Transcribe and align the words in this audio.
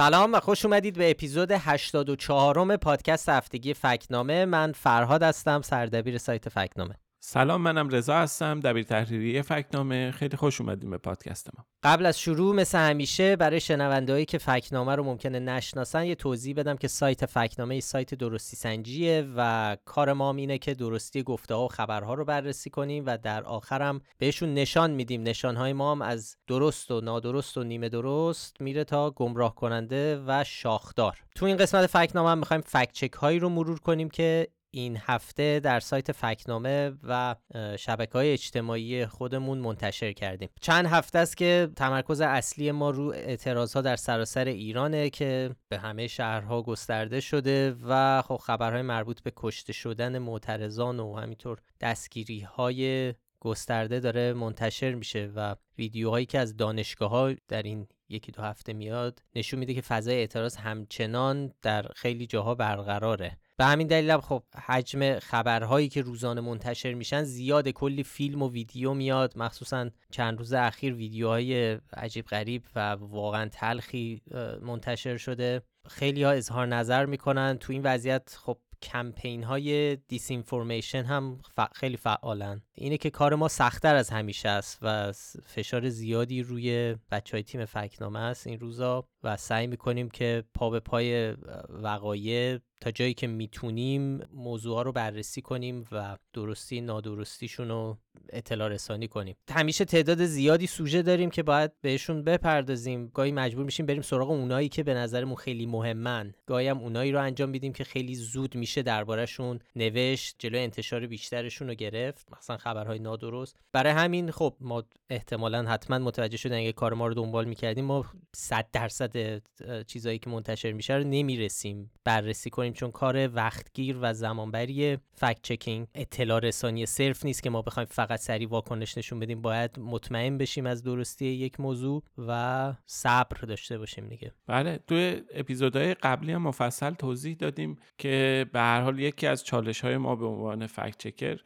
سلام 0.00 0.34
و 0.34 0.40
خوش 0.40 0.64
اومدید 0.64 0.98
به 0.98 1.10
اپیزود 1.10 1.52
84 1.52 2.76
پادکست 2.76 3.28
هفتگی 3.28 3.74
فکنامه. 3.74 4.44
من 4.44 4.72
فرهاد 4.72 5.22
هستم 5.22 5.62
سردبیر 5.62 6.18
سایت 6.18 6.48
فکنامه. 6.48 6.94
سلام 7.20 7.60
منم 7.60 7.88
رضا 7.88 8.14
هستم 8.14 8.60
دبیر 8.60 8.82
تحریری 8.82 9.42
فکنامه. 9.42 10.10
خیلی 10.10 10.36
خوش 10.36 10.60
اومدیم 10.60 10.90
به 10.90 10.98
پادکست 10.98 11.50
ما. 11.56 11.64
قبل 11.82 12.06
از 12.06 12.20
شروع 12.20 12.54
مثل 12.54 12.78
همیشه 12.78 13.36
برای 13.36 13.60
شنوندهایی 13.60 14.24
که 14.24 14.38
فکنامه 14.38 14.94
رو 14.94 15.04
ممکنه 15.04 15.38
نشناسن 15.38 16.04
یه 16.04 16.14
توضیح 16.14 16.54
بدم 16.54 16.76
که 16.76 16.88
سایت 16.88 17.26
فکنامه 17.26 17.74
ای 17.74 17.80
سایت 17.80 18.14
درستی 18.14 18.56
سنجیه 18.56 19.28
و 19.36 19.76
کار 19.84 20.12
ما 20.12 20.34
اینه 20.34 20.58
که 20.58 20.74
درستی 20.74 21.22
گفته 21.22 21.54
ها 21.54 21.64
و 21.64 21.68
خبرها 21.68 22.14
رو 22.14 22.24
بررسی 22.24 22.70
کنیم 22.70 23.02
و 23.06 23.18
در 23.18 23.44
آخرم 23.44 24.00
بهشون 24.18 24.54
نشان 24.54 24.90
میدیم. 24.90 25.22
نشانهای 25.22 25.72
ما 25.72 25.92
هم 25.92 26.02
از 26.02 26.36
درست 26.46 26.90
و 26.90 27.00
نادرست 27.00 27.56
و 27.56 27.64
نیمه 27.64 27.88
درست 27.88 28.60
میره 28.60 28.84
تا 28.84 29.10
گمراه 29.10 29.54
کننده 29.54 30.22
و 30.26 30.44
شاخدار. 30.46 31.18
تو 31.34 31.46
این 31.46 31.56
قسمت 31.56 31.86
فکنامه 31.86 32.30
هم 32.30 32.38
می‌خوایم 32.38 32.62
فکت 32.66 32.92
چک 32.92 33.12
هایی 33.12 33.38
رو 33.38 33.48
مرور 33.48 33.78
کنیم 33.78 34.08
که 34.08 34.48
این 34.70 34.98
هفته 35.00 35.60
در 35.60 35.80
سایت 35.80 36.12
فکنامه 36.12 36.92
و 37.02 37.34
شبکه 37.78 38.12
های 38.12 38.32
اجتماعی 38.32 39.06
خودمون 39.06 39.58
منتشر 39.58 40.12
کردیم. 40.12 40.48
چند 40.60 40.86
هفته 40.86 41.18
است 41.18 41.36
که 41.36 41.68
تمرکز 41.76 42.20
اصلی 42.20 42.72
ما 42.72 42.90
رو 42.90 43.06
اعتراض 43.08 43.72
ها 43.72 43.80
در 43.80 43.96
سراسر 43.96 44.44
ایرانه 44.44 45.10
که 45.10 45.50
به 45.68 45.78
همه 45.78 46.06
شهرها 46.06 46.62
گسترده 46.62 47.20
شده 47.20 47.76
و 47.88 48.22
خب 48.22 48.36
خبرهای 48.36 48.82
مربوط 48.82 49.22
به 49.22 49.32
کشته 49.36 49.72
شدن 49.72 50.18
معترضان 50.18 51.00
و 51.00 51.14
همینطور 51.14 51.58
دستگیری 51.80 52.40
های 52.40 53.14
گسترده 53.40 54.00
داره 54.00 54.32
منتشر 54.32 54.94
میشه 54.94 55.30
و 55.36 55.54
ویدیوهایی 55.78 56.26
که 56.26 56.38
از 56.38 56.56
دانشگاه 56.56 57.10
ها 57.10 57.32
در 57.48 57.62
این 57.62 57.88
یکی 58.08 58.32
دو 58.32 58.42
هفته 58.42 58.72
میاد 58.72 59.22
نشون 59.34 59.60
میده 59.60 59.74
که 59.74 59.80
فضای 59.80 60.16
اعتراض 60.16 60.56
همچنان 60.56 61.52
در 61.62 61.86
خیلی 61.96 62.26
جاها 62.26 62.54
برقراره. 62.54 63.38
به 63.58 63.64
همین 63.64 63.86
دلیل 63.86 64.10
هم 64.10 64.20
خب 64.20 64.42
حجم 64.66 65.18
خبرهایی 65.18 65.88
که 65.88 66.02
روزانه 66.02 66.40
منتشر 66.40 66.94
میشن 66.94 67.22
زیاد 67.22 67.68
کلی 67.68 68.02
فیلم 68.02 68.42
و 68.42 68.50
ویدیو 68.50 68.94
میاد 68.94 69.32
مخصوصا 69.38 69.90
چند 70.10 70.38
روز 70.38 70.52
اخیر 70.52 70.94
ویدیوهای 70.94 71.78
عجیب 71.92 72.26
غریب 72.26 72.62
و 72.76 72.90
واقعا 72.90 73.48
تلخی 73.48 74.22
منتشر 74.62 75.16
شده. 75.16 75.62
خیلی 75.88 76.22
ها 76.22 76.30
اظهار 76.30 76.66
نظر 76.66 77.06
می‌کنن. 77.06 77.58
تو 77.60 77.72
این 77.72 77.82
وضعیت 77.82 78.36
خب 78.38 78.58
کمپین 78.82 79.42
های 79.42 79.96
دیس 79.96 80.30
اینفورمیشن 80.30 81.04
هم 81.04 81.40
خیلی 81.74 81.96
فعالن. 81.96 82.62
اینه 82.74 82.96
که 82.96 83.10
کار 83.10 83.34
ما 83.34 83.48
سختتر 83.48 83.94
از 83.94 84.10
همیشه 84.10 84.48
است 84.48 84.78
و 84.82 85.12
فشار 85.46 85.88
زیادی 85.88 86.42
روی 86.42 86.96
بچه 87.10 87.36
های 87.36 87.42
تیم 87.42 87.64
فکنامه 87.64 88.18
است 88.18 88.46
این 88.46 88.60
روزا 88.60 89.08
و 89.22 89.36
سعی 89.36 89.66
می‌کنیم 89.66 90.08
که 90.08 90.44
پا 90.54 90.70
به 90.70 90.80
پای 90.80 91.34
وقایع 91.68 92.58
تا 92.80 92.90
جایی 92.90 93.14
که 93.14 93.26
می‌تونیم 93.26 94.20
موضوع 94.32 94.84
رو 94.84 94.92
بررسی 94.92 95.42
کنیم 95.42 95.84
و 95.92 96.16
درستی 96.32 96.80
نادرستیشون 96.80 97.68
رو 97.68 97.98
اطلاع 98.32 98.68
رسانی 98.68 99.08
کنیم. 99.08 99.36
همیشه 99.50 99.84
تعداد 99.84 100.24
زیادی 100.24 100.66
سوژه 100.66 101.02
داریم 101.02 101.30
که 101.30 101.42
باید 101.42 101.72
بهشون 101.80 102.22
بپردازیم. 102.22 103.08
گاهی 103.14 103.32
مجبور 103.32 103.64
میشیم 103.64 103.86
بریم 103.86 104.02
سراغ 104.02 104.30
اونایی 104.30 104.68
که 104.68 104.82
به 104.82 104.94
نظرمون 104.94 105.36
خیلی 105.36 105.66
مهمن. 105.66 106.34
گاهی 106.46 106.68
هم 106.68 106.78
اونایی 106.78 107.12
رو 107.12 107.22
انجام 107.22 107.48
میدیم 107.48 107.72
که 107.72 107.84
خیلی 107.84 108.14
زود 108.14 108.54
میشه 108.54 108.82
دربارهشون 108.82 109.58
نوشت 109.76 110.36
جلو 110.38 110.58
انتشار 110.58 111.06
بیشترشون 111.06 111.68
رو 111.68 111.74
گرفت. 111.74 112.28
مثلا 112.38 112.56
خبرهای 112.56 112.98
نادرست. 112.98 113.56
برای 113.72 113.92
همین 113.92 114.30
خب 114.30 114.54
ما 114.60 114.84
احتمالا 115.10 115.62
حتما 115.62 115.98
متوجه 115.98 116.36
شدن 116.36 116.58
اگه 116.58 116.72
کار 116.72 116.94
ما 116.94 117.06
رو 117.06 117.14
دنبال 117.14 117.44
می‌کردیم 117.44 117.84
ما 117.84 118.04
100 118.36 118.66
درصد 118.72 119.42
چیزایی 119.86 120.18
که 120.18 120.30
منتشر 120.30 120.72
میشه 120.72 120.94
رو 120.94 121.04
نمی‌رسیم. 121.04 121.90
بررسی 122.04 122.50
کنیم. 122.50 122.67
چون 122.72 122.90
کار 122.90 123.36
وقتگیر 123.36 123.98
و 124.00 124.14
زمانبری 124.14 124.98
فکت 125.14 125.42
چکینگ 125.42 125.86
اطلاع 125.94 126.40
رسانی 126.40 126.86
صرف 126.86 127.24
نیست 127.24 127.42
که 127.42 127.50
ما 127.50 127.62
بخوایم 127.62 127.88
فقط 127.90 128.20
سریع 128.20 128.48
واکنش 128.48 128.98
نشون 128.98 129.20
بدیم 129.20 129.42
باید 129.42 129.78
مطمئن 129.78 130.38
بشیم 130.38 130.66
از 130.66 130.82
درستی 130.82 131.26
یک 131.26 131.60
موضوع 131.60 132.02
و 132.28 132.72
صبر 132.86 133.36
داشته 133.46 133.78
باشیم 133.78 134.08
دیگه. 134.08 134.32
بله 134.46 134.78
توی 134.86 135.22
اپیزودهای 135.34 135.94
قبلی 135.94 136.32
هم 136.32 136.42
مفصل 136.42 136.90
توضیح 136.90 137.36
دادیم 137.36 137.78
که 137.98 138.46
به 138.52 138.60
هر 138.60 138.80
حال 138.80 138.98
یکی 138.98 139.26
از 139.26 139.44
چالش 139.44 139.80
های 139.80 139.96
ما 139.96 140.16
به 140.16 140.26
عنوان 140.26 140.66
فکت 140.66 140.98
چکر 140.98 141.40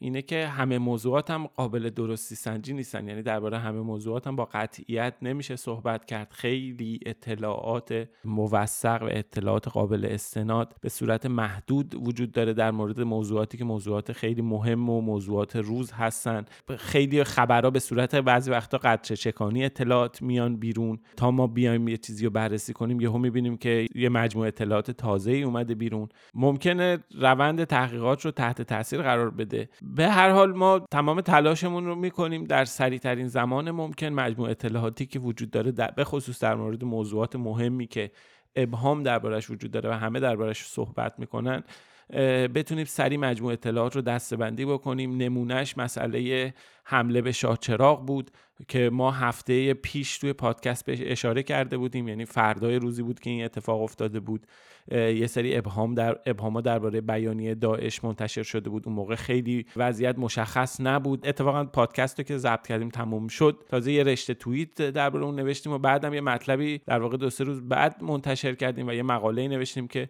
اینه 0.00 0.22
که 0.22 0.46
همه 0.46 0.78
موضوعات 0.78 1.30
هم 1.30 1.46
قابل 1.46 1.90
درستی 1.90 2.34
سنجی 2.34 2.72
نیستن. 2.72 3.08
یعنی 3.08 3.22
درباره 3.22 3.58
همه 3.58 3.80
موضوعات 3.80 4.26
هم 4.26 4.36
با 4.36 4.44
قطعیت 4.44 5.14
نمیشه 5.22 5.56
صحبت 5.56 6.04
کرد. 6.04 6.32
خیلی 6.32 7.00
اطلاعات 7.06 8.08
موثق 8.24 9.02
و 9.02 9.08
اطلاعات 9.10 9.68
قابل 9.68 10.08
استناد 10.10 10.74
به 10.80 10.88
صورت 10.88 11.26
محدود 11.26 11.94
وجود 11.94 12.32
داره 12.32 12.52
در 12.52 12.70
مورد 12.70 13.00
موضوعاتی 13.00 13.58
که 13.58 13.64
موضوعات 13.64 14.12
خیلی 14.12 14.42
مهم 14.42 14.90
و 14.90 15.00
موضوعات 15.00 15.56
روز 15.56 15.92
هستن. 15.92 16.44
خیلی 16.78 17.24
خبرها 17.24 17.70
به 17.70 17.78
صورت 17.78 18.14
بعضی 18.14 18.50
وقتا 18.50 18.78
قطچه 18.78 19.16
چکانی 19.16 19.64
اطلاعات 19.64 20.22
میان 20.22 20.56
بیرون. 20.56 20.98
تا 21.16 21.30
ما 21.30 21.46
بیایم 21.46 21.88
یه 21.88 21.96
چیزی 21.96 22.24
رو 22.24 22.30
بررسی 22.30 22.72
کنیم 22.72 23.00
یهو 23.00 23.18
می‌بینیم 23.18 23.56
که 23.56 23.88
یه 23.94 24.08
مجموعه 24.08 24.48
اطلاعات 24.48 24.90
تازه 24.90 25.30
ای 25.30 25.42
اومده 25.42 25.74
بیرون. 25.74 26.08
ممکنه 26.34 26.98
روند 27.20 27.64
تحقیقات 27.64 28.24
رو 28.24 28.30
تحت 28.30 28.62
تاثیر 28.62 29.02
قرار 29.02 29.30
بده. 29.36 29.68
به 29.82 30.08
هر 30.08 30.30
حال 30.30 30.52
ما 30.52 30.78
تمام 30.90 31.20
تلاشمون 31.20 31.86
رو 31.86 31.94
می‌کنیم 31.94 32.44
در 32.44 32.64
سریع 32.64 32.98
ترین 32.98 33.28
زمان 33.28 33.70
ممکن. 33.70 34.08
مجموع 34.08 34.50
اطلاعاتی 34.50 35.06
که 35.06 35.18
وجود 35.18 35.50
داره 35.50 35.72
به 35.96 36.04
خصوص 36.04 36.42
در 36.42 36.54
مورد 36.54 36.84
موضوعات 36.84 37.36
مهمی 37.36 37.86
که 37.86 38.10
ابهام 38.56 39.02
دربارش 39.02 39.50
وجود 39.50 39.70
داره 39.70 39.90
و 39.90 39.92
همه 39.92 40.20
دربارش 40.20 40.66
صحبت 40.66 41.14
می‌کنن 41.18 41.62
بتونیم 42.54 42.84
سریع 42.84 43.18
مجموع 43.18 43.52
اطلاعات 43.52 43.96
رو 43.96 44.02
دستبندی 44.02 44.64
بکنیم. 44.64 45.16
نمونهش 45.16 45.78
مسئله 45.78 46.54
حمله 46.88 47.22
به 47.22 47.32
شاهچراغ 47.32 48.06
بود 48.06 48.30
که 48.68 48.90
ما 48.90 49.10
هفته 49.10 49.74
پیش 49.74 50.18
توی 50.18 50.32
پادکست 50.32 50.86
بهش 50.86 50.98
اشاره 51.02 51.42
کرده 51.42 51.76
بودیم. 51.76 52.08
یعنی 52.08 52.24
فردای 52.24 52.76
روزی 52.76 53.02
بود 53.02 53.20
که 53.20 53.30
این 53.30 53.44
اتفاق 53.44 53.82
افتاده 53.82 54.20
بود. 54.20 54.46
یه 54.92 55.26
سری 55.26 55.56
ابهام 55.56 55.94
در 55.94 56.16
ابهاما 56.26 56.60
درباره 56.60 57.00
بیانیه 57.00 57.54
داعش 57.54 58.04
منتشر 58.04 58.42
شده 58.42 58.70
بود. 58.70 58.82
اون 58.86 58.94
موقع 58.94 59.14
خیلی 59.14 59.66
وضعیت 59.76 60.18
مشخص 60.18 60.80
نبود. 60.80 61.28
اتفاقا 61.28 61.64
پادکست 61.64 62.18
رو 62.18 62.24
که 62.24 62.36
ضبط 62.36 62.66
کردیم 62.66 62.88
تموم 62.88 63.28
شد. 63.28 63.64
تازه 63.68 63.92
یه 63.92 64.02
رشته 64.02 64.34
توییت 64.34 64.82
درباره 64.82 65.24
اون 65.24 65.40
نوشتیم 65.40 65.72
و 65.72 65.78
بعدم 65.78 66.14
یه 66.14 66.20
مطلبی 66.20 66.80
در 66.86 66.98
واقع 66.98 67.16
دو 67.16 67.30
سه 67.30 67.44
روز 67.44 67.68
بعد 67.68 68.02
منتشر 68.02 68.54
کردیم 68.54 68.88
و 68.88 68.92
یه 68.92 69.02
مقاله 69.02 69.48
نوشتیم 69.48 69.88
که 69.88 70.08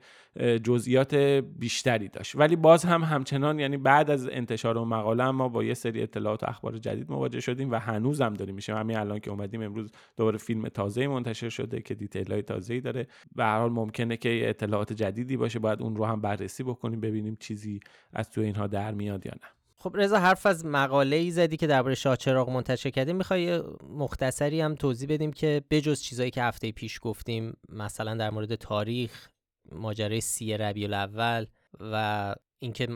جزئیات 0.64 1.14
بیشتری 1.58 2.08
داشت. 2.08 2.36
ولی 2.36 2.56
باز 2.56 2.84
هم 2.84 3.02
همچنان 3.02 3.58
یعنی 3.58 3.76
بعد 3.76 4.10
از 4.10 4.28
انتشار 4.28 4.78
اون 4.78 4.88
مقاله 4.88 5.30
ما 5.30 5.48
با 5.48 5.64
یه 5.64 5.74
سری 5.74 6.02
اطلاعات 6.02 6.42
و 6.42 6.46
اخبار 6.66 6.78
جدید 6.78 7.10
مواجه 7.10 7.40
شدیم 7.40 7.70
و 7.70 7.74
هنوزم 7.74 8.34
داریم 8.34 8.54
میشه 8.54 8.74
همین 8.74 8.96
الان 8.96 9.18
که 9.18 9.30
اومدیم 9.30 9.62
امروز 9.62 9.92
دوباره 10.16 10.38
فیلم 10.38 10.68
تازه 10.68 11.06
منتشر 11.06 11.48
شده 11.48 11.80
که 11.80 11.94
دیتیل 11.94 12.32
های 12.32 12.42
تازه 12.42 12.80
داره. 12.80 13.06
به 13.34 13.44
هر 13.44 13.58
حال 13.58 13.70
ممکنه 13.72 14.16
که 14.16 14.48
اطلاعات 14.48 14.92
جدیدی 14.92 15.36
باشه. 15.36 15.58
باید 15.58 15.82
اون 15.82 15.96
رو 15.96 16.04
هم 16.04 16.20
بررسی 16.20 16.62
بکنیم 16.62 17.00
ببینیم 17.00 17.36
چیزی 17.40 17.80
از 18.12 18.30
تو 18.30 18.40
اینها 18.40 18.66
در 18.66 18.94
میاد 18.94 19.26
یا 19.26 19.32
نه. 19.32 19.48
خب 19.78 19.92
رضا 19.94 20.18
حرف 20.18 20.46
از 20.46 20.66
مقاله 20.66 21.16
ای 21.16 21.30
زدی 21.30 21.56
که 21.56 21.66
درباره 21.66 21.94
شاهچراغ 21.94 22.50
منتشر 22.50 22.90
کردیم. 22.90 23.16
می‌خوای 23.16 23.62
مختصری 23.88 24.60
هم 24.60 24.74
توضیح 24.74 25.08
بدیم 25.08 25.32
که 25.32 25.62
بجز 25.70 26.00
چیزایی 26.00 26.30
که 26.30 26.42
هفته 26.42 26.72
پیش 26.72 26.98
گفتیم 27.02 27.56
مثلا 27.68 28.14
در 28.14 28.30
مورد 28.30 28.54
تاریخ 28.54 29.28
ماجرای 29.72 30.20
سی 30.20 30.56
ربیع 30.56 30.86
الاول 30.86 31.46
و 31.80 32.34
اینکه 32.58 32.88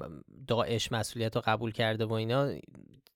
داعش 0.47 0.93
مسئولیت 0.93 1.37
رو 1.37 1.43
قبول 1.47 1.73
کرده 1.73 2.05
و 2.05 2.13
اینا 2.13 2.53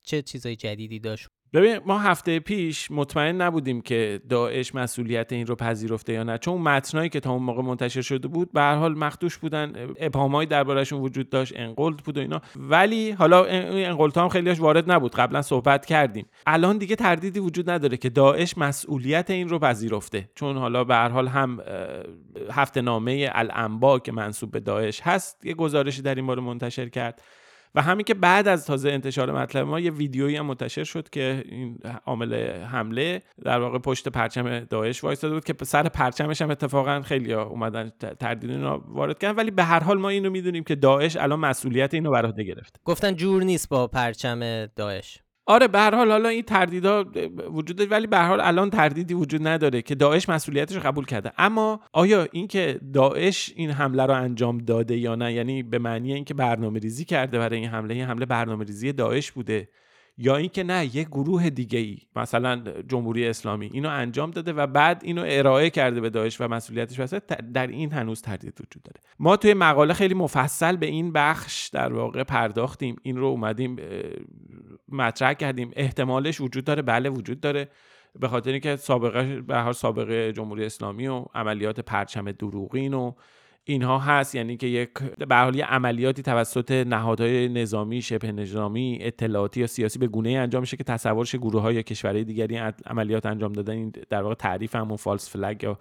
چه 0.04 0.22
چیزای 0.22 0.56
جدیدی 0.56 0.98
داشت؟ 0.98 1.28
ببین 1.52 1.80
ما 1.86 1.98
هفته 1.98 2.38
پیش 2.38 2.90
مطمئن 2.90 3.36
نبودیم 3.36 3.80
که 3.80 4.20
داعش 4.28 4.74
مسئولیت 4.74 5.32
این 5.32 5.46
رو 5.46 5.54
پذیرفته 5.54 6.12
یا 6.12 6.22
نه. 6.22 6.38
چون 6.38 6.60
متنایی 6.60 7.08
که 7.08 7.20
تا 7.20 7.32
اون 7.32 7.42
موقع 7.42 7.62
منتشر 7.62 8.02
شده 8.02 8.28
بود 8.28 8.52
به 8.52 8.60
هر 8.60 8.74
حال 8.74 8.98
مخدوش 8.98 9.38
بودن. 9.38 9.72
ابهامایی 9.98 10.46
دربارهشون 10.46 11.00
وجود 11.00 11.30
داشت 11.30 11.52
انقلت 11.56 12.02
بود 12.02 12.16
و 12.16 12.20
اینا. 12.20 12.40
ولی 12.56 13.10
حالا 13.10 13.44
انقلت 13.44 14.18
هم 14.18 14.28
خیلیش 14.28 14.60
وارد 14.60 14.92
نبود. 14.92 15.14
قبلا 15.14 15.42
صحبت 15.42 15.86
کردیم. 15.86 16.26
الان 16.46 16.78
دیگه 16.78 16.96
تردیدی 16.96 17.40
وجود 17.40 17.70
نداره 17.70 17.96
که 17.96 18.10
داعش 18.10 18.58
مسئولیت 18.58 19.30
این 19.30 19.48
رو 19.48 19.58
پذیرفته. 19.58 20.28
چون 20.34 20.56
حالا 20.56 20.84
به 20.84 20.94
هر 20.94 21.08
حال 21.08 21.28
هم 21.28 21.60
هفته 22.50 22.80
نامه 22.80 23.30
الانبا 23.32 23.98
که 23.98 24.12
منصوب 24.12 24.50
به 24.50 24.60
داعش 24.60 25.00
هست 25.00 25.46
یه 25.46 25.54
گزارشی 25.54 26.02
در 26.02 26.14
این 26.14 26.26
باره 26.26 26.42
منتشر 26.42 26.88
کرد. 26.88 27.22
و 27.74 27.82
همین 27.82 28.04
که 28.04 28.14
بعد 28.14 28.48
از 28.48 28.66
تازه 28.66 28.90
انتشار 28.90 29.32
مطلب 29.32 29.66
ما 29.66 29.80
یه 29.80 29.90
ویدیویی 29.90 30.36
هم 30.36 30.46
منتشر 30.46 30.84
شد 30.84 31.10
که 31.10 31.44
این 31.48 31.78
عامل 32.06 32.34
حمله 32.62 33.22
در 33.44 33.60
واقع 33.60 33.78
پشت 33.78 34.08
پرچم 34.08 34.60
داعش 34.60 35.04
وایساده 35.04 35.34
بود 35.34 35.44
که 35.44 35.54
سر 35.64 35.88
پرچمش 35.88 36.42
هم 36.42 36.50
اتفاقا 36.50 37.02
خیلی 37.02 37.32
ها 37.32 37.42
اومدن 37.42 37.92
تردید 38.20 38.52
رو 38.52 38.82
وارد 38.88 39.18
کردن. 39.18 39.36
ولی 39.36 39.50
به 39.50 39.64
هر 39.64 39.80
حال 39.80 39.98
ما 39.98 40.08
اینو 40.08 40.30
می‌دونیم 40.30 40.64
که 40.64 40.74
داعش 40.74 41.16
الان 41.16 41.40
مسئولیت 41.40 41.94
اینو 41.94 42.10
بر 42.10 42.26
عهده 42.26 42.44
گرفته. 42.44 42.80
گفتن 42.84 43.14
جور 43.14 43.42
نیست 43.42 43.68
با 43.68 43.86
پرچم 43.86 44.66
داعش. 44.66 45.23
آره 45.46 45.68
به 45.68 45.78
هر 45.78 45.94
حال 45.94 46.10
حالا 46.10 46.28
این 46.28 46.42
تردیدا 46.42 47.04
وجود 47.52 47.76
داره 47.76 47.90
ولی 47.90 48.06
به 48.06 48.18
حال 48.18 48.40
الان 48.40 48.70
تردیدی 48.70 49.14
وجود 49.14 49.46
نداره 49.46 49.82
که 49.82 49.94
داعش 49.94 50.28
مسئولیتش 50.28 50.76
رو 50.76 50.82
قبول 50.82 51.04
کرده. 51.04 51.32
اما 51.38 51.80
آیا 51.92 52.26
اینکه 52.32 52.80
داعش 52.94 53.52
این 53.56 53.70
حمله 53.70 54.06
رو 54.06 54.14
انجام 54.14 54.58
داده 54.58 54.96
یا 54.96 55.14
نه 55.14 55.32
یعنی 55.32 55.62
به 55.62 55.78
معنی 55.78 56.12
اینکه 56.12 56.34
برنامه 56.34 56.78
ریزی 56.78 57.04
کرده 57.04 57.38
برای 57.38 57.58
این 57.58 57.68
حمله 57.68 57.94
این 57.94 58.04
حمله 58.04 58.26
برنامه 58.26 58.64
ریزی 58.64 58.92
داعش 58.92 59.32
بوده 59.32 59.68
یا 60.18 60.36
اینکه 60.36 60.62
نه 60.62 60.96
یک 60.96 61.08
گروه 61.08 61.50
دیگه 61.50 61.78
ای 61.78 61.98
مثلا 62.16 62.62
جمهوری 62.88 63.28
اسلامی 63.28 63.70
اینو 63.72 63.88
انجام 63.88 64.30
داده 64.30 64.52
و 64.52 64.66
بعد 64.66 65.00
اینو 65.04 65.24
ارائه 65.26 65.70
کرده 65.70 66.00
به 66.00 66.10
داعش 66.10 66.40
و 66.40 66.48
مسئولیتش 66.48 67.00
واسه 67.00 67.20
در 67.54 67.66
این 67.66 67.92
هنوز 67.92 68.22
تردید 68.22 68.60
وجود 68.60 68.82
داره. 68.82 69.00
ما 69.18 69.36
توی 69.36 69.54
مقاله 69.54 69.94
خیلی 69.94 70.14
مفصل 70.14 70.76
به 70.76 70.86
این 70.86 71.12
بخش 71.12 71.68
در 71.68 71.92
واقع 71.92 72.24
پرداختیم 72.24 72.96
این 73.02 73.16
رو 73.16 73.26
اومدیم 73.26 73.76
مطرح 74.88 75.32
کردیم. 75.32 75.70
احتمالش 75.76 76.40
وجود 76.40 76.64
داره 76.64 76.82
بله 76.82 77.10
وجود 77.10 77.40
داره 77.40 77.68
به 78.20 78.28
خاطر 78.28 78.50
اینکه 78.50 78.76
سابقه 78.76 79.40
به 79.40 79.56
هر 79.56 79.72
سابقه 79.72 80.32
جمهوری 80.32 80.64
اسلامی 80.64 81.06
و 81.06 81.24
عملیات 81.34 81.80
پرچم 81.80 82.32
دروغین 82.32 82.94
و 82.94 83.12
اینها 83.64 83.98
هست 83.98 84.34
یعنی 84.34 84.56
که 84.56 84.66
یک 84.66 84.90
به 85.28 85.36
حال 85.36 85.60
عملیاتی 85.60 86.22
توسط 86.22 86.70
نهادهای 86.70 87.48
نظامی 87.48 88.02
شبه 88.02 88.32
نظامی 88.32 88.98
اطلاعاتی 89.00 89.60
یا 89.60 89.66
سیاسی 89.66 89.98
به 89.98 90.06
گونه 90.06 90.30
انجام 90.30 90.60
میشه 90.60 90.76
که 90.76 90.84
تصورش 90.84 91.34
گروه 91.34 91.62
های 91.62 91.82
کشورهای 91.82 92.24
دیگری 92.24 92.56
عملیات 92.86 93.26
انجام 93.26 93.52
دادن. 93.52 93.72
این 93.72 93.92
در 94.10 94.22
واقع 94.22 94.34
تعریف 94.34 94.76
همون 94.76 94.96
فالس 94.96 95.30
فلگ 95.30 95.62
یا 95.62 95.78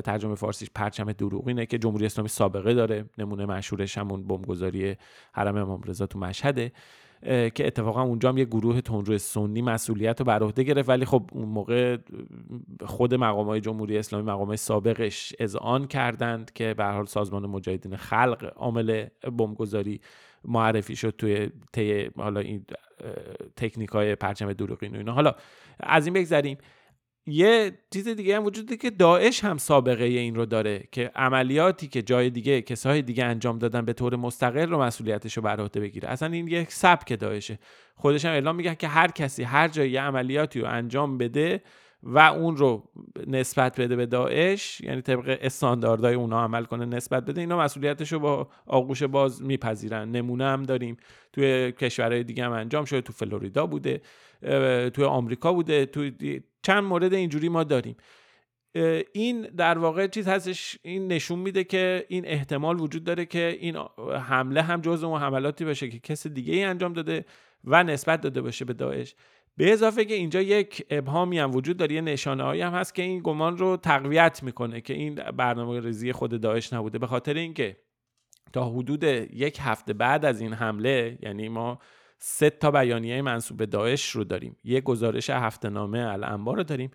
ترجمه 0.00 0.34
فارسیش 0.34 0.68
پرچم 0.74 1.12
دروغینه 1.12 1.66
که 1.66 1.78
جمهوری 1.78 2.06
اسلامی 2.06 2.28
سابقه 2.28 2.74
داره 2.74 3.04
نمونه 3.18 3.46
مشهورش 3.46 3.98
همون 3.98 4.26
بمبگذاری 4.26 4.96
حرم 5.32 5.56
امام 5.56 5.82
رضا 5.82 6.06
تو 6.06 6.18
مشهده. 6.18 6.72
که 7.22 7.66
اتفاقا 7.66 8.02
اونجا 8.02 8.28
هم 8.28 8.38
یه 8.38 8.44
گروه 8.44 8.80
تندرو 8.80 9.18
سنی 9.18 9.62
مسئولیت 9.62 10.20
رو 10.20 10.26
بر 10.26 10.42
عهده 10.42 10.62
گرفت 10.62 10.88
ولی 10.88 11.04
خب 11.04 11.30
اون 11.32 11.48
موقع 11.48 11.96
خود 12.84 13.14
مقام 13.14 13.46
های 13.46 13.60
جمهوری 13.60 13.98
اسلامی 13.98 14.24
مقام 14.24 14.56
سابقش 14.56 15.34
اذعان 15.38 15.86
کردند 15.86 16.52
که 16.52 16.74
به 16.74 16.84
حال 16.84 17.06
سازمان 17.06 17.46
مجاهدین 17.46 17.96
خلق 17.96 18.52
عامل 18.56 19.06
بمبگذاری 19.22 20.00
معرفی 20.44 20.96
شد 20.96 21.14
توی 21.18 21.50
طی 21.72 22.10
حالا 22.16 22.40
این 22.40 22.64
تکنیک 23.56 23.88
های 23.88 24.14
پرچم 24.14 24.52
دروغین 24.52 24.94
و 24.94 24.98
اینا. 24.98 25.12
حالا 25.12 25.34
از 25.80 26.06
این 26.06 26.14
بگذریم. 26.14 26.58
یه 27.26 27.78
چیز 27.92 28.08
دیگه 28.08 28.36
هم 28.36 28.44
وجود 28.44 28.76
که 28.76 28.90
داعش 28.90 29.44
هم 29.44 29.58
سابقه 29.58 30.04
این 30.04 30.34
رو 30.34 30.46
داره 30.46 30.88
که 30.92 31.10
عملیاتی 31.14 31.88
که 31.88 32.02
جای 32.02 32.30
دیگه 32.30 32.62
کسای 32.62 33.02
دیگه 33.02 33.24
انجام 33.24 33.58
دادن 33.58 33.84
به 33.84 33.92
طور 33.92 34.16
مستقل 34.16 34.70
رو 34.70 34.82
مسئولیتش 34.82 35.36
رو 35.36 35.42
بر 35.42 35.60
عهده 35.60 35.80
بگیره. 35.80 36.08
اصلا 36.08 36.32
این 36.32 36.48
یک 36.48 36.72
سبک 36.72 37.20
داعشه. 37.20 37.58
خودش 37.94 38.24
هم 38.24 38.32
اعلام 38.32 38.56
میگه 38.56 38.74
که 38.74 38.88
هر 38.88 39.10
کسی 39.10 39.42
هر 39.42 39.68
جایی 39.68 39.96
عملیاتی 39.96 40.60
رو 40.60 40.68
انجام 40.68 41.18
بده 41.18 41.62
و 42.02 42.18
اون 42.18 42.56
رو 42.56 42.90
نسبت 43.26 43.80
بده 43.80 43.96
به 43.96 44.06
داعش 44.06 44.80
یعنی 44.80 45.02
طبق 45.02 45.38
استانداردهای 45.40 46.14
اونا 46.14 46.44
عمل 46.44 46.64
کنه 46.64 46.84
نسبت 46.84 47.24
بده 47.24 47.40
اینا 47.40 47.58
مسئولیتش 47.58 48.12
رو 48.12 48.18
با 48.18 48.48
آغوش 48.66 49.02
باز 49.02 49.42
میپذیرن. 49.42 50.10
نمونه 50.10 50.44
هم 50.44 50.62
داریم. 50.62 50.96
توی 51.32 51.72
کشورهای 51.72 52.24
دیگه 52.24 52.44
هم 52.44 52.52
انجام 52.52 52.84
شده 52.84 53.00
تو 53.00 53.12
فلوریدا 53.12 53.66
بوده. 53.66 54.00
توی 54.94 55.04
آمریکا 55.04 55.52
بوده 55.52 55.86
توی 55.86 56.42
چند 56.62 56.84
مورد 56.84 57.14
اینجوری 57.14 57.48
ما 57.48 57.64
داریم. 57.64 57.96
این 59.12 59.42
در 59.42 59.78
واقع 59.78 60.06
چیز 60.06 60.28
هستش 60.28 60.78
این 60.82 61.08
نشون 61.08 61.38
میده 61.38 61.64
که 61.64 62.06
این 62.08 62.26
احتمال 62.26 62.80
وجود 62.80 63.04
داره 63.04 63.26
که 63.26 63.56
این 63.60 63.76
حمله 64.28 64.62
هم 64.62 64.80
جزء 64.80 65.06
اون 65.06 65.20
حملاتی 65.20 65.64
باشه 65.64 65.88
که 65.88 65.98
کس 65.98 66.26
دیگه 66.26 66.54
ای 66.54 66.62
انجام 66.62 66.92
داده 66.92 67.24
و 67.64 67.84
نسبت 67.84 68.20
داده 68.20 68.42
باشه 68.42 68.64
به 68.64 68.72
داعش. 68.72 69.14
به 69.56 69.72
اضافه 69.72 70.04
که 70.04 70.14
اینجا 70.14 70.42
یک 70.42 70.86
ابهامی 70.90 71.38
هم 71.38 71.54
وجود 71.54 71.76
داره 71.76 71.94
یه 71.94 72.00
نشانه 72.00 72.42
هایی 72.42 72.62
هم 72.62 72.72
هست 72.72 72.94
که 72.94 73.02
این 73.02 73.20
گمان 73.24 73.58
رو 73.58 73.76
تقویت 73.76 74.42
می‌کنه 74.42 74.80
که 74.80 74.94
این 74.94 75.14
برنامه 75.14 75.80
ریزی 75.80 76.12
خود 76.12 76.40
داعش 76.40 76.72
نبوده. 76.72 76.98
به 76.98 77.06
خاطر 77.06 77.34
اینکه 77.34 77.76
تا 78.52 78.70
حدود 78.70 79.04
یک 79.04 79.58
هفته 79.60 79.92
بعد 79.92 80.24
از 80.24 80.40
این 80.40 80.52
حمله 80.52 81.18
یعنی 81.22 81.48
ما 81.48 81.78
سه 82.22 82.50
تا 82.50 82.70
بیانیه 82.70 83.22
منصوب 83.22 83.56
به 83.56 83.66
داعش 83.66 84.10
رو 84.10 84.24
داریم. 84.24 84.56
یه 84.64 84.80
گزارش 84.80 85.30
هفته 85.30 85.68
نامه 85.68 85.98
الانبار 85.98 86.56
رو 86.56 86.62
داریم. 86.62 86.90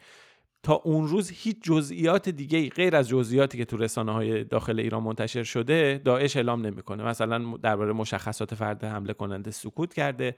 تا 0.63 0.74
اون 0.74 1.07
روز 1.07 1.31
هیچ 1.33 1.57
جزئیات 1.63 2.30
دیگه 2.30 2.69
غیر 2.69 2.95
از 2.95 3.10
جزئیاتی 3.10 3.57
که 3.57 3.66
تو 3.66 3.77
رسانه 3.77 4.12
های 4.12 4.44
داخل 4.44 4.80
ایران 4.80 5.04
منتشر 5.04 5.44
شده 5.44 6.01
داعش 6.06 6.36
اعلام 6.36 6.66
نمی‌کنه. 6.66 7.04
مثلا 7.04 7.57
درباره 7.63 7.94
مشخصات 7.94 8.56
فرد 8.56 8.83
حمله 8.83 9.13
کننده 9.13 9.51
سکوت 9.51 9.94
کرده 9.94 10.36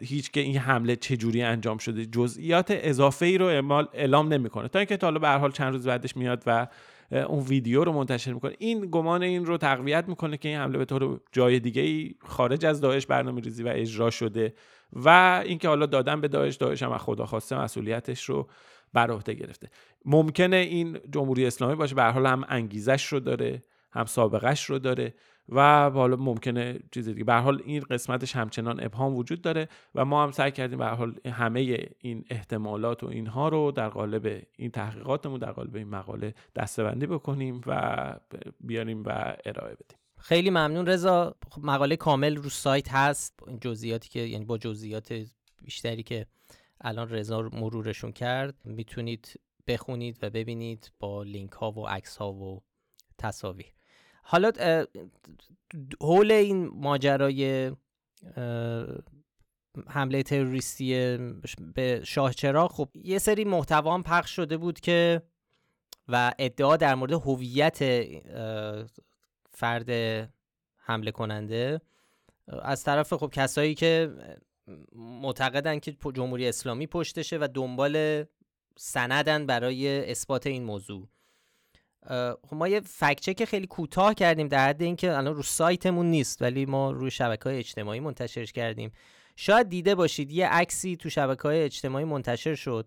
هیچ 0.00 0.30
که 0.30 0.40
این 0.40 0.56
حمله 0.56 0.96
چجوری 0.96 1.42
انجام 1.42 1.78
شده. 1.78 2.06
جزئیات 2.06 2.66
اضافه 2.70 3.26
ای 3.26 3.38
رو 3.38 3.46
اعلام 3.92 4.32
نمی‌کنه. 4.32 4.68
تا 4.68 4.78
اینکه 4.78 4.96
تا 4.96 5.06
حالا 5.06 5.18
به 5.18 5.28
هر 5.28 5.38
حال 5.38 5.52
چند 5.52 5.72
روز 5.72 5.86
بعدش 5.86 6.16
میاد 6.16 6.42
و 6.46 6.66
اون 7.10 7.40
ویدیو 7.40 7.84
رو 7.84 7.92
منتشر 7.92 8.32
می‌کنه. 8.32 8.54
این 8.58 8.88
گمان 8.90 9.22
این 9.22 9.46
رو 9.46 9.56
تقویت 9.56 10.04
می‌کنه 10.08 10.36
که 10.36 10.48
این 10.48 10.58
حمله 10.58 10.78
به 10.78 10.84
طور 10.84 11.20
جای 11.32 11.60
دیگه 11.60 11.82
ای 11.82 12.14
خارج 12.26 12.66
از 12.66 12.80
داعش 12.80 13.06
برنامه 13.06 13.40
ریزی 13.40 13.62
و 13.62 13.68
اجرا 13.68 14.10
شده 14.10 14.54
و 14.92 15.42
اینکه 15.44 15.68
حالا 15.68 15.86
دادن 15.86 16.20
به 16.20 16.28
داعش 16.28 16.56
داعش 16.56 16.82
هم 16.82 16.98
خدا 16.98 17.26
خواسته 17.26 17.58
مسئولیتش 17.60 18.24
رو 18.24 18.48
بر 18.92 19.10
عهده 19.10 19.34
گرفته. 19.34 19.70
ممکنه 20.04 20.56
این 20.56 20.98
جمهوری 21.12 21.46
اسلامی 21.46 21.74
باشه 21.74 21.94
به 21.94 22.04
حال 22.04 22.26
هم 22.26 22.44
انگیزش 22.48 23.06
رو 23.06 23.20
داره 23.20 23.62
هم 23.92 24.04
سابقش 24.04 24.64
رو 24.64 24.78
داره. 24.78 25.14
و 25.48 25.90
حالا 25.90 26.16
ممکنه 26.16 26.78
چیز 26.90 27.08
دیگه. 27.08 27.24
به 27.24 27.34
حال 27.34 27.62
این 27.64 27.80
قسمتش 27.80 28.36
همچنان 28.36 28.84
ابهام 28.84 29.16
وجود 29.16 29.42
داره 29.42 29.68
و 29.94 30.04
ما 30.04 30.22
هم 30.22 30.30
سعی 30.30 30.50
کردیم 30.50 30.78
به 30.78 30.86
حال 30.86 31.14
همه 31.26 31.88
این 31.98 32.24
احتمالات 32.30 33.04
و 33.04 33.06
اینها 33.06 33.48
رو 33.48 33.72
در 33.72 33.88
قالب 33.88 34.42
این 34.56 34.70
تحقیقاتمون 34.70 35.38
در 35.38 35.52
قالب 35.52 35.76
این 35.76 35.88
مقاله 35.88 36.34
دستبندی 36.56 37.06
بکنیم 37.06 37.60
و 37.66 38.14
بیاریم 38.60 39.02
و 39.04 39.36
ارائه 39.44 39.74
بدیم. 39.74 39.98
خیلی 40.18 40.50
ممنون 40.50 40.86
رضا. 40.86 41.34
خب 41.50 41.64
مقاله 41.64 41.96
کامل 41.96 42.36
رو 42.36 42.48
سایت 42.48 42.92
هست. 42.92 43.40
جزئیاتی 43.60 44.08
که 44.08 44.20
یعنی 44.20 44.44
با 44.44 44.58
جزئیات 44.58 45.24
بیشتری 45.62 46.02
که 46.02 46.26
الان 46.80 47.08
رضا 47.08 47.42
مرورشون 47.52 48.12
کرد 48.12 48.54
می‌تونید 48.64 49.40
بخونید 49.66 50.18
و 50.22 50.30
ببینید 50.30 50.92
با 51.00 51.22
لینک 51.22 51.52
ها 51.52 51.72
و 51.72 51.88
عکس 51.88 52.16
ها 52.16 52.32
و 52.32 52.62
تصاویر. 53.18 53.75
حالا 54.28 54.52
حول 56.00 56.32
این 56.32 56.66
ماجرای 56.66 57.72
حمله 59.86 60.22
تروریستی 60.22 61.18
به 61.74 62.00
شاه 62.04 62.32
چراغ 62.32 62.72
خب 62.72 62.88
یه 62.94 63.18
سری 63.18 63.44
محتوا 63.44 63.94
هم 63.94 64.02
پخش 64.02 64.36
شده 64.36 64.56
بود 64.56 64.80
که 64.80 65.22
و 66.08 66.32
ادعا 66.38 66.76
در 66.76 66.94
مورد 66.94 67.12
هویت 67.12 67.78
فرد 69.50 69.90
حمله 70.76 71.10
کننده 71.10 71.80
از 72.48 72.84
طرف 72.84 73.14
خب 73.14 73.30
کسایی 73.32 73.74
که 73.74 74.14
معتقدن 74.96 75.78
که 75.78 75.96
جمهوری 76.14 76.48
اسلامی 76.48 76.86
پشتشه 76.86 77.38
و 77.38 77.48
دنبال 77.54 78.24
سندن 78.76 79.46
برای 79.46 80.10
اثبات 80.10 80.46
این 80.46 80.64
موضوع. 80.64 81.08
ما 82.52 82.68
یه 82.68 82.80
فکچک 82.80 83.44
خیلی 83.44 83.66
کوتاه 83.66 84.14
کردیم 84.14 84.48
در 84.48 84.68
حد 84.68 84.82
اینکه 84.82 85.16
الان 85.16 85.34
رو 85.34 85.42
سایتمون 85.42 86.06
نیست 86.06 86.42
ولی 86.42 86.66
ما 86.66 86.90
روی 86.90 87.10
شبکه 87.10 87.44
های 87.44 87.58
اجتماعی 87.58 88.00
منتشرش 88.00 88.52
کردیم. 88.52 88.92
شاید 89.36 89.68
دیده 89.68 89.94
باشید 89.94 90.32
یه 90.32 90.48
عکسی 90.48 90.96
تو 90.96 91.10
شبکه 91.10 91.42
های 91.42 91.62
اجتماعی 91.62 92.04
منتشر 92.04 92.54
شد. 92.54 92.86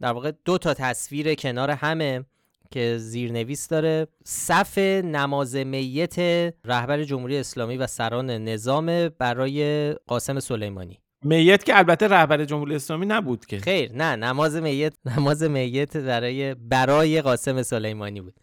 در 0.00 0.12
واقع 0.12 0.32
دو 0.44 0.58
تا 0.58 0.74
تصویر 0.74 1.34
کنار 1.34 1.70
همه 1.70 2.24
که 2.70 2.96
زیرنویس 2.98 3.68
داره. 3.68 4.06
صف 4.24 4.78
نماز 5.04 5.56
میت 5.56 6.18
رهبر 6.64 7.04
جمهوری 7.04 7.38
اسلامی 7.38 7.76
و 7.76 7.86
سران 7.86 8.30
نظام 8.30 9.08
برای 9.08 9.92
قاسم 9.92 10.40
سلیمانی. 10.40 11.01
میت 11.24 11.64
که 11.64 11.78
البته 11.78 12.08
رهبر 12.08 12.44
جمهوری 12.44 12.74
اسلامی 12.74 13.06
نبود 13.06 13.46
که. 13.46 13.58
خیر 13.58 13.92
نه 13.92 14.16
نماز 14.16 14.56
میت 14.56 14.92
نماز 15.16 15.42
میت 15.42 15.96
برای 15.96 16.54
برای 16.54 17.22
قاسم 17.22 17.62
سلیمانی 17.62 18.20
بود. 18.20 18.34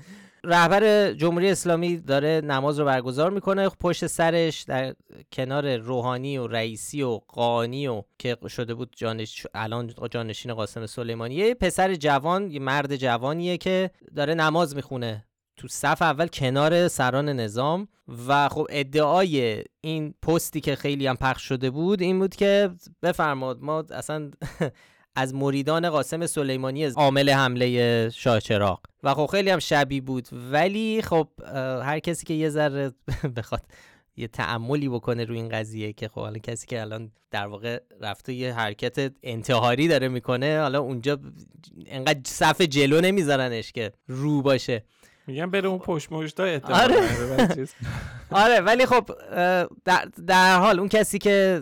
رهبر 0.43 1.13
جمهوری 1.13 1.49
اسلامی 1.49 1.97
داره 1.97 2.41
نماز 2.45 2.79
رو 2.79 2.85
برگزار 2.85 3.29
می‌کنه 3.31 3.69
پشت 3.69 4.07
سرش 4.07 4.61
در 4.63 4.95
کنار 5.31 5.77
روحانی 5.77 6.37
و 6.37 6.47
رئیسی 6.47 7.03
و 7.03 7.19
قانی 7.27 7.87
و 7.87 8.03
که 8.19 8.37
شده 8.47 8.73
بود 8.73 8.93
جانش 8.97 9.47
الان 9.53 9.93
جانشین 10.11 10.53
قاسم 10.53 10.85
سلیمانی 10.85 11.35
یه 11.35 11.53
پسر 11.53 11.95
جوان 11.95 12.51
یه 12.51 12.59
مرد 12.59 12.95
جوانیه 12.95 13.57
که 13.57 13.91
داره 14.15 14.33
نماز 14.33 14.75
می‌خونه. 14.75 15.25
تو 15.59 15.67
صف 15.67 16.01
اول 16.01 16.27
کنار 16.27 16.87
سران 16.87 17.29
نظام 17.29 17.87
و 18.27 18.49
خب 18.49 18.67
ادعای 18.69 19.63
این 19.81 20.13
پستی 20.21 20.61
که 20.61 20.75
خیلی 20.75 21.07
هم 21.07 21.15
پخش 21.15 21.43
شده 21.43 21.69
بود 21.69 22.01
این 22.01 22.19
بود 22.19 22.35
که 22.35 22.69
بفرماد 23.03 23.61
ما 23.61 23.83
اصلا 23.91 24.31
از 25.15 25.33
مریدان 25.33 25.89
قاسم 25.89 26.25
سلیمانی 26.25 26.85
عامل 26.85 27.29
حمله 27.29 28.09
شاه 28.09 28.39
چراغ. 28.39 28.79
و 29.03 29.13
خب 29.13 29.25
خیلی 29.25 29.49
هم 29.49 29.59
شبیه 29.59 30.01
بود. 30.01 30.27
ولی 30.51 31.01
خب 31.01 31.27
هر 31.83 31.99
کسی 31.99 32.25
که 32.25 32.33
یه 32.33 32.49
ذره 32.49 32.91
بخواد 33.37 33.61
یه 34.17 34.27
تعملی 34.27 34.89
بکنه 34.89 35.25
روی 35.25 35.37
این 35.37 35.49
قضیه 35.49 35.93
که 35.93 36.07
خب 36.07 36.21
حالا 36.21 36.37
کسی 36.37 36.67
که 36.67 36.81
الان 36.81 37.11
در 37.31 37.47
واقع 37.47 37.79
رفته 38.01 38.33
یه 38.33 38.53
حرکت 38.53 39.13
انتحاری 39.23 39.87
داره 39.87 40.07
می‌کنه 40.07 40.59
حالا 40.59 40.79
اونجا 40.79 41.19
انقدر 41.85 42.21
صف 42.25 42.61
جلو 42.61 43.01
نمیذارنش 43.01 43.71
که 43.71 43.91
رو 44.07 44.41
باشه. 44.41 44.83
میگم 45.29 45.51
بره 45.51 45.67
اون 45.67 45.79
پشت 45.79 46.11
مشتا 46.11 46.43
آره. 46.63 46.95
آره 48.31 48.59
ولی 48.59 48.85
خب 48.85 49.09
در, 49.85 50.05
در 50.27 50.59
حال 50.59 50.79
اون 50.79 50.89
کسی 50.89 51.19
که 51.19 51.61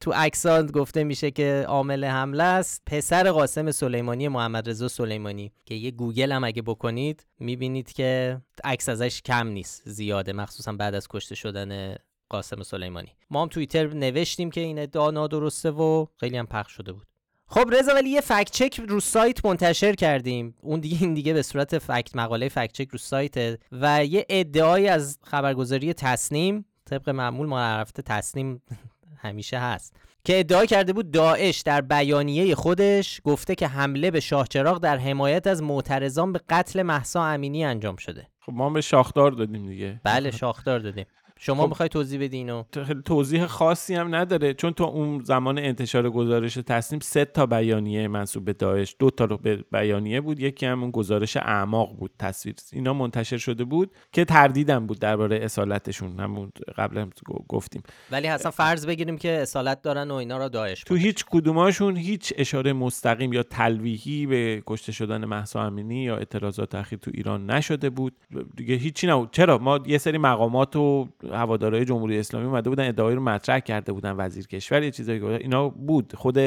تو 0.00 0.12
اکسان 0.14 0.66
گفته 0.66 1.04
میشه 1.04 1.30
که 1.30 1.64
عامل 1.68 2.04
حمله 2.04 2.44
است 2.44 2.82
پسر 2.86 3.30
قاسم 3.30 3.70
سلیمانی 3.70 4.28
محمد 4.28 4.68
رضا 4.68 4.88
سلیمانی 4.88 5.52
که 5.64 5.74
یه 5.74 5.90
گوگل 5.90 6.32
هم 6.32 6.44
اگه 6.44 6.62
بکنید 6.62 7.26
می‌بینید 7.38 7.92
که 7.92 8.40
عکس 8.64 8.88
ازش 8.88 9.22
کم 9.22 9.46
نیست 9.46 9.82
زیاده 9.88 10.32
مخصوصا 10.32 10.72
بعد 10.72 10.94
از 10.94 11.08
کشته 11.08 11.34
شدن 11.34 11.96
قاسم 12.28 12.62
سلیمانی. 12.62 13.16
ما 13.30 13.42
هم 13.42 13.48
توییتر 13.48 13.86
نوشتیم 13.86 14.50
که 14.50 14.60
این 14.60 14.78
ادعا 14.78 15.10
نادرسته 15.10 15.70
و 15.70 16.06
خیلی 16.16 16.36
هم 16.36 16.46
پخش 16.46 16.72
شده 16.72 16.92
بود. 16.92 17.06
خب 17.52 17.70
رضا 17.72 17.94
ولی 17.94 18.10
یه 18.10 18.20
فکت 18.20 18.50
چک 18.50 18.80
رو 18.88 19.00
سایت 19.00 19.44
منتشر 19.44 19.94
کردیم. 19.94 20.54
اون 20.60 20.80
دیگه 20.80 20.98
این 21.00 21.14
دیگه 21.14 21.32
به 21.32 21.42
صورت 21.42 21.78
فکت 21.78 22.16
مقاله 22.16 22.48
فکت 22.48 22.72
چک 22.72 22.88
رو 22.88 22.98
سایت 22.98 23.58
و 23.72 24.04
یه 24.04 24.26
ادعایی 24.28 24.88
از 24.88 25.18
خبرگزاری 25.22 25.92
تصنیم 25.94 26.64
طبق 26.84 27.10
معمول 27.10 27.46
ما 27.46 27.60
رفته 27.60 28.02
تصنیم 28.02 28.62
همیشه 29.24 29.58
هست 29.58 29.96
که 30.24 30.38
ادعا 30.38 30.66
کرده 30.66 30.92
بود 30.92 31.10
داعش 31.10 31.60
در 31.60 31.80
بیانیه 31.80 32.54
خودش 32.54 33.20
گفته 33.24 33.54
که 33.54 33.66
حمله 33.66 34.10
به 34.10 34.20
شاهچراغ 34.20 34.78
در 34.78 34.96
حمایت 34.96 35.46
از 35.46 35.62
معترضان 35.62 36.32
به 36.32 36.40
قتل 36.48 36.82
محسا 36.82 37.24
امینی 37.24 37.64
انجام 37.64 37.96
شده. 37.96 38.26
خب 38.40 38.52
ما 38.52 38.70
به 38.70 38.80
شاخدار 38.80 39.30
دادیم 39.32 39.68
دیگه. 39.68 40.00
بله 40.04 40.30
شاخدار 40.30 40.78
دادیم. 40.78 41.06
شما 41.42 41.62
خب. 41.62 41.68
می‌خوای 41.68 41.88
توضیح 41.88 42.20
بدی 42.20 42.36
اینو؟ 42.36 42.62
توضیح 43.04 43.46
خاصی 43.46 43.94
هم 43.94 44.14
نداره 44.14 44.54
چون 44.54 44.72
تو 44.72 44.84
اون 44.84 45.24
زمان 45.24 45.58
انتشار 45.58 46.10
گزارش 46.10 46.54
تصمیم 46.54 47.00
سه 47.00 47.24
تا 47.24 47.46
بیانیه 47.46 48.08
منصوب 48.08 48.44
به 48.44 48.52
داعش 48.52 48.96
دو 48.98 49.10
تا 49.10 49.24
رو 49.24 49.36
به 49.36 49.64
بیانیه 49.72 50.20
بود 50.20 50.40
یکی 50.40 50.66
هم 50.66 50.82
اون 50.82 50.90
گزارش 50.90 51.36
اعماق 51.36 51.96
بود 51.96 52.10
تصویر. 52.18 52.54
اینا 52.72 52.94
منتشر 52.94 53.36
شده 53.36 53.64
بود 53.64 53.90
که 54.12 54.24
تردیدم 54.24 54.86
بود 54.86 54.98
درباره 54.98 55.36
اصالتشون 55.36 56.20
همون 56.20 56.52
قبلا 56.76 57.10
گفتیم. 57.48 57.82
ولی 58.10 58.28
اصلا 58.28 58.50
فرض 58.50 58.86
بگیریم 58.86 59.18
که 59.18 59.30
اصالت 59.30 59.82
دارن 59.82 60.10
و 60.10 60.14
اینا 60.14 60.38
را 60.38 60.48
داعش 60.48 60.82
تو 60.82 60.94
هیچ 60.94 61.24
کدوماشون 61.30 61.96
هیچ 61.96 62.32
اشاره 62.36 62.72
مستقیم 62.72 63.32
یا 63.32 63.42
تلویحی 63.42 64.26
به 64.26 64.62
کشته 64.66 64.92
شدن 64.92 65.24
مهسا 65.24 65.62
امینی 65.62 66.02
یا 66.02 66.16
اعتراضات 66.16 66.74
اخیر 66.74 66.98
تو 66.98 67.10
ایران 67.14 67.50
نشده 67.50 67.90
بود. 67.90 68.12
دیگه 68.56 68.74
هیچی 68.74 69.06
نبود. 69.06 69.30
چرا؟ 69.32 69.58
ما 69.58 69.80
یه 69.86 69.98
سری 69.98 70.18
مقامات 70.18 70.76
و 70.76 71.08
هوادارهای 71.30 71.84
جمهوری 71.84 72.18
اسلامی 72.18 72.46
اومده 72.46 72.70
بودن 72.70 72.88
ادعایی 72.88 73.16
رو 73.16 73.22
مطرح 73.22 73.58
کرده 73.58 73.92
بودن 73.92 74.14
وزیر 74.18 74.46
کشور 74.46 74.82
یه 74.82 74.90
چیزایی 74.90 75.24
اینا 75.24 75.68
بود. 75.68 76.12
خود 76.16 76.38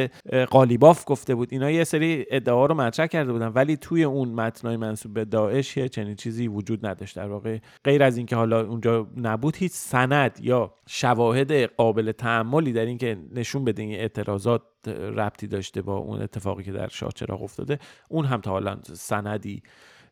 قالیباف 0.49 1.03
گفته 1.07 1.35
بود. 1.35 1.47
اینا 1.51 1.71
یه 1.71 1.83
سری 1.83 2.25
ادعا 2.31 2.65
رو 2.65 2.75
مطرح 2.75 3.07
کرده 3.07 3.31
بودن 3.31 3.47
ولی 3.47 3.77
توی 3.77 4.03
اون 4.03 4.29
متنای 4.29 4.77
منسوب 4.77 5.13
به 5.13 5.25
داعش 5.25 5.77
یه 5.77 5.89
چنین 5.89 6.15
چیزی 6.15 6.47
وجود 6.47 6.85
نداشت. 6.85 7.15
در 7.15 7.27
واقع 7.27 7.59
غیر 7.83 8.03
از 8.03 8.17
اینکه 8.17 8.35
حالا 8.35 8.61
اونجا 8.61 9.07
نبود 9.17 9.55
هیچ 9.55 9.71
سند 9.71 10.39
یا 10.41 10.73
شواهد 10.87 11.51
قابل 11.51 12.11
تعملی 12.11 12.73
در 12.73 12.85
اینکه 12.85 13.17
نشون 13.31 13.65
بده 13.65 13.81
این 13.81 13.95
اعتراضات 13.95 14.61
ربطی 14.87 15.47
داشته 15.47 15.81
با 15.81 15.97
اون 15.97 16.21
اتفاقی 16.21 16.63
که 16.63 16.71
در 16.71 16.87
شاهچراغ 16.87 17.43
افتاده 17.43 17.79
اون 18.09 18.25
هم 18.25 18.41
تا 18.41 18.51
حالا 18.51 18.77
سندی 18.83 19.63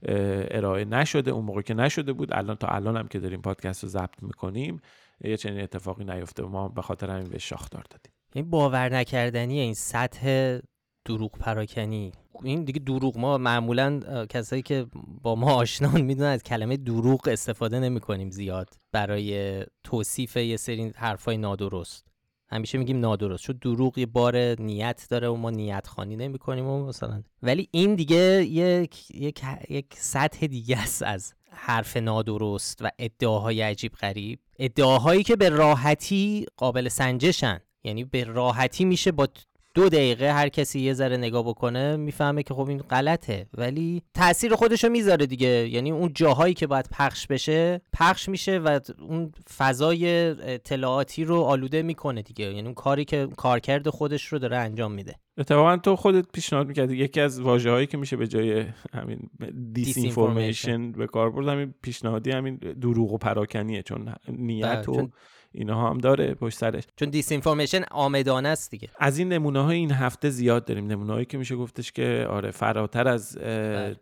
ارائه 0.08 0.86
نشده 0.86 1.31
اون 1.31 1.46
موقع 1.46 1.62
که 1.62 1.74
نشده 1.74 2.13
بود. 2.13 2.34
الان 2.34 2.55
تا 2.55 2.67
الان 2.67 2.98
هم 2.98 3.08
که 3.08 3.20
داریم 3.20 3.41
پادکست 3.41 3.84
رو 3.84 3.89
ضبط 3.89 4.24
می‌کنیم 4.24 4.81
یه 5.24 5.38
چنین 5.38 5.62
اتفاقی 5.62 6.03
نیفته. 6.03 6.43
ما 6.43 6.70
به 6.70 6.81
خاطر 6.81 7.10
همین 7.10 7.29
به 7.29 7.39
شاخدار 7.39 7.84
دادیم. 7.89 8.13
این 8.36 8.50
باور 8.50 8.96
نکردنی 8.96 9.60
این 9.60 9.74
سطح 9.74 10.60
دروغ 11.05 11.31
پراکنی. 11.31 12.12
این 12.43 12.63
دیگه 12.63 12.79
دروغ. 12.79 13.17
ما 13.17 13.38
معمولا 13.38 14.25
کسایی 14.29 14.62
که 14.62 14.86
با 15.22 15.36
ما 15.36 15.53
آشنان 15.53 16.01
می‌دونن 16.01 16.29
از 16.29 16.43
کلمه 16.43 16.77
دروغ 16.77 17.27
استفاده 17.27 17.79
نمی 17.79 18.00
کنیم 18.00 18.29
زیاد 18.29 18.70
برای 18.91 19.63
توصیف 19.84 20.38
یه 20.38 20.58
سری 20.58 20.91
حرفای 20.96 21.38
نادرست. 21.38 22.10
همیشه 22.51 22.77
میگیم 22.77 23.00
نادرست. 23.00 23.43
چون 23.43 23.58
دروغ 23.62 23.98
یه 23.98 24.05
بار 24.05 24.38
نیت 24.62 25.08
داره 25.10 25.29
و 25.29 25.36
ما 25.36 25.50
نیت 25.50 25.88
خانی 25.88 26.15
نمی 26.15 26.38
کنیم 26.38 26.65
و 26.65 26.86
مثلا. 26.88 27.24
ولی 27.43 27.67
این 27.72 27.96
دیگه 27.96 28.46
یک 28.46 29.12
یک 29.13 29.41
یک 29.70 29.86
سطح 29.96 30.48
دیگه 30.48 30.77
است 30.77 31.03
از 31.03 31.34
حرف 31.50 31.98
نادرست 31.98 32.79
و 32.81 32.89
ادعاهای 33.00 33.62
عجیب 33.62 33.93
غریب. 33.93 34.39
ادعاهایی 34.60 35.24
که 35.24 35.36
به 35.36 35.50
راحتی 35.50 36.46
قابل 36.58 36.89
سنجشن. 36.89 37.60
یعنی 37.84 38.03
به 38.03 38.24
راحتی 38.24 38.86
میشه 38.86 39.12
با 39.12 39.27
دو 39.73 39.89
دقیقه 39.89 40.33
هر 40.33 40.49
کسی 40.49 40.79
یه 40.79 40.93
ذره 40.93 41.17
نگاه 41.17 41.43
بکنه 41.43 41.95
می‌فهمه 41.95 42.43
که 42.43 42.53
خب 42.53 42.69
این 42.69 42.77
غلطه. 42.77 43.47
ولی 43.57 44.01
تاثیر 44.13 44.55
خودشو 44.55 44.89
می‌ذاره 44.89 45.25
دیگه. 45.25 45.47
یعنی 45.47 45.91
اون 45.91 46.11
جاهایی 46.15 46.53
که 46.53 46.67
باید 46.67 46.89
پخش 46.91 47.27
بشه 47.27 47.81
پخش 47.93 48.29
میشه 48.29 48.57
و 48.57 48.79
اون 48.99 49.31
فضای 49.57 50.27
اطلاعاتی 50.29 51.23
رو 51.23 51.41
آلوده 51.41 51.81
می‌کنه 51.81 52.21
دیگه. 52.21 52.45
یعنی 52.45 52.61
اون 52.61 52.73
کاری 52.73 53.05
که 53.05 53.27
کارکرد 53.37 53.89
خودش 53.89 54.25
رو 54.25 54.39
داره 54.39 54.57
انجام 54.57 54.91
میده. 54.91 55.15
اتفاقا 55.37 55.77
تو 55.77 55.95
خودت 55.95 56.25
پیشنهاد 56.33 56.67
می‌کردی. 56.67 56.97
یکی 56.97 57.21
از 57.21 57.39
واژه 57.39 57.71
هایی 57.71 57.87
که 57.87 57.97
میشه 57.97 58.17
به 58.17 58.27
جای 58.27 58.65
همین 58.93 59.29
disinformation 59.73 60.91
به 60.91 61.07
کار 61.07 61.31
برد 61.31 61.47
همین 61.47 61.73
پیشنهادی 61.81 62.31
همین 62.31 62.55
دروغ 62.55 63.17
پراکنیه. 63.17 63.83
چون 63.83 64.13
نیت 64.27 64.87
بله، 64.87 64.99
و 64.99 65.07
اینها 65.53 65.89
هم 65.89 65.98
داره 65.98 66.34
پشت 66.34 66.58
سرش. 66.58 66.84
چون 66.96 67.10
disinformation 67.09 67.83
آمدانه 67.91 68.50
است 68.50 68.72
دیگه. 68.72 68.89
از 69.00 69.17
این 69.17 69.34
نمونه 69.34 69.63
های 69.63 69.77
این 69.77 69.91
هفته 69.91 70.29
زیاد 70.29 70.65
داریم. 70.65 70.88
نمونه 70.88 71.13
هایی 71.13 71.25
که 71.25 71.38
میشه 71.38 71.55
گفتش 71.55 71.91
که 71.91 72.27
آره 72.29 72.51
فراتر 72.51 73.08
از 73.08 73.38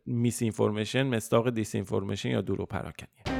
misinformation 0.05 1.03
مصداق 1.03 1.49
disinformation 1.49 2.29
یا 2.29 2.41
دروغ 2.41 2.67
پراکنیه 2.67 3.38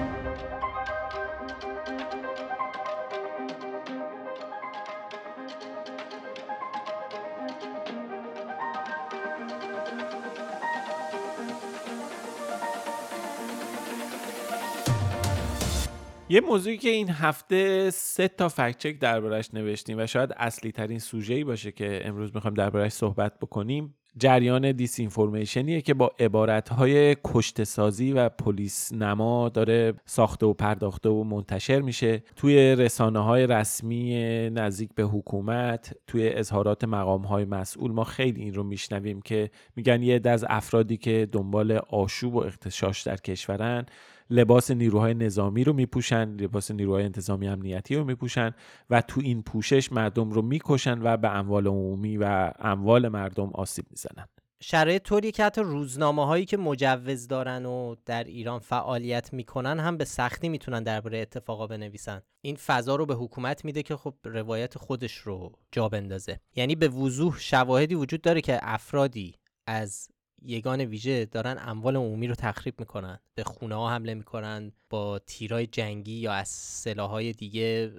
یه 16.31 16.41
موضوعی 16.41 16.77
که 16.77 16.89
این 16.89 17.09
هفته 17.09 17.89
سه 17.89 18.27
تا 18.27 18.50
فکچک 18.50 19.00
دربارش 19.00 19.53
نوشتیم 19.53 20.00
و 20.00 20.05
شاید 20.05 20.33
اصلی 20.38 20.71
ترین 20.71 21.00
سوژه‌ای 21.00 21.43
باشه 21.43 21.71
که 21.71 22.01
امروز 22.03 22.31
می‌خوایم 22.36 22.53
دربارش 22.53 22.91
صحبت 22.91 23.39
بکنیم 23.39 23.95
جریان 24.17 24.71
دیس 24.71 25.00
اینفورمیشنیه 25.00 25.81
که 25.81 25.93
با 25.93 26.12
عبارتهای 26.19 27.15
کشت 27.24 27.63
سازی 27.63 28.12
و 28.12 28.29
پلیس 28.29 28.93
نما 28.93 29.50
داره 29.50 29.93
ساخته 30.05 30.45
و 30.45 30.53
پرداخته 30.53 31.09
و 31.09 31.24
منتشر 31.24 31.81
میشه. 31.81 32.24
توی 32.36 32.75
رسانه 32.75 33.19
های 33.19 33.48
رسمی 33.48 34.13
نزدیک 34.50 34.89
به 34.95 35.03
حکومت 35.03 35.93
توی 36.07 36.29
اظهارات 36.29 36.83
مقام 36.83 37.21
های 37.21 37.45
مسئول 37.45 37.91
ما 37.91 38.03
خیلی 38.03 38.41
این 38.41 38.53
رو 38.53 38.63
میشنویم 38.63 39.21
که 39.21 39.50
میگن 39.75 40.03
یه 40.03 40.21
از 40.25 40.45
افرادی 40.50 40.98
که 40.98 41.27
دنبال 41.31 41.71
آشوب 41.89 42.36
و 42.36 42.39
اختشاش 42.39 43.01
در 43.01 43.17
کشورن 43.17 43.86
لباس 44.29 44.71
نیروهای 44.71 45.13
نظامی 45.13 45.63
رو 45.63 45.74
میپوشن 45.74 46.29
لباس 46.29 46.71
نیروهای 46.71 47.03
انتظامی 47.03 47.48
امنیتی 47.48 47.95
رو 47.95 48.03
میپوشن 48.03 48.51
و 48.89 49.01
تو 49.01 49.21
این 49.21 49.41
پوشش 49.41 49.91
مردم 49.91 50.31
رو 50.31 50.41
می‌کشن 50.41 51.00
و 51.01 51.17
به 51.17 51.29
اموال 51.29 51.67
عمومی 51.67 52.17
و 52.17 52.51
اموال 52.59 53.07
مردم 53.07 53.50
آسیب 53.53 53.86
می‌زنن. 53.89 54.27
شرایط 54.62 55.03
طوری 55.03 55.31
که 55.31 55.43
حتی 55.43 55.62
روزنامه 55.62 56.25
هایی 56.25 56.45
که 56.45 56.57
مجوز 56.57 57.27
دارن 57.27 57.65
و 57.65 57.95
در 58.05 58.24
ایران 58.24 58.59
فعالیت 58.59 59.33
می‌کنن 59.33 59.79
هم 59.79 59.98
به 59.98 60.05
سختی 60.05 60.50
می‌تونن 60.50 60.83
درباره 60.83 61.17
اتفاقا 61.17 61.67
بنویسن. 61.67 62.21
این 62.41 62.55
فضا 62.55 62.95
رو 62.95 63.05
به 63.05 63.15
حکومت 63.15 63.65
میده 63.65 63.83
که 63.83 63.95
خب 63.95 64.13
روایت 64.25 64.77
خودش 64.77 65.15
رو 65.17 65.51
جا 65.71 65.89
بندازه. 65.89 66.39
یعنی 66.55 66.75
به 66.75 66.88
وضوح 66.88 67.39
شواهدی 67.39 67.95
وجود 67.95 68.21
داره 68.21 68.41
که 68.41 68.59
افرادی 68.62 69.36
از 69.67 70.07
یگان 70.46 70.81
ویژه 70.81 71.25
دارن 71.25 71.58
اموال 71.65 71.96
عمومی 71.96 72.27
رو 72.27 72.36
تخریب 72.36 72.79
می‌کنن. 72.79 73.19
به 73.36 73.43
خونه 73.43 73.75
ها 73.75 73.89
حمله 73.89 74.13
می‌کنن 74.13 74.72
با 74.89 75.19
تیرای 75.19 75.67
جنگی 75.67 76.13
یا 76.13 76.34
از 76.34 76.48
سلاحهای 76.48 77.34
دیگه 77.34 77.91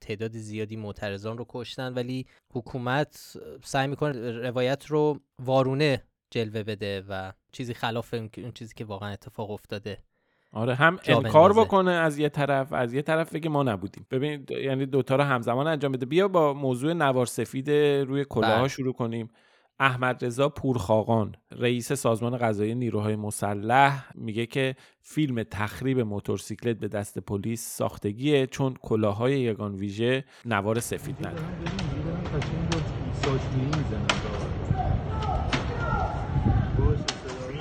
تعداد 0.00 0.32
زیادی 0.32 0.76
معترضان 0.76 1.38
رو 1.38 1.46
کشتن. 1.48 1.94
ولی 1.94 2.26
حکومت 2.52 3.36
سعی 3.62 3.88
می‌کنه 3.88 4.30
روایت 4.30 4.86
رو 4.86 5.20
وارونه 5.38 6.02
جلوه 6.30 6.62
بده 6.62 7.04
و 7.08 7.32
چیزی 7.52 7.74
خلاف 7.74 8.14
اون 8.14 8.52
چیزی 8.54 8.74
که 8.76 8.84
واقعا 8.84 9.12
اتفاق 9.12 9.50
افتاده. 9.50 9.98
آره 10.52 10.74
هم 10.74 10.98
انکار 11.04 11.52
بکنه 11.52 11.90
از 11.90 12.18
یه 12.18 12.28
طرف 12.28 12.72
از 12.72 12.94
یه 12.94 13.02
طرف 13.02 13.34
بگه 13.34 13.50
ما 13.50 13.62
نبودیم. 13.62 14.06
ببین 14.10 14.46
یعنی 14.50 14.86
دوتا 14.86 15.16
رو 15.16 15.22
همزمان 15.22 15.66
انجام 15.66 15.92
بده. 15.92 16.06
بیا 16.06 16.28
با 16.28 16.54
موضوع 16.54 16.92
نوار 16.92 17.26
سفید 17.26 17.70
روی 17.70 18.24
کلاه 18.24 18.58
بله. 18.58 18.68
شروع 18.68 18.92
کنیم. 18.92 19.30
احمد 19.80 20.24
رضا 20.24 20.48
پورخاقان 20.48 21.34
رئیس 21.50 21.92
سازمان 21.92 22.36
قضایی 22.36 22.74
نیروهای 22.74 23.16
مسلح 23.16 24.04
میگه 24.14 24.46
که 24.46 24.76
فیلم 25.02 25.42
تخریب 25.42 26.00
موتورسیکلت 26.00 26.76
به 26.76 26.88
دست 26.88 27.18
پلیس 27.18 27.76
ساختگیه 27.76 28.46
چون 28.46 28.74
کلاهای 28.82 29.40
یگان 29.40 29.74
ویژه 29.74 30.24
نوار 30.44 30.80
سفید 30.80 31.26
نداره 31.26 31.44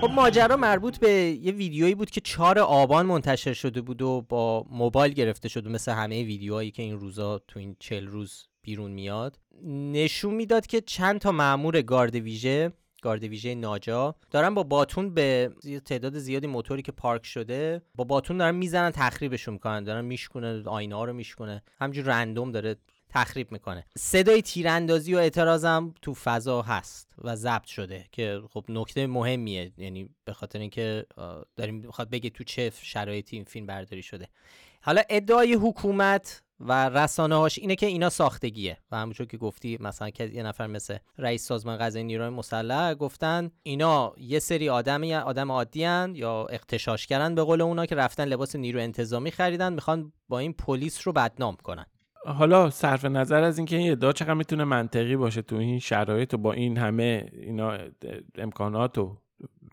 خب 0.01 0.09
ماجرا 0.15 0.57
مربوط 0.57 0.97
به 0.97 1.11
یه 1.11 1.51
ویدیویی 1.51 1.95
بود 1.95 2.09
که 2.09 2.21
چهار 2.21 2.59
آبان 2.59 3.05
منتشر 3.05 3.53
شده 3.53 3.81
بود 3.81 4.01
و 4.01 4.25
با 4.29 4.65
موبایل 4.69 5.13
گرفته 5.13 5.49
شده 5.49 5.69
مثل 5.69 5.91
همه 5.91 6.23
ویدیوهایی 6.23 6.71
که 6.71 6.83
این 6.83 6.99
روزا 6.99 7.39
تو 7.47 7.59
این 7.59 7.75
چل 7.79 8.07
روز 8.07 8.47
بیرون 8.69 8.91
میاد. 8.91 9.39
نشون 9.65 10.33
می‌داد 10.33 10.67
که 10.67 10.81
چند 10.81 11.19
تا 11.19 11.31
مامور 11.31 11.81
گارد 11.81 12.15
ویژه 12.15 12.71
گارد 13.01 13.23
ویژه 13.23 13.55
ناجا 13.55 14.15
دارن 14.31 14.53
با 14.53 14.63
باتون 14.63 15.13
به 15.13 15.53
تعداد 15.85 16.17
زیادی 16.17 16.47
موتوری 16.47 16.81
که 16.81 16.91
پارک 16.91 17.25
شده 17.25 17.81
با 17.95 18.03
باتون 18.03 18.37
دارن 18.37 18.55
می‌زنن 18.55 18.91
تخریبشون 18.91 19.53
می‌کنن 19.53 19.83
دارن 19.83 20.05
میشکنه 20.05 20.63
آینه 20.63 20.95
ها 20.95 21.05
رو 21.05 21.13
میشکنه 21.13 21.63
همجور 21.79 22.05
رندوم 22.05 22.51
داره 22.51 22.75
تخریب 23.09 23.51
می‌کنه. 23.51 23.85
صدای 23.97 24.41
تیراندازی 24.41 25.15
و 25.15 25.17
اعتراضم 25.17 25.93
تو 26.01 26.13
فضا 26.13 26.61
هست 26.61 27.15
و 27.23 27.35
ضبط 27.35 27.65
شده 27.65 28.05
که 28.11 28.41
خب 28.49 28.65
نکته 28.69 29.07
مهمیه. 29.07 29.71
یعنی 29.77 30.09
به 30.25 30.33
خاطر 30.33 30.59
اینکه 30.59 31.05
داریم 31.55 31.75
می‌خواد 31.75 32.09
بگه 32.09 32.29
تو 32.29 32.43
چه 32.43 32.71
شرایطی 32.81 33.35
این 33.35 33.45
فیلم 33.45 33.65
برداری 33.65 34.03
شده. 34.03 34.27
حالا 34.81 35.01
ادعای 35.09 35.53
حکومت 35.53 36.43
و 36.59 36.89
رسانه 36.89 37.35
هاش 37.35 37.59
اینه 37.59 37.75
که 37.75 37.85
اینا 37.85 38.09
ساختگیه. 38.09 38.77
و 38.91 38.97
همونطور 38.97 39.27
که 39.27 39.37
گفتی 39.37 39.77
مثلا 39.79 40.09
که 40.09 40.25
یه 40.25 40.43
نفر 40.43 40.67
مثل 40.67 40.97
رئیس 41.17 41.45
سازمان 41.45 41.77
غذای 41.77 42.03
نیروی 42.03 42.29
مسلح 42.29 42.93
گفتن 42.93 43.51
اینا 43.63 44.13
یه 44.17 44.39
سری 44.39 44.69
آدمی 44.69 45.15
آدم 45.15 45.51
عادی 45.51 45.79
یا 46.13 46.45
اختشاشگرن 46.49 47.35
به 47.35 47.43
قول 47.43 47.61
اونا 47.61 47.85
که 47.85 47.95
رفتن 47.95 48.25
لباس 48.25 48.55
نیرو 48.55 48.79
انتظامی 48.79 49.31
خریدن 49.31 49.73
می‌خوان 49.73 50.13
با 50.29 50.39
این 50.39 50.53
پلیس 50.53 51.07
رو 51.07 51.13
بدنام 51.13 51.55
کنن. 51.63 51.85
حالا 52.25 52.69
صرف 52.69 53.05
نظر 53.05 53.43
از 53.43 53.57
اینکه 53.57 53.75
این 53.75 53.91
ادعا 53.91 54.11
چقدر 54.11 54.33
می‌تونه 54.33 54.63
منطقی 54.63 55.15
باشه 55.15 55.41
تو 55.41 55.55
این 55.55 55.79
شرایط 55.79 56.33
و 56.33 56.37
با 56.37 56.53
این 56.53 56.77
همه 56.77 57.29
اینا 57.33 57.77
امکانات 58.35 58.97
و 58.97 59.17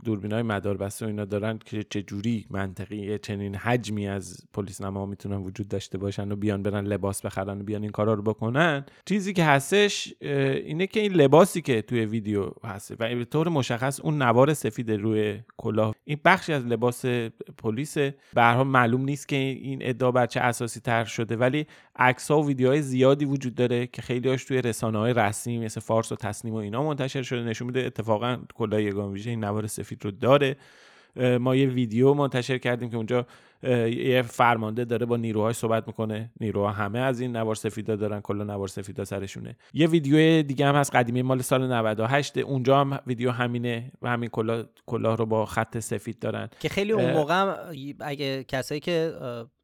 دوربین 0.06 0.32
های 0.32 0.42
مدار 0.42 0.76
بسته 0.76 1.06
و 1.06 1.08
اینا 1.08 1.24
دارن 1.24 1.58
که 1.64 1.82
چه 1.90 2.02
جوری 2.02 2.46
منطقی 2.50 3.18
چنین 3.18 3.54
حجمی 3.54 4.08
از 4.08 4.46
پلیس 4.52 4.80
نما 4.80 5.06
می‌تونن 5.06 5.36
وجود 5.36 5.68
داشته 5.68 5.98
باشن 5.98 6.32
و 6.32 6.36
بیان 6.36 6.62
برن 6.62 6.86
لباس 6.86 7.22
بخرن 7.22 7.60
و 7.60 7.64
بیان 7.64 7.82
این 7.82 7.90
کارا 7.90 8.14
رو 8.14 8.22
بکنن. 8.22 8.84
چیزی 9.04 9.32
که 9.32 9.44
هستش 9.44 10.14
اینه 10.20 10.86
که 10.86 11.00
این 11.00 11.12
لباسی 11.12 11.62
که 11.62 11.82
توی 11.82 12.04
ویدیو 12.04 12.50
هست 12.64 12.90
و 12.90 12.96
به 12.96 13.24
طور 13.24 13.48
مشخص 13.48 14.00
اون 14.00 14.22
نوار 14.22 14.54
سفید 14.54 14.90
روی 14.90 15.40
کلاه 15.56 15.94
این 16.04 16.18
بخشی 16.24 16.52
از 16.52 16.66
لباس 16.66 17.04
پلیس 17.58 17.98
به 18.34 18.62
معلوم 18.62 19.04
نیست 19.04 19.28
که 19.28 19.36
این 19.36 19.78
ادعا 19.82 20.10
بر 20.10 20.28
اساسی 20.36 20.80
تر 20.80 21.04
شده 21.04 21.36
ولی 21.36 21.66
عکس 21.98 22.30
ها 22.30 22.42
و 22.42 22.46
ویدیوهای 22.46 22.82
زیادی 22.82 23.24
وجود 23.24 23.54
داره 23.54 23.86
که 23.86 24.02
خیلی 24.02 24.28
هاش 24.28 24.44
توی 24.44 24.62
رسانه 24.62 24.98
های 24.98 25.12
رسمی 25.12 25.58
مثل 25.58 25.80
فارس 25.80 26.12
و 26.12 26.16
تصنیم 26.16 26.54
و 26.54 26.56
اینا 26.56 26.82
منتشر 26.82 27.22
شده 27.22 27.42
نشون 27.42 27.66
میده 27.66 27.80
اتفاقا 27.80 28.38
کلاه 28.54 28.82
یگان 28.82 29.12
ویژه 29.12 29.30
این 29.30 29.44
نوار 29.44 29.66
سفید 29.66 30.04
رو 30.04 30.10
داره. 30.10 30.56
ما 31.40 31.56
یه 31.56 31.66
ویدیو 31.66 32.14
منتشر 32.14 32.58
کردیم 32.58 32.90
که 32.90 32.96
اونجا 32.96 33.26
یه 33.62 34.22
فرمانده 34.22 34.84
داره 34.84 35.06
با 35.06 35.16
نیروهاش 35.16 35.56
صحبت 35.56 35.86
می‌کنه. 35.86 36.30
نیروها 36.40 36.70
همه 36.70 36.98
از 36.98 37.20
این 37.20 37.36
نوار 37.36 37.54
سفیدا 37.54 37.96
دارن 37.96 38.20
کلا 38.20 38.44
نوار 38.44 38.68
سفیدا 38.68 39.04
سرشونه. 39.04 39.56
یه 39.74 39.86
ویدیو 39.88 40.42
دیگه 40.42 40.66
هم 40.66 40.74
هست 40.74 40.96
قدیمی 40.96 41.22
مال 41.22 41.42
سال 41.42 41.72
98 41.72 42.38
اونجا 42.38 42.80
هم 42.80 43.00
ویدیو 43.06 43.30
همینه 43.30 43.92
و 44.02 44.08
همین 44.08 44.28
کلاه 44.28 44.64
کلاه 44.86 45.16
رو 45.16 45.26
با 45.26 45.46
خط 45.46 45.78
سفید 45.78 46.18
دارن. 46.18 46.48
که 46.60 46.68
خیلی 46.68 46.92
اون 46.92 47.12
موقع 47.12 47.34
هم 47.34 47.56
اگه 48.00 48.44
کسایی 48.44 48.80
که 48.80 49.12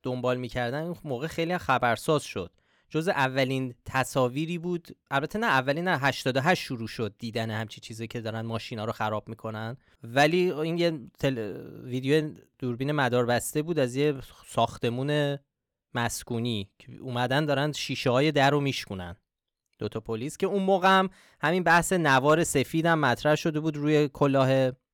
دنبال 0.02 0.36
می‌کردن 0.36 0.82
اون 0.82 0.96
موقع 1.04 1.26
خیلی 1.26 1.58
خبرساز 1.58 2.22
شد. 2.22 2.50
جز 2.92 3.08
اولین 3.08 3.74
تصاویری 3.84 4.58
بود. 4.58 4.88
البته 5.10 5.38
نه 5.38 5.46
اولین 5.46 5.88
نه 5.88 5.98
88 5.98 6.62
شروع 6.62 6.88
شد 6.88 7.14
دیدن 7.18 7.50
همچی 7.50 7.80
چیزی 7.80 8.06
که 8.06 8.20
دارن 8.20 8.40
ماشینا 8.40 8.84
رو 8.84 8.92
خراب 8.92 9.28
می‌کنن. 9.28 9.76
ولی 10.04 10.52
این 10.52 10.78
یه 10.78 11.00
تل... 11.18 11.38
ویدیو 11.84 12.30
دوربین 12.58 12.92
مدار 12.92 13.26
بسته 13.26 13.62
بود 13.62 13.78
از 13.78 13.96
یه 13.96 14.14
ساختمون 14.46 15.38
مسکونی 15.94 16.70
که 16.78 16.96
اومدن 17.00 17.44
دارن 17.46 17.72
شیشه 17.72 18.10
های 18.10 18.32
در 18.32 18.50
رو 18.50 18.60
میشکنن 18.60 19.16
دوتا 19.78 20.00
پلیس 20.00 20.36
که 20.36 20.46
اون 20.46 20.62
موقع 20.62 20.88
هم 20.88 21.10
همین 21.40 21.62
بحث 21.62 21.92
نوار 21.92 22.44
سفید 22.44 22.86
هم 22.86 22.98
مطرح 22.98 23.34
شده 23.34 23.60
بود 23.60 23.76
روی 23.76 24.08
کلاه 24.08 24.48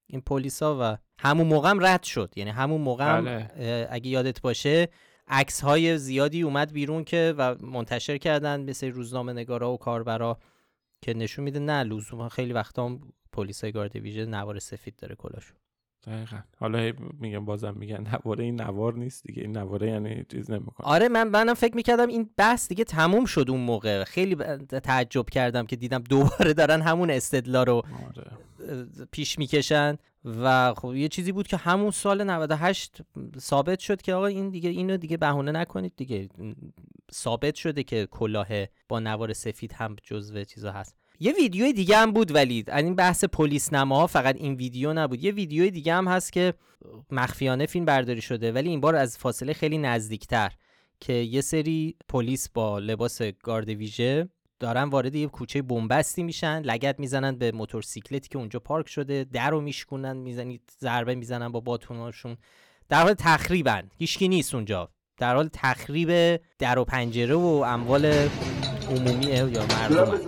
این 0.06 0.20
پلیسا 0.26 0.78
و 0.80 0.98
همون 1.18 1.46
موقع 1.46 1.70
هم 1.70 1.86
رد 1.86 2.02
شد. 2.02 2.32
یعنی 2.36 2.50
همون 2.50 2.80
موقع 2.80 3.16
هم 3.16 3.24
بله. 3.24 3.88
اگه 3.90 4.10
یادت 4.10 4.40
باشه 4.40 4.88
عکس 5.28 5.60
های 5.60 5.98
زیادی 5.98 6.42
اومد 6.42 6.72
بیرون 6.72 7.04
که 7.04 7.34
و 7.38 7.54
منتشر 7.60 8.18
کردن 8.18 8.60
مثل 8.70 8.90
روزنامه 8.90 9.32
نگارا 9.32 9.72
و 9.72 9.78
کاربرا 9.78 10.38
که 11.02 11.14
نشون 11.14 11.44
میده 11.44 11.58
نه 11.58 11.82
لزوما 11.82 12.28
خیلی 12.28 12.52
وقتا 12.52 12.86
هم 12.86 13.00
پلیس 13.32 13.64
گارد 13.64 13.96
ویژه 13.96 14.26
نوار 14.26 14.58
سفید 14.58 14.96
داره 14.96 15.14
کلاشو. 15.14 15.54
دقیقا. 16.06 16.38
حالا 16.58 16.92
میگم 17.20 17.44
بازم 17.44 17.74
میگن 17.74 18.06
نواره 18.12 18.44
این 18.44 18.60
نوار 18.60 18.94
نیست 18.94 19.24
دیگه. 19.24 19.42
این 19.42 19.56
نواره 19.56 19.90
یعنی 19.90 20.24
چیز 20.28 20.50
نمی‌کنه. 20.50 20.86
آره 20.86 21.08
من 21.08 21.28
منم 21.28 21.54
فکر 21.54 21.76
می‌کردم 21.76 22.08
این 22.08 22.30
بحث 22.36 22.68
دیگه 22.68 22.84
تموم 22.84 23.24
شد 23.24 23.46
اون 23.48 23.60
موقع. 23.60 24.04
خیلی 24.04 24.34
تعجب 24.82 25.30
کردم 25.30 25.66
که 25.66 25.76
دیدم 25.76 25.98
دوباره 25.98 26.52
دارن 26.52 26.82
همون 26.82 27.10
استدلال 27.10 27.66
رو 27.66 27.82
آره. 28.08 28.30
پیش 29.12 29.38
می‌کشن. 29.38 29.98
و 30.42 30.74
خب 30.74 30.94
یه 30.94 31.08
چیزی 31.08 31.32
بود 31.32 31.46
که 31.46 31.56
همون 31.56 31.90
سال 31.90 32.24
98 32.24 32.98
ثابت 33.38 33.78
شد 33.78 34.02
که 34.02 34.14
آقا 34.14 34.26
این 34.26 34.50
دیگه 34.50 34.70
اینو 34.70 34.96
دیگه 34.96 35.16
بهونه 35.16 35.52
نکنید 35.52 35.92
دیگه. 35.96 36.28
ثابت 37.12 37.54
شده 37.54 37.82
که 37.82 38.08
کلاه 38.10 38.46
با 38.88 39.00
نوار 39.00 39.32
سفید 39.32 39.72
هم 39.72 39.96
جزو 40.02 40.44
چیزا 40.44 40.72
هست. 40.72 40.96
یه 41.20 41.32
ویدیو 41.32 41.72
دیگه 41.72 41.96
هم 41.96 42.12
بود 42.12 42.34
ولی 42.34 42.64
این 42.76 42.94
بحث 42.94 43.24
پلیس 43.24 43.72
نما 43.72 44.06
فقط 44.06 44.36
این 44.36 44.54
ویدیو 44.54 44.92
نبود. 44.92 45.24
یه 45.24 45.32
ویدیو 45.32 45.70
دیگه 45.70 45.94
هم 45.94 46.08
هست 46.08 46.32
که 46.32 46.54
مخفیانه 47.10 47.66
فیلم 47.66 47.84
برداری 47.84 48.20
شده 48.20 48.52
ولی 48.52 48.68
این 48.68 48.80
بار 48.80 48.96
از 48.96 49.18
فاصله 49.18 49.52
خیلی 49.52 49.78
نزدیکتر 49.78 50.52
که 51.00 51.12
یه 51.12 51.40
سری 51.40 51.96
پلیس 52.08 52.48
با 52.48 52.78
لباس 52.78 53.22
گارد 53.22 53.68
ویژه 53.68 54.28
دارن 54.60 54.84
وارد 54.84 55.14
یه 55.14 55.26
کوچه 55.26 55.62
بنبستی 55.62 56.22
میشن 56.22 56.60
لگت 56.60 57.00
می‌زنن 57.00 57.36
به 57.38 57.52
موتورسیکلتی 57.52 58.28
که 58.28 58.38
اونجا 58.38 58.58
پارک 58.58 58.88
شده 58.88 59.26
در 59.32 59.50
رو 59.50 59.60
میشکنن 59.60 60.16
می‌زنید 60.16 60.62
ضربه 60.80 61.14
می‌زنن 61.14 61.48
با 61.48 61.60
باتوناشون. 61.60 62.36
در 62.88 63.02
حال 63.02 63.14
تخریبن. 63.14 63.82
هیچکی 63.98 64.28
نیست 64.28 64.54
اونجا. 64.54 64.88
در 65.16 65.34
حال 65.34 65.48
تخریب 65.52 66.40
در 66.58 66.78
و 66.78 66.84
پنجره 66.84 67.34
و 67.34 67.64
اموال 67.66 68.28
عمومی 68.90 69.26
یا 69.26 69.66
مردم. 69.66 70.18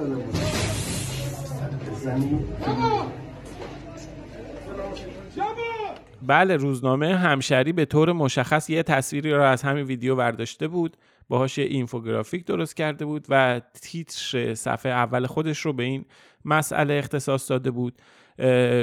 بله 6.22 6.56
روزنامه 6.56 7.16
همشری 7.16 7.72
به 7.72 7.84
طور 7.84 8.12
مشخص 8.12 8.70
یه 8.70 8.82
تصویری 8.82 9.30
را 9.30 9.50
از 9.50 9.62
همین 9.62 9.84
ویدیو 9.84 10.16
برداشته 10.16 10.68
بود. 10.68 10.96
باهاش 11.30 11.58
یه 11.58 11.64
اینفوگرافیک 11.64 12.44
درست 12.44 12.76
کرده 12.76 13.04
بود 13.04 13.26
و 13.28 13.60
تیتر 13.82 14.54
صفحه 14.54 14.92
اول 14.92 15.26
خودش 15.26 15.58
رو 15.58 15.72
به 15.72 15.82
این 15.82 16.04
مسئله 16.44 16.94
اختصاص 16.94 17.50
داده 17.50 17.70
بود. 17.70 17.98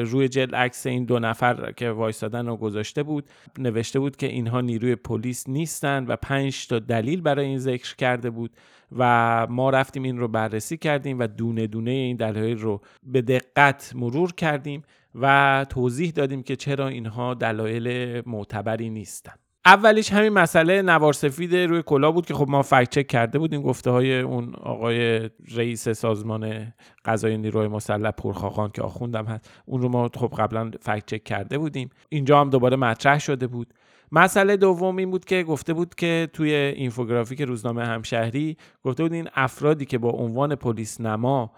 روی 0.06 0.28
جلد 0.28 0.56
عکس 0.56 0.88
این 0.88 1.06
دو 1.06 1.20
نفر 1.20 1.72
که 1.72 1.90
وایستادن 1.90 2.48
رو 2.48 2.58
گذاشته 2.58 3.04
بود. 3.04 3.30
نوشته 3.60 4.00
بود 4.00 4.16
که 4.16 4.28
اینها 4.28 4.62
نیروی 4.62 4.96
پلیس 4.96 5.50
نیستند 5.50 6.10
و 6.10 6.16
پنج 6.16 6.68
تا 6.68 6.80
دلیل 6.80 7.22
برای 7.22 7.46
این 7.46 7.60
ذکر 7.60 7.96
کرده 7.96 8.30
بود 8.30 8.52
و 8.98 9.48
ما 9.50 9.70
رفتیم 9.70 10.04
این 10.04 10.18
رو 10.18 10.28
بررسی 10.28 10.78
کردیم 10.78 11.20
و 11.20 11.28
دونه 11.28 11.68
دونه 11.68 11.92
این 11.92 12.18
دلایل 12.18 12.58
رو 12.58 12.82
به 13.04 13.22
دقت 13.22 13.92
مرور 13.96 14.34
کردیم 14.34 14.84
و 15.16 15.66
توضیح 15.70 16.12
دادیم 16.12 16.44
که 16.44 16.56
چرا 16.56 16.88
اینها 16.88 17.34
دلایل 17.34 18.22
معتبری 18.26 18.90
نیستند 18.90 19.47
اولیش 19.68 20.14
همین 20.14 20.30
مسئله 20.30 20.82
نوار 20.82 21.14
سفید 21.14 21.56
روی 21.56 21.84
کلا 21.86 22.12
بود 22.12 22.26
که 22.26 22.34
خب 22.34 22.50
ما 22.50 22.62
فکت 22.62 22.90
چک 22.90 23.08
کرده 23.08 23.40
بودیم 23.40 23.62
گفته 23.62 23.92
های 23.92 24.20
اون 24.20 24.56
آقای 24.56 25.30
رئیس 25.56 25.90
سازمان 25.90 26.74
قضای 27.06 27.38
نیروی 27.38 27.68
مسلح 27.68 28.12
پرخاخان 28.12 28.70
که 28.70 28.82
آخوندم 28.82 29.26
هست 29.26 29.50
اون 29.66 29.82
رو 29.82 29.90
ما 29.90 30.10
خب 30.16 30.34
قبلا 30.38 30.72
فکت 30.82 31.06
چک 31.06 31.24
کرده 31.24 31.58
بودیم. 31.58 31.90
اینجا 32.10 32.42
هم 32.42 32.50
دوباره 32.50 32.78
مطرح 32.78 33.20
شده 33.20 33.48
بود. 33.48 33.74
مسئله 34.12 34.58
دوم 34.58 34.98
این 34.98 35.12
بود 35.12 35.26
که 35.26 35.44
گفته 35.44 35.74
بود 35.74 35.96
که 35.96 36.30
توی 36.34 36.54
اینفوگرافیک 36.54 37.42
روزنامه 37.42 37.86
همشهری 37.86 38.58
گفته 38.84 39.04
بود 39.04 39.14
این 39.14 39.30
افرادی 39.36 39.86
که 39.86 39.98
با 39.98 40.10
عنوان 40.10 40.56
پلیس 40.56 41.02
نما 41.02 41.52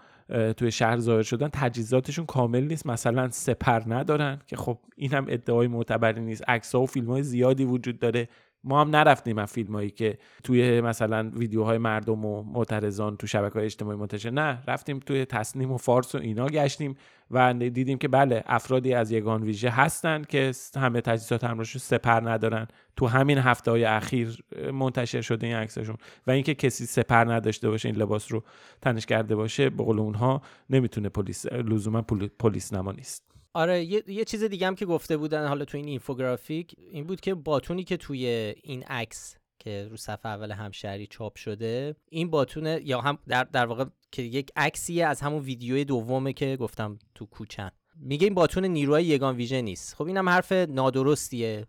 توی 0.56 0.70
شهر 0.70 0.98
ظاهر 0.98 1.22
شدن 1.22 1.48
تجهیزاتشون 1.52 2.26
کامل 2.26 2.64
نیست. 2.64 2.86
مثلا 2.86 3.30
سپر 3.30 3.82
ندارن 3.86 4.40
که 4.46 4.56
خب 4.56 4.78
این 4.96 5.12
هم 5.12 5.26
ادعای 5.28 5.66
معتبری 5.66 6.20
نیست. 6.20 6.44
عکس 6.48 6.74
و 6.74 6.86
فیلم 6.86 7.06
های 7.06 7.22
زیادی 7.22 7.64
وجود 7.64 7.98
داره. 7.98 8.28
ما 8.64 8.80
هم 8.80 8.90
نرفتیم 8.90 9.38
از 9.38 9.52
فیلم 9.52 9.74
هایی 9.74 9.90
که 9.90 10.18
توی 10.44 10.80
مثلا 10.80 11.30
ویدیوهای 11.34 11.78
مردم 11.78 12.24
و 12.24 12.42
معترضان 12.42 13.16
تو 13.16 13.26
شبکه 13.26 13.54
های 13.54 13.64
اجتماعی 13.64 13.98
منتشر. 13.98 14.30
نه 14.30 14.62
رفتیم 14.66 14.98
توی 14.98 15.24
تصنیم 15.24 15.72
و 15.72 15.76
فارس 15.76 16.14
و 16.14 16.18
اینا 16.18 16.46
گشتیم. 16.46 16.96
و 17.30 17.54
دیدیم 17.54 17.98
که 17.98 18.08
بله 18.08 18.42
افرادی 18.46 18.94
از 18.94 19.10
یگان 19.10 19.42
ویژه 19.42 19.70
هستن 19.70 20.22
که 20.22 20.52
همه 20.76 21.00
تجهیزات 21.00 21.44
همراهشون 21.44 21.80
سپر 21.80 22.20
ندارن. 22.30 22.66
تو 22.96 23.06
همین 23.06 23.38
هفته 23.38 23.70
های 23.70 23.84
اخیر 23.84 24.44
منتشر 24.72 25.20
شده 25.20 25.46
این 25.46 25.56
عکسشون. 25.56 25.96
و 26.26 26.30
اینکه 26.30 26.54
کسی 26.54 26.86
سپر 26.86 27.24
نداشته 27.24 27.70
باشه 27.70 27.88
این 27.88 27.98
لباس 27.98 28.32
رو 28.32 28.42
تنش 28.82 29.06
کرده 29.06 29.36
باشه 29.36 29.70
به 29.70 29.84
قول 29.84 29.98
اونها 29.98 30.42
نمی‌تونه 30.70 31.08
پلیس 31.08 31.46
لزوما 31.46 32.02
پلیس 32.38 32.72
نما 32.72 32.92
نیست. 32.92 33.30
آره 33.54 33.84
یه, 33.84 34.02
یه 34.06 34.24
چیز 34.24 34.44
دیگه 34.44 34.66
هم 34.66 34.74
که 34.74 34.86
گفته 34.86 35.16
بودن 35.16 35.46
حالا 35.46 35.64
تو 35.64 35.76
این 35.76 35.86
اینفوگرافیک 35.86 36.74
این 36.90 37.04
بود 37.04 37.20
که 37.20 37.34
باتونی 37.34 37.84
که 37.84 37.96
توی 37.96 38.54
این 38.62 38.82
عکس 38.82 39.36
که 39.60 39.88
رو 39.90 39.96
صفحه 39.96 40.26
اول 40.26 40.52
همشهری 40.52 41.06
چاپ 41.06 41.36
شده 41.36 41.96
این 42.10 42.30
باتونه 42.30 42.80
یا 42.84 43.00
هم 43.00 43.18
در, 43.28 43.44
در 43.44 43.66
واقع 43.66 43.84
که 44.12 44.22
یک 44.22 44.50
عکسیه 44.56 45.06
از 45.06 45.20
همون 45.20 45.42
ویدیو 45.42 45.84
دومه 45.84 46.32
که 46.32 46.56
گفتم 46.60 46.98
تو 47.14 47.26
کوچن. 47.26 47.70
میگه 47.96 48.24
این 48.24 48.34
باتون 48.34 48.64
نیروهای 48.64 49.04
یگان 49.04 49.36
ویژه 49.36 49.62
نیست. 49.62 49.94
خب 49.94 50.06
اینم 50.06 50.28
حرف 50.28 50.52
نادرستیه. 50.52 51.66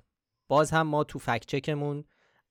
باز 0.48 0.72
هم 0.72 0.88
ما 0.88 1.04
تو 1.04 1.20
فکت 1.20 1.46
چکمون 1.46 2.04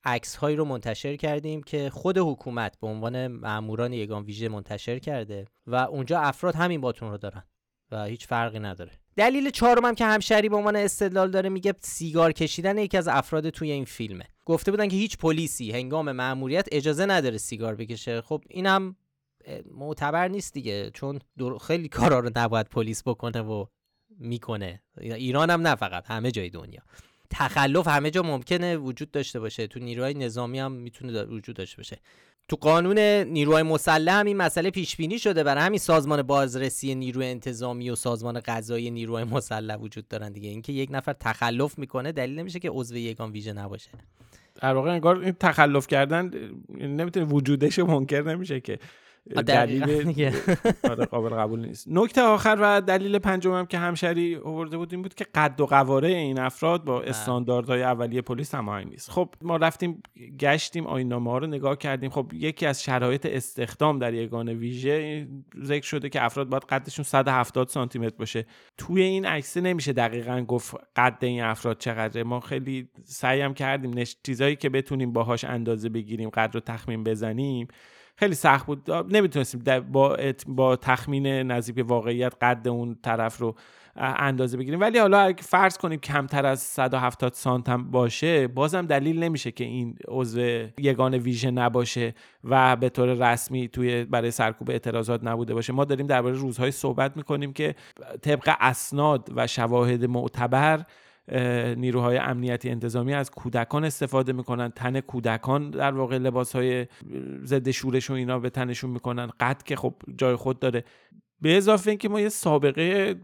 عکس 0.04 0.36
هایی 0.36 0.56
رو 0.56 0.64
منتشر 0.64 1.16
کردیم 1.16 1.62
که 1.62 1.90
خود 1.90 2.18
حکومت 2.18 2.80
به 2.80 2.86
عنوان 2.86 3.26
ماموران 3.26 3.92
یگان 3.92 4.24
ویژه 4.24 4.48
منتشر 4.48 4.98
کرده 4.98 5.46
و 5.66 5.74
اونجا 5.74 6.20
افراد 6.20 6.54
همین 6.54 6.80
باتون 6.80 7.10
رو 7.10 7.18
دارن. 7.18 7.42
و 7.92 8.04
هیچ 8.04 8.26
فرقی 8.26 8.58
نداره. 8.58 8.90
دلیل 9.16 9.50
چهارمم 9.50 9.94
که 9.94 10.04
همشری 10.04 10.48
به 10.48 10.56
عنوان 10.56 10.76
استدلال 10.76 11.30
داره 11.30 11.48
میگه 11.48 11.74
سیگار 11.80 12.32
کشیدن 12.32 12.78
یکی 12.78 12.96
از 12.96 13.08
افراد 13.08 13.50
توی 13.50 13.70
این 13.70 13.84
فیلمه. 13.84 14.24
گفته 14.46 14.70
بودن 14.70 14.88
که 14.88 14.96
هیچ 14.96 15.18
پلیسی 15.18 15.70
هنگام 15.70 16.12
مأموریت 16.12 16.68
اجازه 16.72 17.06
نداره 17.06 17.38
سیگار 17.38 17.74
بکشه. 17.74 18.20
خب 18.20 18.42
اینم 18.48 18.96
معتبر 19.74 20.28
نیست 20.28 20.54
دیگه 20.54 20.90
چون 20.90 21.18
خیلی 21.60 21.88
کارا 21.88 22.18
رو 22.18 22.30
نباید 22.36 22.66
پلیس 22.66 23.02
بکنه 23.02 23.40
و 23.40 23.66
می‌کنه. 24.18 24.82
ایران 25.00 25.50
هم 25.50 25.66
نه 25.66 25.74
فقط 25.74 26.06
همه 26.06 26.30
جای 26.30 26.50
دنیا. 26.50 26.80
تخلف 27.30 27.88
همه 27.88 28.10
جا 28.10 28.22
ممکنه 28.22 28.76
وجود 28.76 29.10
داشته 29.10 29.40
باشه. 29.40 29.66
تو 29.66 29.80
نیروهای 29.80 30.14
نظامی 30.14 30.58
هم 30.58 30.72
می‌تونه 30.72 31.22
وجود 31.22 31.56
داشته 31.56 31.76
باشه. 31.76 31.98
تو 32.48 32.56
قانون 32.56 32.98
نیروهای 32.98 33.62
مسلح 33.62 34.14
هم 34.14 34.26
این 34.26 34.36
مسئله 34.36 34.70
پیش 34.70 34.96
بینی 34.96 35.18
شده. 35.18 35.44
برای 35.44 35.64
همین 35.64 35.78
سازمان 35.78 36.22
بازرسی 36.22 36.94
نیروی 36.94 37.26
انتظامی 37.26 37.90
و 37.90 37.94
سازمان 37.94 38.40
قضایی 38.40 38.90
نیروهای 38.90 39.24
مسلح 39.24 39.76
وجود 39.76 40.08
دارن 40.08 40.32
دیگه. 40.32 40.48
اینکه 40.48 40.72
یک 40.72 40.88
نفر 40.92 41.12
تخلف 41.12 41.78
می‌کنه 41.78 42.12
دلیل 42.12 42.38
نمیشه 42.38 42.58
که 42.58 42.70
عضو 42.70 42.96
یگان 42.96 43.32
ویژه 43.32 43.52
نباشه. 43.52 43.90
در 44.62 44.74
واقع 44.74 44.90
انگار 44.90 45.18
این 45.18 45.32
تخلف 45.32 45.86
کردن 45.86 46.30
نمی‌تونه 46.80 47.26
وجودش 47.26 47.78
منکر 47.78 48.22
نمیشه 48.22 48.60
که 48.60 48.78
دلیل 49.34 50.32
آره 50.90 51.04
قابل 51.04 51.28
قبول 51.28 51.66
نیست. 51.66 51.86
نکته 51.90 52.22
آخر 52.22 52.58
و 52.60 52.80
دلیل 52.80 53.18
پنجمم 53.18 53.66
که 53.66 53.78
همشری 53.78 54.36
آورده 54.36 54.76
بود 54.76 54.92
این 54.92 55.02
بود 55.02 55.14
که 55.14 55.26
قد 55.34 55.60
و 55.60 55.66
قواره 55.66 56.08
این 56.08 56.38
افراد 56.38 56.84
با 56.84 57.02
استانداردهای 57.02 57.82
اولیه 57.82 58.22
پلیس 58.22 58.54
هماهنگ 58.54 58.88
نیست. 58.88 59.10
خب 59.10 59.34
ما 59.42 59.56
رفتیم 59.56 60.02
گشتیم 60.40 60.86
آینامه 60.86 61.30
ها 61.30 61.38
رو 61.38 61.46
نگاه 61.46 61.76
کردیم. 61.76 62.10
خب 62.10 62.32
یکی 62.34 62.66
از 62.66 62.82
شرایط 62.82 63.26
استخدام 63.26 63.98
در 63.98 64.14
یگان 64.14 64.48
ویژه 64.48 65.28
ذکر 65.62 65.86
شده 65.86 66.08
که 66.08 66.24
افراد 66.24 66.48
باید 66.48 66.64
قدشون 66.64 67.04
170 67.04 67.68
سانتی 67.68 67.98
متر 67.98 68.16
باشه. 68.16 68.46
توی 68.78 69.02
این 69.02 69.26
عکس 69.26 69.56
نمیشه 69.56 69.92
دقیقا 69.92 70.40
گفت 70.40 70.74
قد 70.96 71.18
این 71.20 71.42
افراد 71.42 71.78
چقدره. 71.78 72.24
ما 72.24 72.40
خیلی 72.40 72.88
سعیم 73.04 73.54
کردیم. 73.54 74.04
چیزایی 74.22 74.56
که 74.56 74.68
بتونیم 74.68 75.12
باهاش 75.12 75.44
اندازه 75.44 75.88
بگیریم 75.88 76.30
قدر 76.30 76.52
رو 76.52 76.60
تخمین 76.60 77.04
بزنیم 77.04 77.68
خیلی 78.20 78.34
سخت 78.34 78.66
بود. 78.66 78.90
نمی‌تونستیم 78.90 79.80
با, 79.92 80.16
با 80.46 80.76
تخمین 80.76 81.26
نزدیک 81.26 81.84
واقعیت 81.88 82.34
قد 82.42 82.68
اون 82.68 82.96
طرف 83.02 83.38
رو 83.38 83.54
اندازه 83.96 84.56
بگیریم. 84.58 84.80
ولی 84.80 84.98
حالا 84.98 85.20
اگه 85.20 85.42
فرض 85.42 85.78
کنیم 85.78 86.00
کمتر 86.00 86.46
از 86.46 86.60
170 86.60 87.32
سانت 87.32 87.68
هم 87.68 87.90
باشه 87.90 88.48
بازم 88.48 88.86
دلیل 88.86 89.22
نمیشه 89.22 89.50
که 89.50 89.64
این 89.64 89.96
عضو 90.08 90.40
یگان 90.78 91.14
ویژه 91.14 91.50
نباشه 91.50 92.14
و 92.44 92.76
به 92.76 92.88
طور 92.88 93.32
رسمی 93.32 93.68
توی 93.68 94.04
برای 94.04 94.30
سرکوب 94.30 94.70
اعتراضات 94.70 95.24
نبوده 95.24 95.54
باشه. 95.54 95.72
ما 95.72 95.84
داریم 95.84 96.06
درباره 96.06 96.34
روزهای 96.34 96.70
صحبت 96.70 97.16
می‌کنیم 97.16 97.52
که 97.52 97.74
طبق 98.22 98.56
اسناد 98.60 99.28
و 99.36 99.46
شواهد 99.46 100.04
معتبر 100.04 100.84
نیروهای 101.76 102.16
امنیتی 102.16 102.70
انتظامی 102.70 103.14
از 103.14 103.30
کودکان 103.30 103.84
استفاده 103.84 104.32
می‌کنن. 104.32 104.68
تن 104.68 105.00
کودکان 105.00 105.70
در 105.70 105.92
واقع 105.92 106.18
لباس 106.18 106.56
های 106.56 106.86
ضد 107.44 107.70
شورش 107.70 108.10
و 108.10 108.12
اینا 108.12 108.38
به 108.38 108.50
تنشون 108.50 108.90
می‌کنن. 108.90 109.30
قد 109.40 109.62
که 109.62 109.76
خب 109.76 109.94
جای 110.16 110.36
خود 110.36 110.58
داره. 110.58 110.84
به 111.42 111.56
اضافه 111.56 111.90
اینکه 111.90 112.08
ما 112.08 112.20
یه 112.20 112.28
سابقه 112.28 113.14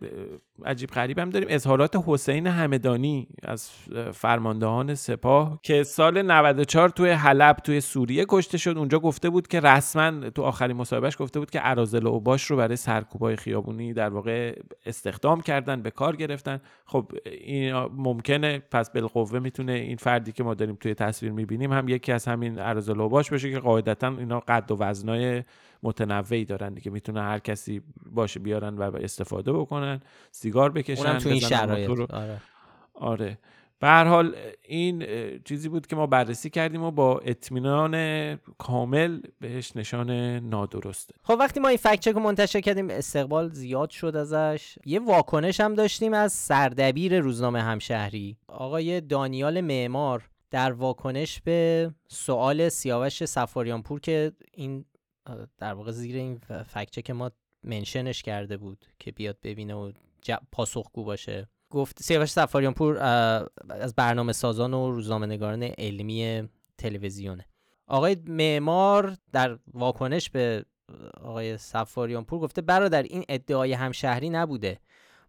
عجیب 0.65 0.91
غریب 0.91 1.19
هم 1.19 1.31
داریم. 1.31 1.49
اظهارات 1.51 2.03
حسین 2.07 2.47
همدانی 2.47 3.29
از 3.43 3.71
فرماندهان 4.13 4.95
سپاه 4.95 5.61
که 5.63 5.83
سال 5.83 6.23
94 6.23 6.89
توی 6.89 7.11
حلب 7.11 7.57
توی 7.57 7.81
سوریه 7.81 8.25
کشته 8.29 8.59
شد. 8.59 8.79
اونجا 8.79 8.99
گفته 8.99 9.31
بود 9.31 9.49
که 9.49 9.61
رسما 9.61 10.31
تو 10.31 10.43
آخرین 10.43 10.77
مصاحبهش 10.77 11.17
گفته 11.19 11.39
بود 11.39 11.51
که 11.51 11.61
ارازل 11.63 12.07
اوباش 12.07 12.45
رو 12.45 12.57
برای 12.57 12.77
سرکوبای 12.77 13.37
خیابونی 13.37 13.93
در 13.93 14.09
واقع 14.09 14.59
استخدام 14.87 15.41
کردن 15.41 15.83
به 15.83 15.91
کار 15.91 16.17
گرفتن. 16.17 16.61
خب 16.87 17.13
این 17.25 17.75
ممکنه. 17.97 18.63
پس 18.71 18.91
بالقوه 18.91 19.39
می‌تونه 19.39 19.73
این 19.73 19.97
فردی 19.97 20.33
که 20.33 20.45
ما 20.45 20.55
داریم 20.55 20.77
توی 20.81 20.95
تصویر 20.95 21.33
می‌بینیم 21.33 21.73
هم 21.73 21.89
یکی 21.89 22.13
از 22.13 22.29
همین 22.29 22.59
ارازل 22.59 23.01
اوباش 23.01 23.31
باشه 23.31 23.51
که 23.51 23.59
قاعدتا 23.59 24.09
اینا 24.09 24.41
قد 24.41 24.71
و 24.71 24.77
وزنای 24.77 25.43
متنوعی 25.87 26.45
دارن 26.45 26.75
دیگه. 26.75 26.91
می‌تونه 26.91 27.21
هر 27.21 27.39
کسی 27.39 27.83
باشه 28.11 28.41
بیارن 28.41 28.79
و 28.79 28.97
استفاده 28.97 29.53
بکنن 29.53 30.01
سیگار 30.31 30.71
بکشن 30.71 31.19
تو 31.19 31.29
این 31.29 31.41
شرایط. 31.41 31.91
آره. 32.11 32.41
آره. 32.95 33.39
به 33.79 33.87
هر 33.87 34.05
حال 34.05 34.37
این 34.63 35.07
چیزی 35.45 35.69
بود 35.69 35.87
که 35.87 35.97
ما 35.97 36.07
بررسی 36.07 36.51
کردیم 36.51 36.83
و 36.83 36.91
با 36.91 37.19
اطمینان 37.19 38.37
کامل 38.59 39.21
بهش 39.41 39.77
نشان 39.77 40.11
نادرسته 40.39 41.15
خب 41.23 41.37
وقتی 41.41 41.61
ما 41.61 41.69
این 41.69 41.77
فکت 41.77 42.01
چک 42.01 42.13
رو 42.13 42.21
منتشر 42.21 42.61
کردیم 42.61 42.91
استقبال 42.91 43.49
زیاد 43.49 43.91
شد 43.91 44.17
ازش. 44.17 44.79
یه 44.85 45.01
واکنش 45.01 45.61
هم 45.61 45.75
داشتیم 45.75 46.13
از 46.13 46.33
سردبیر 46.33 47.21
روزنامه 47.21 47.63
همشهری. 47.63 48.37
آقای 48.49 49.01
دانیال 49.01 49.61
معمار 49.61 50.31
در 50.51 50.73
واکنش 50.73 51.41
به 51.41 51.91
سوال 52.09 52.69
سیاوش 52.69 53.25
سفاریانپور 53.25 54.01
که 54.01 54.33
این 54.55 54.85
در 55.59 55.75
واقع 55.75 55.91
زیر 55.91 56.17
این 56.17 56.39
فکچه 56.67 57.03
که 57.03 57.13
ما 57.13 57.31
منشنش 57.65 58.23
کرده 58.23 58.57
بود 58.57 58.85
که 58.99 59.13
بیاد 59.13 59.37
ببینه 59.43 59.75
و 59.75 59.93
پاسخگو 60.53 61.05
باشه. 61.05 61.49
گفت 61.71 62.03
سیاوش 62.03 62.31
سفاریان 62.31 62.75
پور 62.75 62.99
از 63.71 63.95
برنامه 63.95 64.33
سازان 64.33 64.75
و 64.75 64.91
روزنامه 64.91 65.27
نگاران 65.27 65.63
علمی 65.63 66.49
تلویزیونه. 66.79 67.47
آقای 67.87 68.17
معمار 68.27 69.17
در 69.33 69.59
واکنش 69.75 70.31
به 70.31 70.65
آقای 71.23 71.59
سفاریان 71.59 72.25
پور 72.25 72.41
گفته 72.41 72.63
برادر 72.63 73.03
این 73.03 73.25
ادعای 73.29 73.73
همشهری 73.73 74.31
نبوده. 74.31 74.81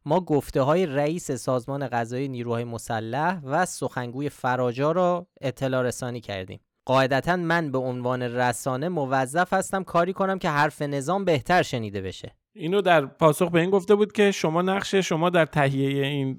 ما 0.06 0.20
گفته 0.22 0.62
های 0.62 0.86
رئیس 0.86 1.32
سازمان 1.32 1.88
قضایی 1.88 2.28
نیروهای 2.28 2.64
مسلح 2.64 3.42
و 3.44 3.66
سخنگوی 3.66 4.30
فراجا 4.30 4.92
را 4.92 5.28
اطلاع 5.42 5.82
رسانی 5.84 6.22
کردیم. 6.22 6.60
قاعدتا 6.88 7.36
من 7.36 7.72
به 7.72 7.78
عنوان 7.78 8.22
رسانه 8.22 8.90
موظف 8.90 9.54
هستم 9.54 9.84
کاری 9.84 10.14
کنم 10.14 10.40
که 10.40 10.50
حرف 10.50 10.82
نظام 10.82 11.26
بهتر 11.26 11.62
شنیده 11.62 12.02
بشه 12.02 12.36
اینو 12.56 12.82
در 12.82 13.06
پاسخ 13.06 13.52
به 13.52 13.60
این 13.60 13.70
گفته 13.70 13.96
بود 13.96 14.12
که 14.12 14.32
شما 14.32 14.62
نقش 14.62 14.96
شما 14.96 15.30
در 15.30 15.46
تهیه 15.46 16.06
این 16.06 16.38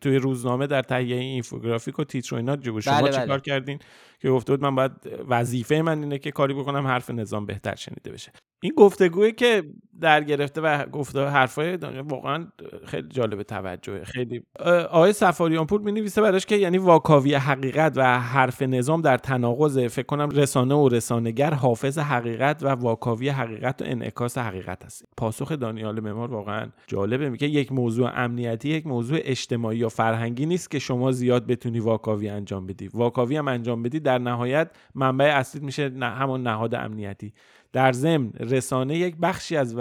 توی 0.00 0.16
روزنامه 0.16 0.66
در 0.66 0.82
تهیه 0.82 1.16
این 1.16 1.32
اینفوگرافیک 1.32 1.98
و 1.98 2.04
تیتر 2.04 2.34
و 2.34 2.38
اینا 2.38 2.56
شما 2.80 3.00
بله 3.00 3.10
چیکار 3.10 3.26
بله. 3.26 3.40
کردین 3.40 3.78
که 4.20 4.30
گفته 4.30 4.52
بود 4.52 4.62
من 4.62 4.74
باید 4.74 4.92
وظیفه 5.28 5.82
من 5.82 6.02
اینه 6.02 6.18
که 6.18 6.30
کاری 6.30 6.54
بکنم 6.54 6.86
حرف 6.86 7.10
نظام 7.10 7.46
بهتر 7.46 7.74
شنیده 7.74 8.12
بشه. 8.12 8.32
این 8.62 8.72
گفتگویی 8.76 9.32
که 9.32 9.62
در 10.00 10.24
گرفته 10.24 10.60
و 10.60 10.86
گفته 10.86 11.24
حرفای 11.24 11.76
واقعا 12.08 12.46
خیلی 12.84 13.08
جالب 13.08 13.42
توجهه. 13.42 14.04
خیلی. 14.04 14.42
آقای 14.90 15.12
سفاریان 15.12 15.66
پور 15.66 15.80
می 15.80 15.92
نویسه 15.92 16.22
براش 16.22 16.46
که 16.46 16.56
یعنی 16.56 16.78
واکاوی 16.78 17.34
حقیقت 17.34 17.92
و 17.96 18.20
حرف 18.20 18.62
نظام 18.62 19.00
در 19.00 19.16
تناقض 19.16 19.78
فکر 19.78 20.06
کنم 20.06 20.28
رسانه 20.28 20.74
و 20.74 20.88
رسانگر 20.88 21.54
حافظ 21.54 21.98
حقیقت 21.98 22.62
و 22.62 22.68
واکاوی 22.68 23.28
حقیقت 23.28 23.82
و 23.82 23.84
انعکاس 23.88 24.38
حقیقت 24.38 24.84
است. 24.84 25.04
پاسخ 25.16 25.52
دانیال 25.52 26.00
ممار 26.00 26.30
واقعا 26.30 26.68
جالبه. 26.86 27.30
میگه 27.30 27.48
یک 27.48 27.72
موضوع 27.72 28.10
امنیتی 28.14 28.68
یک 28.68 28.86
موضوع 28.86 29.18
اجتماعی 29.22 29.78
یا 29.78 29.88
فرهنگی 29.88 30.46
نیست 30.46 30.70
که 30.70 30.78
شما 30.78 31.12
زیاد 31.12 31.46
بتونی 31.46 31.80
واکاوی 31.80 32.28
انجام 32.28 32.66
بدی. 32.66 32.88
واکاوی 32.94 33.36
هم 33.36 33.48
انجام 33.48 33.82
بدی 33.82 34.00
در 34.10 34.18
نهایت 34.18 34.70
منبع 34.94 35.24
اصلی 35.24 35.60
میشه 35.60 35.90
همون 36.00 36.42
نهاد 36.42 36.74
امنیتی. 36.74 37.32
در 37.72 37.92
ضمن 37.92 38.32
رسانه 38.32 38.96
یک 38.98 39.16
بخشی 39.16 39.56
از 39.56 39.76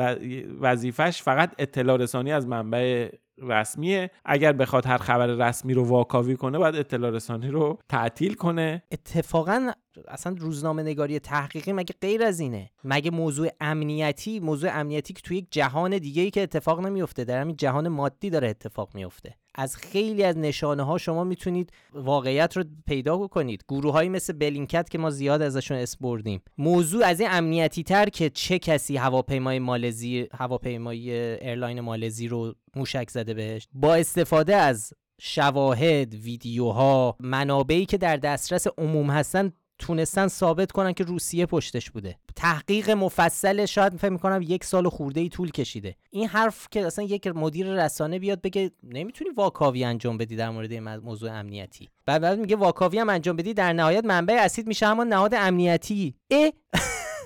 وظیفش 0.59 1.21
فقط 1.21 1.51
اطلاع 1.57 1.97
رسانی 1.97 2.31
از 2.31 2.47
منبع 2.47 3.09
رسمیه. 3.41 4.11
اگر 4.25 4.53
بخواد 4.53 4.85
هر 4.85 4.97
خبر 4.97 5.27
رسمی 5.27 5.73
رو 5.73 5.83
واکاوی 5.83 6.35
کنه 6.35 6.57
باید 6.57 6.75
اطلاع 6.75 7.11
رسانی 7.11 7.47
رو 7.47 7.79
تعطیل 7.89 8.33
کنه. 8.33 8.83
اتفاقا 8.91 9.71
اصلا 10.07 10.35
روزنامه 10.39 10.83
نگاری 10.83 11.19
تحقیقی 11.19 11.73
مگه 11.73 11.95
غیر 12.01 12.23
از 12.23 12.39
اینه؟ 12.39 12.69
مگه 12.83 13.11
موضوع 13.11 13.49
امنیتی 13.61 14.39
موضوع 14.39 14.69
امنیتی 14.79 15.13
که 15.13 15.21
توی 15.21 15.37
یک 15.37 15.47
جهان 15.51 15.97
دیگه 15.97 16.21
ای 16.21 16.31
که 16.31 16.43
اتفاق 16.43 16.79
نمیفته 16.79 17.23
در 17.23 17.41
همین 17.41 17.55
جهان 17.55 17.87
مادی 17.87 18.29
داره 18.29 18.49
اتفاق 18.49 18.95
میفته 18.95 19.35
از 19.55 19.75
خیلی 19.75 20.23
از 20.23 20.37
نشانه 20.37 20.83
ها 20.83 20.97
شما 20.97 21.23
می‌تونید 21.23 21.71
واقعیت 21.93 22.57
رو 22.57 22.63
پیدا 22.87 23.27
کنید 23.27 23.63
گروه 23.69 23.93
های 23.93 24.09
مثل 24.09 24.33
بلینکت 24.33 24.89
که 24.89 24.97
ما 24.97 25.09
زیاد 25.09 25.41
ازشون 25.41 25.77
اس 25.77 25.97
بردیم. 25.97 26.41
موضوع 26.57 27.05
از 27.05 27.19
این 27.19 27.29
امنیتی 27.31 27.83
تر 27.83 28.05
که 28.05 28.29
چه 28.29 28.59
کسی 28.59 28.97
هواپیمای 28.97 29.59
مالزی 29.59 30.27
هواپیمای 30.33 31.11
airline 31.11 31.81
مالزی 31.81 32.27
رو 32.27 32.55
موشک 32.75 33.09
زده 33.09 33.33
بهش. 33.33 33.67
با 33.73 33.95
استفاده 33.95 34.55
از 34.55 34.93
شواهد 35.21 36.15
ویدیوها 36.15 37.15
منابعی 37.19 37.85
که 37.85 37.97
در 37.97 38.17
دسترس 38.17 38.67
عموم 38.77 39.09
هستن 39.09 39.51
تونستن 39.79 40.27
ثابت 40.27 40.71
کنن 40.71 40.93
که 40.93 41.03
روسیه 41.03 41.45
پشتش 41.45 41.89
بوده. 41.91 42.15
تحقیق 42.35 42.89
مفصل 42.89 43.65
شاید 43.65 43.97
فکر 43.97 44.09
می‌کنم 44.09 44.41
یک 44.41 44.63
سال 44.63 44.89
خورده 44.89 45.21
ای 45.21 45.29
طول 45.29 45.51
کشیده. 45.51 45.95
این 46.09 46.27
حرف 46.27 46.67
که 46.71 46.85
اصلا 46.85 47.05
یک 47.05 47.27
مدیر 47.27 47.67
رسانه 47.67 48.19
بیاد 48.19 48.41
بگه 48.41 48.71
نمی‌تونی 48.83 49.29
واکاوی 49.29 49.83
انجام 49.83 50.17
بدی 50.17 50.35
در 50.35 50.49
مورد 50.49 50.73
موضوع 50.73 51.31
امنیتی. 51.31 51.89
بعد 52.05 52.21
بعد 52.21 52.39
میگه 52.39 52.55
واکاوی 52.55 52.99
هم 52.99 53.09
انجام 53.09 53.35
بدی 53.35 53.53
در 53.53 53.73
نهایت 53.73 54.05
منبع 54.05 54.33
اصلیت 54.33 54.67
میشه 54.67 54.87
همون 54.87 55.07
نهاد 55.07 55.33
امنیتی. 55.35 56.15
اه! 56.31 56.51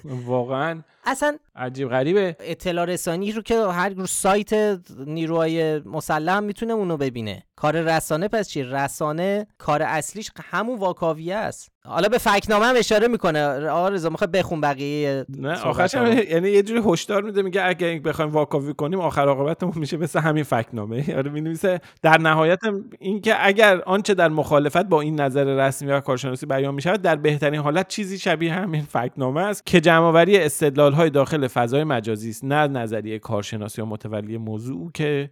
واقعا 0.05 0.81
اصلا 1.05 1.37
عجیب 1.55 1.89
غریبه. 1.89 2.35
اطلاع 2.39 2.85
رسانی 2.85 3.31
رو 3.31 3.41
که 3.41 3.59
هر 3.59 3.89
رو 3.89 4.05
سایت 4.05 4.79
نیروهای 5.07 5.79
مسلح 5.79 6.39
می‌تونه 6.39 6.73
اونو 6.73 6.97
ببینه. 6.97 7.43
کار 7.55 7.81
رسانه 7.81 8.27
پس 8.27 8.49
چی؟ 8.49 8.63
رسانه 8.63 9.47
کار 9.57 9.81
اصلیش 9.83 10.31
همون 10.43 10.79
واکاویه 10.79 11.35
است. 11.35 11.69
حالا 11.85 12.09
به 12.09 12.17
فکنامه 12.17 12.65
هم 12.65 12.75
اشاره 12.77 13.07
می‌کنه. 13.07 13.69
آقا 13.69 13.89
رضا 13.89 14.09
می‌خواد 14.09 14.31
بخون 14.31 14.61
بقیه 14.61 15.25
نه 15.29 15.61
آخرش 15.61 15.95
هم 15.95 16.17
یعنی 16.17 16.49
یه 16.49 16.63
جوری 16.63 16.81
هشدار 16.85 17.23
میده 17.23 17.41
میگه 17.41 17.63
اگه 17.63 17.99
بخوایم 17.99 18.31
واکاوی 18.31 18.73
کنیم 18.73 18.99
آخر 18.99 19.27
عاقبتمون 19.27 19.73
میشه 19.75 19.97
مثل 19.97 20.19
همین 20.19 20.43
فکنامه. 20.43 21.05
آره 21.17 21.31
می‌نویسه 21.31 21.81
در 22.01 22.17
نهایت 22.17 22.59
اینکه 22.99 23.45
اگر 23.45 23.81
آنچه 23.81 24.13
در 24.13 24.29
مخالفت 24.29 24.83
با 24.85 25.01
این 25.01 25.21
نظر 25.21 25.43
رسمی 25.43 25.91
و 25.91 25.99
کارشناسی 25.99 26.45
بیان 26.45 26.73
می‌شود 26.73 27.01
در 27.01 27.15
بهترین 27.15 27.59
حالت 27.59 27.87
چیزی 27.87 28.19
شبیه 28.19 28.53
همین 28.53 28.81
فکنامه 28.81 29.41
است 29.41 29.65
که 29.65 29.81
جمعآوری 29.81 30.37
استدلال 30.37 30.92
های 30.93 31.09
داخل 31.09 31.47
فضای 31.47 31.83
مجازی 31.83 32.29
است 32.29 32.43
نه 32.43 32.67
نظریه 32.67 33.19
کارشناسی 33.19 33.81
یا 33.81 33.85
متولی 33.85 34.37
موضوع 34.37 34.91
که 34.93 35.29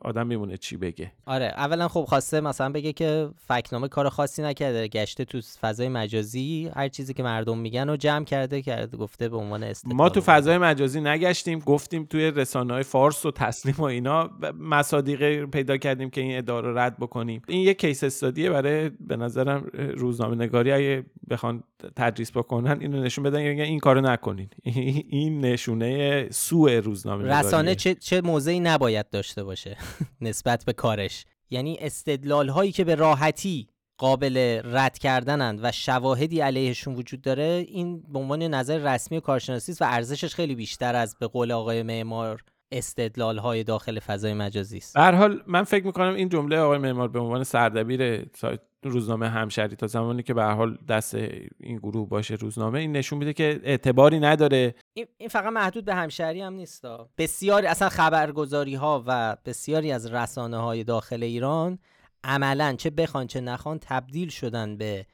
آدم 0.00 0.26
میمونه 0.26 0.56
چی 0.56 0.76
بگه. 0.76 1.12
آره 1.26 1.46
اولا 1.46 1.88
خب 1.88 2.04
خواسته 2.04 2.40
مثلا 2.40 2.72
بگه 2.72 2.92
که 2.92 3.28
فکنامه 3.48 3.88
کار 3.88 4.08
خاصی 4.08 4.42
نکرده 4.42 4.88
گشته 4.88 5.24
تو 5.24 5.40
فضای 5.60 5.88
مجازی 5.88 6.70
هر 6.76 6.88
چیزی 6.88 7.14
که 7.14 7.22
مردم 7.22 7.58
میگن 7.58 7.88
رو 7.88 7.96
جمع 7.96 8.24
کرده 8.24 8.62
کرده 8.62 8.96
گفته 8.96 9.28
به 9.28 9.36
عنوان 9.36 9.62
استدلال. 9.62 9.96
ما 9.96 10.08
تو 10.08 10.20
فضای 10.20 10.58
مجازی 10.58 11.00
نگشتیم 11.00 11.58
گفتیم 11.58 12.04
توی 12.04 12.30
رسانه 12.30 12.72
های 12.72 12.82
فارس 12.82 13.26
و 13.26 13.30
تسلیم 13.30 13.74
و 13.78 13.82
اینا 13.82 14.30
مصادیق 14.58 15.44
پیدا 15.44 15.76
کردیم 15.76 16.10
که 16.10 16.20
این 16.20 16.38
ادعا 16.38 16.60
رو 16.60 16.78
رد 16.78 16.98
بکنیم. 16.98 17.42
این 17.48 17.60
یه 17.60 17.74
کیس 17.74 18.04
استادیه 18.04 18.50
برای 18.50 18.88
به 18.88 19.16
نظرم 19.16 19.70
روزنامه 19.96 20.36
نگاری 20.36 20.72
اگه 20.72 21.04
بخوان 21.30 21.62
تدریس 21.96 22.32
بکنن 22.32 22.80
اینو 22.80 23.02
نشون 23.02 23.24
بدن 23.24 23.40
یعنی 23.40 23.62
این 23.62 23.78
کارو 23.78 24.00
نکنین. 24.00 24.48
این 25.08 25.40
نشونه 25.40 26.28
سوء 26.30 26.80
روزنامه 26.80 27.38
رسانه 27.38 27.74
چه, 27.74 27.94
چه 27.94 28.20
موضعی 28.20 28.60
نباید 28.60 29.10
داشته 29.10 29.44
باشه؟ 29.44 29.76
نسبت 30.20 30.64
به 30.64 30.72
کارش 30.72 31.24
یعنی 31.50 31.76
استدلال 31.80 32.48
هایی 32.48 32.72
که 32.72 32.84
به 32.84 32.94
راحتی 32.94 33.68
قابل 33.98 34.60
رد 34.64 34.98
کردنند 34.98 35.60
و 35.62 35.72
شواهدی 35.72 36.40
علیهشون 36.40 36.94
وجود 36.94 37.20
داره 37.20 37.64
این 37.68 38.02
به 38.12 38.18
عنوان 38.18 38.42
نظر 38.42 38.94
رسمی 38.94 39.18
و 39.18 39.20
کارشناسی 39.20 39.72
و 39.72 39.76
ارزشش 39.80 40.34
خیلی 40.34 40.54
بیشتر 40.54 40.96
از 40.96 41.16
به 41.20 41.26
قول 41.26 41.52
آقای 41.52 41.82
معمار 41.82 42.42
استدلال 42.72 43.38
های 43.38 43.64
داخل 43.64 43.98
فضای 43.98 44.34
مجازی 44.34 44.76
است. 44.78 44.94
به 44.94 45.16
حال 45.16 45.42
من 45.46 45.64
فکر 45.64 45.86
می‌کنم 45.86 46.14
این 46.14 46.28
جمله 46.28 46.58
آقای 46.58 46.78
معمار 46.78 47.08
به 47.08 47.18
عنوان 47.18 47.44
سردبیر 47.44 48.26
سایت 48.34 48.60
روزنامه 48.88 49.28
همشری 49.28 49.76
تا 49.76 49.86
زمانی 49.86 50.22
که 50.22 50.34
به 50.34 50.44
حال 50.44 50.78
دست 50.88 51.14
این 51.60 51.78
گروه 51.78 52.08
باشه 52.08 52.34
روزنامه 52.34 52.78
این 52.80 52.92
نشون 52.92 53.18
میده 53.18 53.32
که 53.32 53.60
اعتباری 53.64 54.20
نداره. 54.20 54.74
این 54.94 55.28
فقط 55.28 55.52
محدود 55.52 55.84
به 55.84 55.94
همشری 55.94 56.40
هم 56.40 56.52
نیست. 56.52 56.84
بسیاری 57.18 57.66
اصلا 57.66 57.88
خبرگزاری 57.88 58.74
ها 58.74 59.04
و 59.06 59.36
بسیاری 59.44 59.92
از 59.92 60.06
رسانه 60.06 60.56
های 60.56 60.84
داخل 60.84 61.22
ایران 61.22 61.78
عملا 62.24 62.74
چه 62.78 62.90
بخوان 62.90 63.26
چه 63.26 63.40
نخوان 63.40 63.78
تبدیل 63.78 64.28
شدن 64.28 64.76
به 64.76 65.06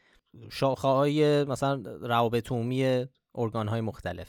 شاخه 0.50 0.88
های 0.88 1.44
مثلا 1.44 1.82
روابط 2.00 2.52
عمومی 2.52 3.06
ارگان 3.34 3.68
های 3.68 3.80
مختلف. 3.80 4.28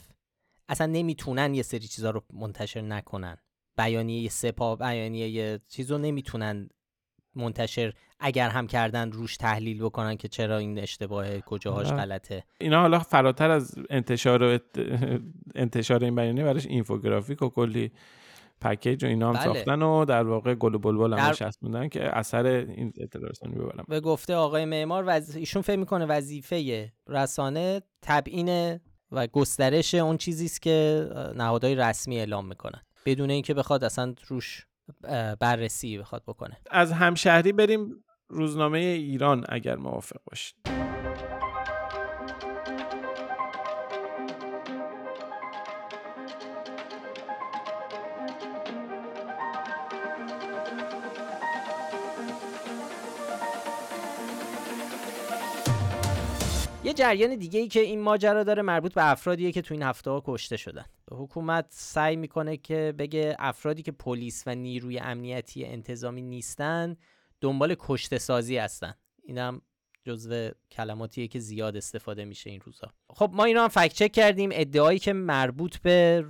اصلا 0.68 0.86
نمی‌تونن 0.86 1.54
یه 1.54 1.62
سری 1.62 1.88
چیزها 1.88 2.10
رو 2.10 2.22
منتشر 2.32 2.80
نکنن. 2.80 3.36
بیانیه 3.76 4.28
سپاه 4.28 4.78
بیانیه 4.78 5.28
یه 5.28 5.60
چیز 5.68 5.90
رو 5.90 5.98
نمی‌تونن 5.98 6.68
منتشر 7.36 7.92
اگر 8.20 8.48
هم 8.48 8.66
کردن 8.66 9.12
روش 9.12 9.36
تحلیل 9.36 9.82
بکنن 9.82 10.16
که 10.16 10.28
چرا 10.28 10.58
این 10.58 10.78
اشتباه 10.78 11.40
کجاهاش. 11.40 11.86
غلطه 11.86 12.44
اینا 12.60 12.80
حالا 12.80 12.98
فراتر 12.98 13.50
از 13.50 13.74
انتشار 13.90 14.42
و 14.42 14.58
انتشار 15.54 16.04
این 16.04 16.14
بیانیه 16.14 16.44
براش 16.44 16.66
اینفوگرافیک 16.66 17.42
و 17.42 17.48
کلی 17.48 17.92
پکیج 18.60 19.04
و 19.04 19.06
اینا 19.06 19.28
هم 19.28 19.34
بله. 19.34 19.44
ساختن 19.44 19.82
و 19.82 20.04
در 20.04 20.22
واقع 20.22 20.54
گل 20.54 20.74
و 20.74 20.78
بلبل 20.78 21.18
هم 21.18 21.32
در... 21.72 21.88
که 21.88 22.18
اثر 22.18 22.46
این 22.46 22.92
اطلاع 23.00 23.30
رسانی 23.30 23.54
ببرن 23.54 23.84
به 23.88 24.00
گفته 24.00 24.34
آقای 24.34 24.64
معمار 24.64 25.04
وز... 25.06 25.36
ایشون 25.36 25.62
فکر 25.62 25.78
می‌کنه 25.78 26.06
وظیفه 26.06 26.92
رسانه 27.08 27.82
تبیین 28.02 28.80
و 29.12 29.26
گسترش 29.26 29.94
اون 29.94 30.16
چیزی 30.16 30.44
است 30.44 30.62
که 30.62 31.08
نهادهای 31.36 31.74
رسمی 31.74 32.18
اعلام 32.18 32.46
می‌کنن 32.46 32.82
بدون 33.06 33.30
اینکه 33.30 33.54
بخواد 33.54 33.84
اصلا 33.84 34.14
روش 34.28 34.66
بررسی 35.40 35.98
بخواد 35.98 36.22
بکنه. 36.26 36.56
از 36.70 36.92
همشهری 36.92 37.52
بریم 37.52 38.04
روزنامه 38.28 38.78
ایران 38.78 39.44
اگر 39.48 39.76
موافق 39.76 40.20
باشید. 40.30 40.56
یه 56.84 56.92
جریان 56.92 57.36
دیگه 57.36 57.60
ای 57.60 57.68
که 57.68 57.80
این 57.80 58.00
ماجرا 58.00 58.44
داره 58.44 58.62
مربوط 58.62 58.94
به 58.94 59.10
افرادیه 59.10 59.52
که 59.52 59.62
تو 59.62 59.74
این 59.74 59.82
هفته 59.82 60.10
ها 60.10 60.22
کشته 60.26 60.56
شدن. 60.56 60.84
حکومت 61.12 61.66
سعی 61.68 62.16
می‌کنه 62.16 62.56
که 62.56 62.94
بگه 62.98 63.36
افرادی 63.38 63.82
که 63.82 63.92
پلیس 63.92 64.42
و 64.46 64.54
نیروی 64.54 64.98
امنیتی 64.98 65.64
انتظامی 65.64 66.22
نیستن 66.22 66.96
دنبال 67.40 67.76
کشته 67.78 68.18
سازی 68.18 68.56
هستن. 68.56 68.94
اینم 69.22 69.60
جزو 70.04 70.50
کلماتیه 70.70 71.28
که 71.28 71.38
زیاد 71.38 71.76
استفاده 71.76 72.24
میشه 72.24 72.50
این 72.50 72.60
روزا. 72.60 72.88
خب 73.10 73.30
ما 73.32 73.44
اینا 73.44 73.62
هم 73.62 73.68
فکت 73.68 73.92
چک 73.92 74.12
کردیم. 74.12 74.50
ادعایی 74.52 74.98
که 74.98 75.12
مربوط 75.12 75.76
به 75.76 76.24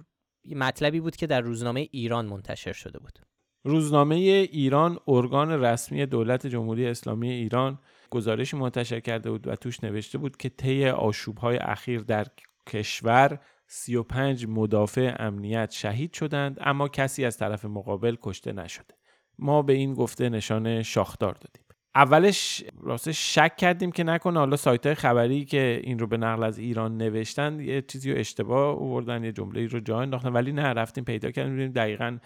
مطلبی 0.50 1.00
بود 1.00 1.16
که 1.16 1.26
در 1.26 1.40
روزنامه 1.40 1.88
ایران 1.92 2.26
منتشر 2.26 2.72
شده 2.72 2.98
بود. 2.98 3.18
روزنامه 3.64 4.14
ایران 4.14 4.98
ارگان 5.08 5.64
رسمی 5.64 6.06
دولت 6.06 6.46
جمهوری 6.46 6.86
اسلامی 6.86 7.30
ایران 7.30 7.78
گزارشی 8.10 8.56
منتشر 8.56 9.00
کرده 9.00 9.30
بود 9.30 9.46
و 9.46 9.56
توش 9.56 9.84
نوشته 9.84 10.18
بود 10.18 10.36
که 10.36 10.48
طی 10.48 10.88
آشوب‌های 10.88 11.56
اخیر 11.56 12.00
در 12.00 12.26
کشور 12.66 13.40
35 13.74 14.46
مدافع 14.48 15.16
امنیت 15.18 15.70
شهید 15.70 16.12
شدند 16.12 16.58
اما 16.60 16.88
کسی 16.88 17.24
از 17.24 17.38
طرف 17.38 17.64
مقابل 17.64 18.16
کشته 18.22 18.52
نشده. 18.52 18.94
ما 19.38 19.62
به 19.62 19.72
این 19.72 19.94
گفته 19.94 20.28
نشان 20.28 20.82
شاخدار 20.82 21.32
دادیم. 21.32 21.62
اولش 21.94 22.64
راستش 22.80 23.34
شک 23.34 23.56
کردیم 23.56 23.92
که 23.92 24.04
نکنه. 24.04 24.38
حالا 24.38 24.56
سایت 24.56 24.94
خبری 24.94 25.44
که 25.44 25.80
این 25.84 25.98
رو 25.98 26.06
به 26.06 26.16
نقل 26.16 26.42
از 26.42 26.58
ایران 26.58 26.96
نوشتن 26.96 27.60
یه 27.60 27.82
چیزی 27.82 28.12
رو 28.12 28.18
اشتباه 28.18 28.76
آوردن 28.76 29.24
یه 29.24 29.32
جمله 29.32 29.66
رو 29.66 29.80
جا 29.80 30.00
انداختن. 30.00 30.32
ولی 30.32 30.52
نه 30.52 30.62
رفتیم 30.62 31.04
پیدا 31.04 31.30
کردیم. 31.30 31.56
دیدیم 31.56 31.72
دقیقا 31.72 32.18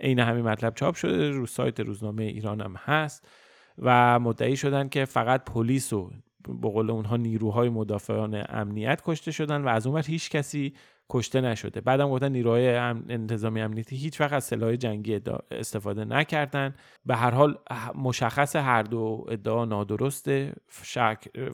عین 0.00 0.18
همین 0.18 0.44
مطلب 0.44 0.74
چاپ 0.74 0.94
شده. 0.94 1.30
رو 1.30 1.46
سایت 1.46 1.80
روزنامه 1.80 2.24
ایران 2.24 2.60
هم 2.60 2.74
هست 2.76 3.28
و 3.78 4.18
مدعی 4.18 4.56
شدن 4.56 4.88
که 4.88 5.04
فقط 5.04 5.44
پلیس 5.44 5.92
و 5.92 6.10
به 6.48 6.68
قول 6.68 6.90
اونها 6.90 7.16
نیروهای 7.16 7.68
مدافعان 7.68 8.44
امنیت 8.48 9.02
کشته 9.04 9.30
شدن 9.30 9.62
و 9.62 9.68
از 9.68 9.86
اون 9.86 10.02
هیچ 10.06 10.30
کسی 10.30 10.74
کشته 11.10 11.40
نشده. 11.40 11.80
بعدم 11.80 12.10
گفتن 12.10 12.32
نیروهای 12.32 12.68
انتظامی 13.08 13.60
امنیتی 13.60 13.96
هیچ 13.96 14.20
وقت 14.20 14.32
از 14.32 14.44
سلاح 14.44 14.76
جنگی 14.76 15.20
استفاده 15.50 16.04
نکردن. 16.04 16.74
به 17.06 17.16
هر 17.16 17.30
حال 17.30 17.58
مشخص 17.94 18.56
هر 18.56 18.82
دو 18.82 19.26
ادعا 19.28 19.64
نادرسته 19.64 20.52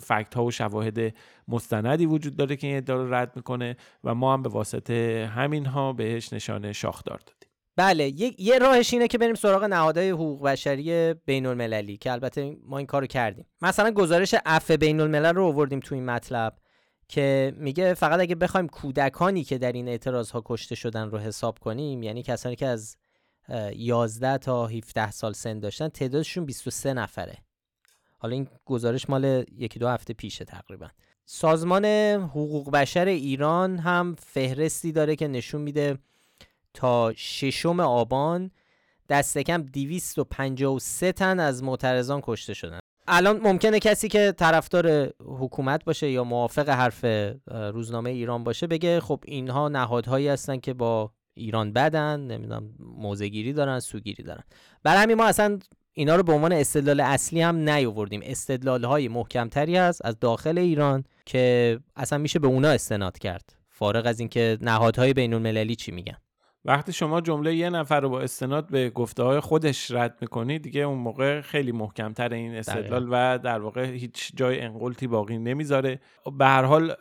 فکت 0.01 0.35
ها 0.35 0.45
و 0.45 0.51
شواهد 0.51 1.15
مستندی 1.49 2.07
وجود 2.07 2.37
داره 2.37 2.57
که 2.57 2.67
این 2.67 2.77
ادعا 2.77 2.97
رو 2.97 3.15
رد 3.15 3.33
می‌کنه 3.37 3.77
و 4.05 4.15
ما 4.15 4.35
هم 4.35 4.43
به 4.43 4.49
واسطه 4.49 5.31
همین 5.35 5.67
ها 5.67 5.93
بهش 5.93 6.33
نشانه 6.33 6.73
شاخدار 6.73 7.19
دادیم. 7.19 7.38
بله 7.79 8.13
یه, 8.39 8.59
راهش 8.59 8.93
اینه 8.93 9.09
که 9.09 9.19
بریم 9.19 9.35
سراغ 9.35 9.65
نهادهای 9.65 10.11
حقوق 10.11 10.43
بشری 10.43 11.15
بین 11.15 11.47
المللی 11.47 11.97
که 11.97 12.13
البته 12.13 12.57
ما 12.65 12.79
این 12.79 12.87
کارو 12.87 13.07
کردیم. 13.07 13.47
مثلا 13.63 13.91
گزارش 13.91 14.35
عفو 14.47 14.77
بین 14.77 15.01
الملل 15.01 15.35
رو 15.35 15.45
آوردیم 15.45 15.81
تو 15.81 15.95
این 15.95 16.05
مطلب 16.05 16.59
که 17.09 17.55
میگه 17.57 17.95
فقط 17.95 18.21
اگه 18.21 18.35
بخوایم 18.35 18.69
کودکانی 18.69 19.45
که 19.45 19.59
در 19.59 19.73
این 19.73 19.89
اعتراض 19.89 20.31
ها 20.31 20.43
کشته 20.45 20.75
شدن 20.75 21.11
رو 21.11 21.19
حساب 21.19 21.59
کنیم 21.59 22.03
یعنی 22.03 22.23
کسانی 22.23 22.57
که 22.57 22.67
از 22.67 22.97
11 23.77 24.39
تا 24.39 24.67
17 24.67 25.11
سال 25.11 25.33
سن 25.33 25.59
داشتن 25.61 25.89
تعدادشون 25.89 26.45
23 26.45 26.93
نفره. 26.93 27.39
حالا 28.19 28.35
این 28.35 28.49
گزارش 28.65 29.11
مال 29.11 29.45
یکی 29.57 29.79
دو 29.79 29.89
هفته 29.89 30.15
پیشه 30.15 30.45
تقریبا. 30.45 30.89
سازمان 31.25 31.85
حقوق 32.25 32.71
بشر 32.71 33.05
ایران 33.05 33.79
هم 33.79 34.17
فهرستی 34.19 34.93
داره 34.93 35.17
که 35.17 35.29
نشون 35.29 35.61
میده 35.61 35.99
تا 36.79 37.13
ششم 37.17 37.81
آبان 37.81 38.51
دست 39.09 39.39
کم 39.39 39.63
253 39.63 41.13
تن 41.13 41.41
از 41.41 41.63
معترضان 41.63 42.21
کشته 42.23 42.55
شدن. 42.55 42.79
الان 43.09 43.41
ممکنه 43.41 43.79
کسی 43.79 44.09
که 44.09 44.35
طرفدار 44.37 45.13
حکومت 45.21 45.85
باشه 45.85 46.11
یا 46.11 46.25
موافق 46.25 46.69
حرف 46.69 47.05
روزنامه 47.51 48.11
ایران 48.11 48.45
باشه 48.45 48.67
بگه 48.67 49.01
خب 49.01 49.21
اینها 49.25 49.69
نهادهایی 49.69 50.29
هستن 50.29 50.57
که 50.57 50.75
با 50.75 51.13
ایران 51.35 51.73
بدن 51.73 52.21
نمی‌دونم 52.21 52.75
موزگیری 52.79 53.53
دارن 53.53 53.81
سوگیری 53.81 54.23
دارن. 54.23 54.43
برای 54.83 55.03
همین 55.03 55.17
ما 55.17 55.25
اصلا 55.25 55.59
اینا 55.93 56.17
رو 56.17 56.23
به 56.23 56.33
عنوان 56.33 56.53
استدلال 56.53 57.01
اصلی 57.01 57.41
هم 57.41 57.57
نیاوردیم. 57.57 58.21
استدلال 58.25 58.85
های 58.85 59.09
محکمتری 59.09 59.77
هست 59.77 60.05
از 60.05 60.19
داخل 60.21 60.59
ایران 60.59 61.05
که 61.27 61.79
اصلا 61.97 62.19
میشه 62.19 62.39
به 62.39 62.47
اونا 62.47 62.69
استناد 62.69 63.19
کرد. 63.19 63.57
فارغ 63.69 64.07
از 64.07 64.21
اینکه 64.21 64.59
نهادهای 64.61 65.13
بین 65.13 65.35
المللی 65.35 65.77
چی 65.77 65.93
میگن. 65.93 66.17
وقتی 66.65 66.93
شما 66.93 67.21
جمله 67.21 67.55
یه 67.55 67.71
نفر 67.71 68.01
رو 68.01 68.09
با 68.09 68.21
استناد 68.21 68.71
به 68.71 68.91
گفته 68.91 69.23
های 69.23 69.41
خودش 69.41 69.91
رد 69.91 70.19
می‌کنی 70.21 70.59
دیگه 70.59 70.81
اون 70.81 70.99
موقع 70.99 71.41
خیلی 71.41 71.73
محکمتر 71.73 72.33
این 72.33 72.55
استدلال 72.55 73.09
و 73.11 73.39
در 73.39 73.61
واقع 73.61 73.85
هیچ 73.85 74.33
جای 74.37 74.61
انقلتی 74.61 75.07
باقی 75.07 75.39
نمی‌ذاره. 75.39 76.01
به 76.39 76.47
هر 76.47 76.63
حال 76.63 76.95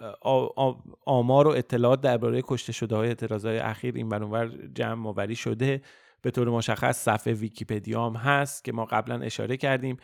آمار 1.06 1.48
و 1.48 1.50
اطلاعات 1.50 2.02
درباره 2.02 2.41
کشته 2.43 2.74
شده 2.74 2.96
های 2.96 3.08
اعتراضای 3.08 3.60
اخیر 3.60 3.96
این 3.96 4.10
برونور 4.10 4.52
جمع 4.76 5.08
آوری 5.08 5.36
شده. 5.36 5.82
به 6.22 6.32
طور 6.32 6.50
مشخص 6.50 7.04
صفحه 7.04 7.34
ویکیپدیا 7.34 8.06
هم 8.06 8.15
هست 8.15 8.63
که 8.63 8.72
ما 8.72 8.86
قبلا 8.86 9.20
اشاره 9.20 9.58
کردیم. 9.58 9.98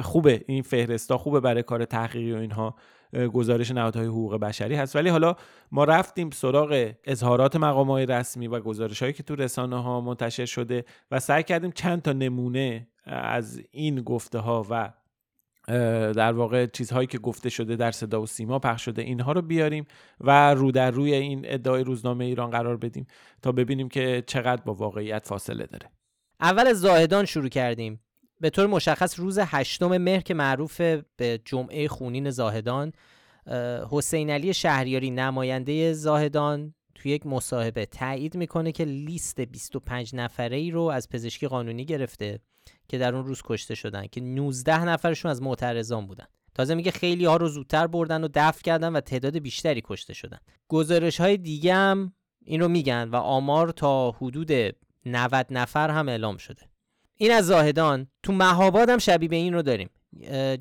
خوبه 0.00 0.44
این 0.46 0.62
فهرستا 0.62 1.18
خوبه 1.18 1.40
برای 1.40 1.62
کار 1.62 1.84
تحقیقی 1.84 2.32
و 2.32 2.36
اینها. 2.36 2.74
گزارش 3.12 3.70
نهادهای 3.70 4.06
حقوق 4.06 4.36
بشری 4.36 4.74
هست. 4.74 4.96
ولی 4.96 5.08
حالا 5.08 5.36
ما 5.72 5.84
رفتیم 5.84 6.30
سراغ 6.30 6.92
اظهارات 7.04 7.56
مقام 7.56 7.90
های 7.90 8.06
رسمی 8.06 8.46
و 8.46 8.60
گزارش 8.60 9.00
هایی 9.02 9.12
که 9.12 9.22
تو 9.22 9.36
رسانه 9.36 9.82
ها 9.82 10.00
منتشر 10.00 10.44
شده 10.44 10.84
و 11.10 11.20
سعی 11.20 11.42
کردیم 11.42 11.70
چند 11.70 12.02
تا 12.02 12.12
نمونه 12.12 12.88
از 13.04 13.62
این 13.70 14.00
گفته 14.00 14.38
ها 14.38 14.66
و 14.70 14.92
در 16.12 16.32
واقع 16.32 16.66
چیزهایی 16.66 17.06
که 17.06 17.18
گفته 17.18 17.48
شده 17.48 17.76
در 17.76 17.90
صدا 17.90 18.22
و 18.22 18.26
سیما 18.26 18.58
پخش 18.58 18.84
شده 18.84 19.02
اینها 19.02 19.32
رو 19.32 19.42
بیاریم 19.42 19.84
و 20.20 20.54
رو 20.54 20.72
در 20.72 20.90
روی 20.90 21.14
این 21.14 21.42
ادعای 21.44 21.84
روزنامه 21.84 22.24
ایران 22.24 22.50
قرار 22.50 22.76
بدیم 22.76 23.06
تا 23.42 23.52
ببینیم 23.52 23.88
که 23.88 24.22
چقدر 24.26 24.62
با 24.62 24.74
واقعیت 24.74 25.26
فاصله 25.26 25.66
داره. 25.66 25.90
اول 26.40 26.72
زاهدان 26.72 27.24
شروع 27.24 27.48
کردیم. 27.48 28.00
به 28.40 28.50
طور 28.50 28.66
مشخص 28.66 29.20
روز 29.20 29.38
هشتم 29.42 29.98
مهر 29.98 30.20
که 30.20 30.34
معروف 30.34 30.80
به 31.16 31.40
جمعه 31.44 31.88
خونین 31.88 32.30
زاهدان 32.30 32.92
حسین 33.90 34.30
علی 34.30 34.54
شهریاری 34.54 35.10
نماینده 35.10 35.92
زاهدان 35.92 36.74
توی 36.94 37.12
یک 37.12 37.26
مصاحبه 37.26 37.86
تایید 37.86 38.36
می‌کنه 38.36 38.72
که 38.72 38.84
لیست 38.84 39.40
25 39.40 40.14
نفره 40.14 40.56
ای 40.56 40.70
رو 40.70 40.82
از 40.82 41.08
پزشکی 41.08 41.46
قانونی 41.46 41.84
گرفته 41.84 42.38
که 42.88 42.98
در 42.98 43.14
اون 43.14 43.26
روز 43.26 43.42
کشته 43.44 43.74
شدن 43.74 44.06
که 44.06 44.20
19 44.20 44.84
نفرشون 44.84 45.30
از 45.30 45.42
معترضان 45.42 46.06
بودن. 46.06 46.26
تازه 46.54 46.74
میگه 46.74 46.90
خیلی 46.90 47.24
ها 47.24 47.36
رو 47.36 47.48
زودتر 47.48 47.86
بردن 47.86 48.24
و 48.24 48.28
دفع 48.34 48.62
کردن 48.62 48.92
و 48.92 49.00
تعداد 49.00 49.38
بیشتری 49.38 49.80
کشته 49.84 50.14
شدن. 50.14 50.38
گزارش 50.68 51.20
های 51.20 51.36
دیگه 51.36 51.74
هم 51.74 52.12
این 52.44 52.60
رو 52.60 52.68
میگن 52.68 53.08
و 53.12 53.16
آمار 53.16 53.70
تا 53.70 54.10
حدود 54.10 54.50
90 55.06 55.46
نفر 55.50 55.90
هم 55.90 56.08
اعلام 56.08 56.36
شده. 56.36 56.69
این 57.22 57.32
از 57.32 57.46
زاهدان. 57.46 58.06
تو 58.22 58.32
مهاباد 58.32 58.90
هم 58.90 58.98
شبیه 58.98 59.28
به 59.28 59.36
این 59.36 59.54
رو 59.54 59.62
داریم. 59.62 59.90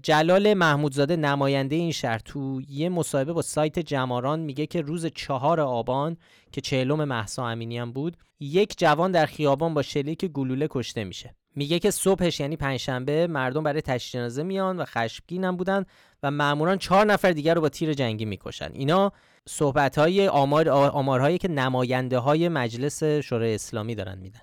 جلال 0.03 0.53
محمودزاده 0.53 1.15
نماینده 1.15 1.75
این 1.75 1.91
شهر 1.91 2.19
تو 2.19 2.61
یه 2.69 2.89
مصاحبه 2.89 3.33
با 3.33 3.41
سایت 3.41 3.79
جماران 3.79 4.39
میگه 4.39 4.65
که 4.65 4.81
روز 4.81 5.05
چهار 5.05 5.59
آبان 5.61 6.17
که 6.51 6.61
چهلم 6.61 7.03
محسا 7.03 7.47
امینی 7.47 7.77
هم 7.77 7.91
بود 7.91 8.17
یک 8.39 8.73
جوان 8.77 9.11
در 9.11 9.25
خیابان 9.25 9.73
با 9.73 9.81
شلیک 9.81 10.25
گلوله 10.25 10.67
کشته 10.69 11.03
میشه. 11.03 11.35
میگه 11.55 11.79
که 11.79 11.91
صبحش 11.91 12.39
یعنی 12.39 12.55
پنجشنبه 12.55 13.27
مردم 13.27 13.63
برای 13.63 13.81
تشییع 13.81 14.21
جنازه 14.21 14.43
میان 14.43 14.77
و 14.77 14.85
خشمگین 14.85 15.43
هم 15.43 15.57
بودن 15.57 15.85
و 16.23 16.31
ماموران 16.31 16.77
چهار 16.77 17.05
نفر 17.05 17.31
دیگر 17.31 17.53
رو 17.53 17.61
با 17.61 17.69
تیر 17.69 17.93
جنگی 17.93 18.25
می‌کشن. 18.25 18.69
اینا 18.73 19.11
صحبت 19.47 19.97
های 19.97 20.27
آمار 20.27 20.69
آمارهایی 20.69 21.37
که 21.37 21.47
نماینده 21.47 22.17
های 22.17 22.49
مجلس 22.49 23.03
شورای 23.03 23.55
اسلامی 23.55 23.95
دارن 23.95 24.17
میدن. 24.17 24.39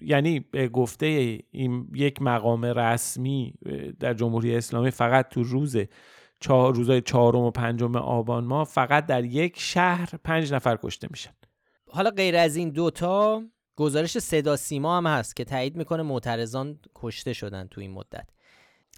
یعنی 0.00 0.40
به 0.40 0.68
گفته 0.68 1.38
این 1.50 1.88
یک 1.94 2.22
مقام 2.22 2.64
رسمی 2.64 3.54
در 4.00 4.14
جمهوری 4.14 4.56
اسلامی 4.56 4.90
فقط 4.90 5.28
تو 5.28 5.42
روز 5.42 5.76
چهار 6.40 6.74
روزای 6.74 7.00
چهارم 7.00 7.40
و 7.40 7.50
پنجم 7.50 7.96
آبان 7.96 8.44
ما 8.44 8.64
فقط 8.64 9.06
در 9.06 9.24
یک 9.24 9.54
شهر 9.58 10.10
پنج 10.24 10.52
نفر 10.52 10.78
کشته 10.82 11.08
میشن. 11.10 11.32
حالا 11.90 12.10
غیر 12.10 12.36
از 12.36 12.56
این 12.56 12.70
دوتا 12.70 13.42
گزارش 13.76 14.18
صدا 14.18 14.56
سیما 14.56 14.96
هم 14.96 15.06
هست 15.06 15.36
که 15.36 15.44
تایید 15.44 15.76
می‌کنه 15.76 16.02
معترضان 16.02 16.78
کشته 16.94 17.32
شدن 17.32 17.66
تو 17.66 17.80
این 17.80 17.90
مدت. 17.90 18.28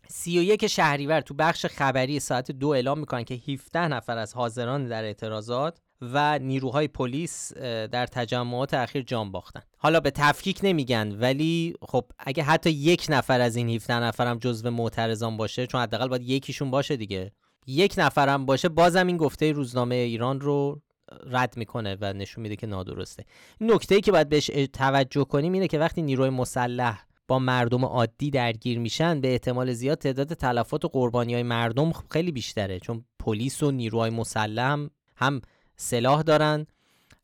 31 0.09 0.67
شهریور 0.67 1.21
تو 1.21 1.35
بخش 1.35 1.67
خبری 1.67 2.21
ساعت 2.21 2.51
دو 2.51 2.69
اعلام 2.69 2.99
می‌کنن 2.99 3.25
که 3.25 3.35
17 3.35 3.89
نفر 3.89 4.19
از 4.19 4.35
حاضران 4.35 4.87
در 4.89 5.05
اعتراضات 5.05 5.81
و 6.03 6.39
نیروهای 6.39 6.89
پلیس 6.89 7.53
در 7.93 8.07
تجمعات 8.07 8.75
اخیر 8.75 9.03
جان 9.03 9.33
باختن. 9.33 9.61
حالا 9.79 10.01
به 10.01 10.11
تفکیک 10.11 10.61
نمیگن 10.63 11.13
ولی 11.21 11.75
خب 11.83 12.05
اگه 12.19 12.43
حتی 12.43 12.71
یک 12.71 13.07
نفر 13.09 13.41
از 13.41 13.57
این 13.57 13.69
17 13.71 13.95
نفر 13.95 14.27
هم 14.27 14.39
جزو 14.39 14.71
معترضان 14.71 15.37
باشه 15.37 15.67
چون 15.67 15.81
حداقل 15.81 16.09
باید 16.09 16.23
یکیشون 16.23 16.71
باشه 16.71 16.97
دیگه. 16.97 17.33
یک 17.67 17.95
نفرم 17.99 18.47
باشه 18.47 18.69
بازم 18.69 19.07
این 19.07 19.17
گفته 19.17 19.53
روزنامه 19.53 19.95
ایران 19.95 20.41
رو 20.41 20.83
رد 21.27 21.57
می‌کنه 21.57 21.97
و 22.01 22.13
نشون 22.13 22.43
میده 22.43 22.57
که 22.57 22.67
نادرسته. 22.67 23.25
نکته 23.61 23.95
ای 23.95 24.01
که 24.01 24.13
باید 24.13 24.29
بهش 24.29 24.47
توجه 24.73 25.25
کنیم 25.25 25.53
اینه 25.53 25.69
که 25.69 25.79
وقتی 25.79 26.03
نیروی 26.03 26.31
مسلح 26.31 27.07
با 27.29 27.39
مردم 27.39 27.85
عادی 27.85 28.31
درگیر 28.31 28.79
میشن 28.79 29.21
به 29.21 29.33
احتمال 29.33 29.73
زیاد 29.73 29.99
تعداد 29.99 30.35
تلفات 30.35 30.85
و 30.85 30.89
قربانی 30.89 31.35
های 31.35 31.43
مردم 31.43 31.93
خیلی 31.93 32.33
بیشتره 32.33 32.81
چون 32.81 33.05
پلیس 33.19 33.63
و 33.63 33.71
نیروهای 33.71 34.11
مسلح 34.11 34.89
هم 35.17 35.41
سلاح 35.77 36.23
دارن 36.23 36.67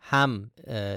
هم 0.01 0.51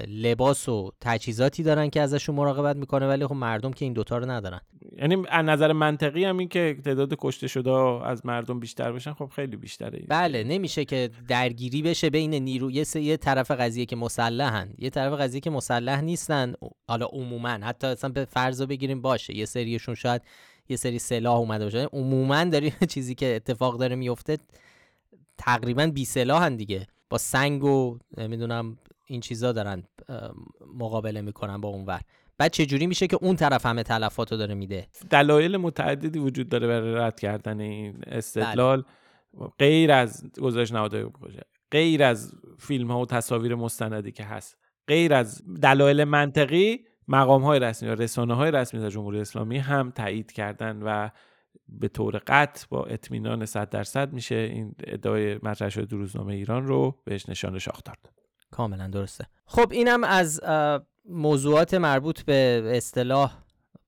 لباس 0.08 0.68
و 0.68 0.92
تجهیزاتی 1.00 1.62
دارن 1.62 1.90
که 1.90 2.00
ازشون 2.00 2.34
مراقبت 2.34 2.76
می‌کنه 2.76 3.08
ولی 3.08 3.26
خب 3.26 3.34
مردم 3.34 3.72
که 3.72 3.84
این 3.84 3.92
دوتا 3.92 4.18
رو 4.18 4.30
ندارن. 4.30 4.60
یعنی 4.98 5.22
از 5.28 5.44
نظر 5.44 5.72
منطقی 5.72 6.24
هم 6.24 6.38
این 6.38 6.48
که 6.48 6.76
تعداد 6.84 7.14
کشته 7.18 7.48
شده 7.48 7.70
از 7.70 8.26
مردم 8.26 8.60
بیشتر 8.60 8.92
بشن 8.92 9.12
خب 9.12 9.30
خیلی 9.36 9.56
بیشتره. 9.56 10.04
بله 10.08 10.44
نمیشه 10.44 10.84
که 10.84 11.10
درگیری 11.28 11.82
بشه 11.82 12.10
بین 12.10 12.34
نیرو 12.34 12.70
یه, 12.70 12.84
یه 12.94 13.16
طرف 13.16 13.50
قضیه 13.50 13.86
که 13.86 13.96
مسلحن 13.96 14.74
یه 14.78 14.90
طرف 14.90 15.20
قضیه 15.20 15.40
که 15.40 15.50
مسلح 15.50 16.00
نیستن 16.00 16.54
حالا 16.88 17.06
عموما 17.06 17.48
حتی 17.48 17.86
اصلا 17.86 18.10
به 18.10 18.24
فرض 18.24 18.62
بگیریم 18.62 19.02
باشه 19.02 19.36
یه 19.36 19.44
سریشون 19.44 19.94
شاید 19.94 20.22
یه 20.68 20.76
سری 20.76 20.98
سلاح 20.98 21.36
اومده 21.36 21.64
باشه. 21.64 21.88
عموما 21.92 22.44
داریم 22.44 22.72
چیزی 22.94 23.14
که 23.14 23.36
اتفاق 23.36 23.78
داره 23.78 23.96
میفته 23.96 24.38
تقریبا 25.38 25.86
بی 25.86 26.04
سلاحن 26.04 26.56
دیگه. 26.56 26.86
با 27.10 27.18
سنگ 27.18 27.64
و 27.64 27.98
نمی‌دونم 28.16 28.78
این 29.06 29.20
چیزا 29.20 29.52
دارن 29.52 29.82
مقابله 30.74 31.20
می‌کنن 31.20 31.60
با 31.60 31.68
اونور. 31.68 32.00
بعد 32.38 32.50
چه 32.50 32.66
جوری 32.66 32.86
میشه 32.86 33.06
که 33.06 33.18
اون 33.20 33.36
طرف 33.36 33.66
همه 33.66 33.82
تلفاتو 33.82 34.36
داره 34.36 34.54
میده؟ 34.54 34.86
دلایل 35.10 35.56
متعددی 35.56 36.18
وجود 36.18 36.48
داره 36.48 36.66
برای 36.66 36.94
رد 36.94 37.20
کردن 37.20 37.60
این 37.60 37.98
استدلال. 38.06 38.82
بله. 38.82 39.48
غیر 39.58 39.92
از 39.92 40.24
گزارش 40.40 40.72
نهادهای 40.72 41.06
غیر 41.70 42.02
از 42.02 42.32
فیلم 42.58 42.90
ها 42.90 43.00
و 43.00 43.06
تصاویر 43.06 43.54
مستندی 43.54 44.12
که 44.12 44.24
هست 44.24 44.58
غیر 44.88 45.14
از 45.14 45.42
دلایل 45.62 46.04
منطقی 46.04 46.84
مقام 47.08 47.42
های 47.42 47.60
رسمی 47.60 47.88
و 47.88 47.94
رسانه 47.94 48.34
های 48.34 48.50
رسمی 48.50 48.80
در 48.80 48.90
جمهوری 48.90 49.20
اسلامی 49.20 49.58
هم 49.58 49.90
تایید 49.90 50.32
کردن 50.32 50.82
و 50.82 51.08
به 51.68 51.88
طور 51.88 52.22
قطع 52.26 52.66
با 52.70 52.84
اطمینان 52.84 53.44
100 53.46 53.70
درصد 53.70 54.12
میشه 54.12 54.34
این 54.34 54.74
ادعای 54.84 55.38
مطرح 55.42 55.68
شده 55.68 55.84
در 55.84 55.96
روزنامه 55.96 56.34
ایران 56.34 56.66
رو 56.66 57.02
بهش 57.04 57.28
نشان 57.28 57.58
شاخ 57.58 57.82
داد. 57.84 58.12
کاملا 58.50 58.88
درسته. 58.88 59.26
خب 59.46 59.72
اینم 59.72 60.04
از 60.04 60.40
موضوعات 61.04 61.74
مربوط 61.74 62.22
به 62.22 62.62
اصطلاح 62.76 63.42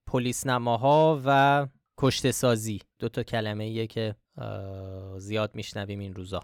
پلیس 0.06 0.46
نماها 0.46 1.22
و 1.24 1.66
کشته 1.98 2.32
سازی 2.32 2.80
دو 2.98 3.08
تا 3.08 3.22
کلمه 3.22 3.64
ایه 3.64 3.86
که 3.86 4.14
زیاد 5.18 5.54
میشنویم 5.54 5.98
این 5.98 6.14
روزا. 6.14 6.40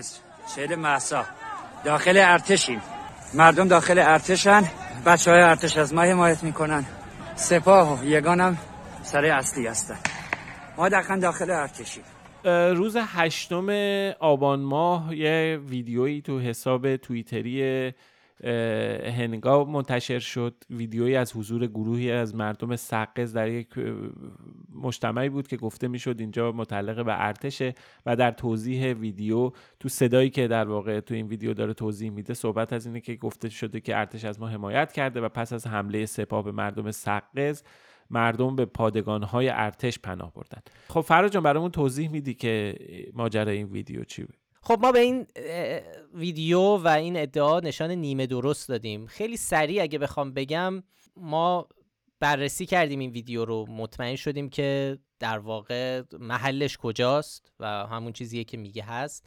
ساقز 0.00 0.18
شهر 0.56 0.76
محسا 0.76 1.24
داخل 1.84 2.16
ارتشیم. 2.16 2.80
مردم 3.34 3.68
داخل 3.68 3.98
ارتشن. 3.98 4.62
بچه 5.06 5.30
های 5.30 5.40
ارتش 5.40 5.76
از 5.76 5.94
ما 5.94 6.02
حمایت 6.02 6.44
می‌کنن. 6.44 6.84
سپاه 7.34 8.00
و 8.00 8.04
یگانم 8.04 8.58
سر 9.02 9.24
اصلی 9.24 9.66
هستن. 9.66 9.98
ما 10.76 10.88
دقیقا 10.88 11.16
داخل 11.16 11.50
ارتشیم. 11.50 12.04
روز 12.74 12.96
هشتم 12.96 13.70
آبان 14.20 14.60
ماه 14.60 15.16
یه 15.16 15.60
ویدیویی 15.68 16.22
تو 16.22 16.40
حساب 16.40 16.96
توییتری 16.96 17.92
هنگا 19.04 19.64
منتشر 19.64 20.18
شد. 20.18 20.54
ویدیویی 20.70 21.16
از 21.16 21.36
حضور 21.36 21.66
گروهی 21.66 22.10
از 22.10 22.34
مردم 22.34 22.76
سقز 22.76 23.32
در 23.32 23.48
یک 23.48 23.68
مجتمعی 24.74 25.28
بود 25.28 25.48
که 25.48 25.56
گفته 25.56 25.88
می‌شد 25.88 26.16
اینجا 26.18 26.52
متعلق 26.52 27.04
به 27.04 27.26
ارتشه 27.26 27.74
و 28.06 28.16
در 28.16 28.30
توضیح 28.30 28.92
ویدیو 28.92 29.50
تو 29.80 29.88
صدایی 29.88 30.30
که 30.30 30.48
در 30.48 30.68
واقع 30.68 31.00
تو 31.00 31.14
این 31.14 31.26
ویدیو 31.26 31.54
داره 31.54 31.74
توضیح 31.74 32.10
میده 32.10 32.34
صحبت 32.34 32.72
از 32.72 32.86
اینه 32.86 33.00
که 33.00 33.14
گفته 33.14 33.48
شده 33.48 33.80
که 33.80 33.96
ارتش 33.96 34.24
از 34.24 34.40
ما 34.40 34.48
حمایت 34.48 34.92
کرده 34.92 35.20
و 35.20 35.28
پس 35.28 35.52
از 35.52 35.66
حمله 35.66 36.06
سپاه 36.06 36.44
به 36.44 36.52
مردم 36.52 36.90
سقز 36.90 37.62
مردم 38.10 38.56
به 38.56 38.64
پادگانهای 38.64 39.48
ارتش 39.48 39.98
پناه 39.98 40.32
بردن. 40.34 40.62
خب 40.88 41.00
فرا 41.00 41.40
برامون 41.40 41.70
توضیح 41.70 42.10
میدی 42.10 42.34
که 42.34 42.74
ماجرای 43.14 43.56
این 43.56 43.66
ویدیو 43.66 44.04
چی 44.04 44.22
بود؟ 44.24 44.41
خب 44.64 44.78
ما 44.82 44.92
به 44.92 44.98
این 44.98 45.26
ویدیو 46.14 46.60
و 46.60 46.88
این 46.88 47.16
ادعا 47.16 47.60
نشان 47.60 47.90
نیمه 47.90 48.26
درست 48.26 48.68
دادیم. 48.68 49.06
خیلی 49.06 49.36
سریع 49.36 49.82
اگه 49.82 49.98
بخوام 49.98 50.32
بگم 50.32 50.82
ما 51.16 51.68
بررسی 52.20 52.66
کردیم 52.66 52.98
این 52.98 53.10
ویدیو 53.10 53.44
رو 53.44 53.66
مطمئن 53.68 54.16
شدیم 54.16 54.48
که 54.48 54.98
در 55.18 55.38
واقع 55.38 56.02
محلش 56.18 56.76
کجاست 56.76 57.52
و 57.60 57.66
همون 57.66 58.12
چیزیه 58.12 58.44
که 58.44 58.56
میگه 58.56 58.82
هست. 58.82 59.26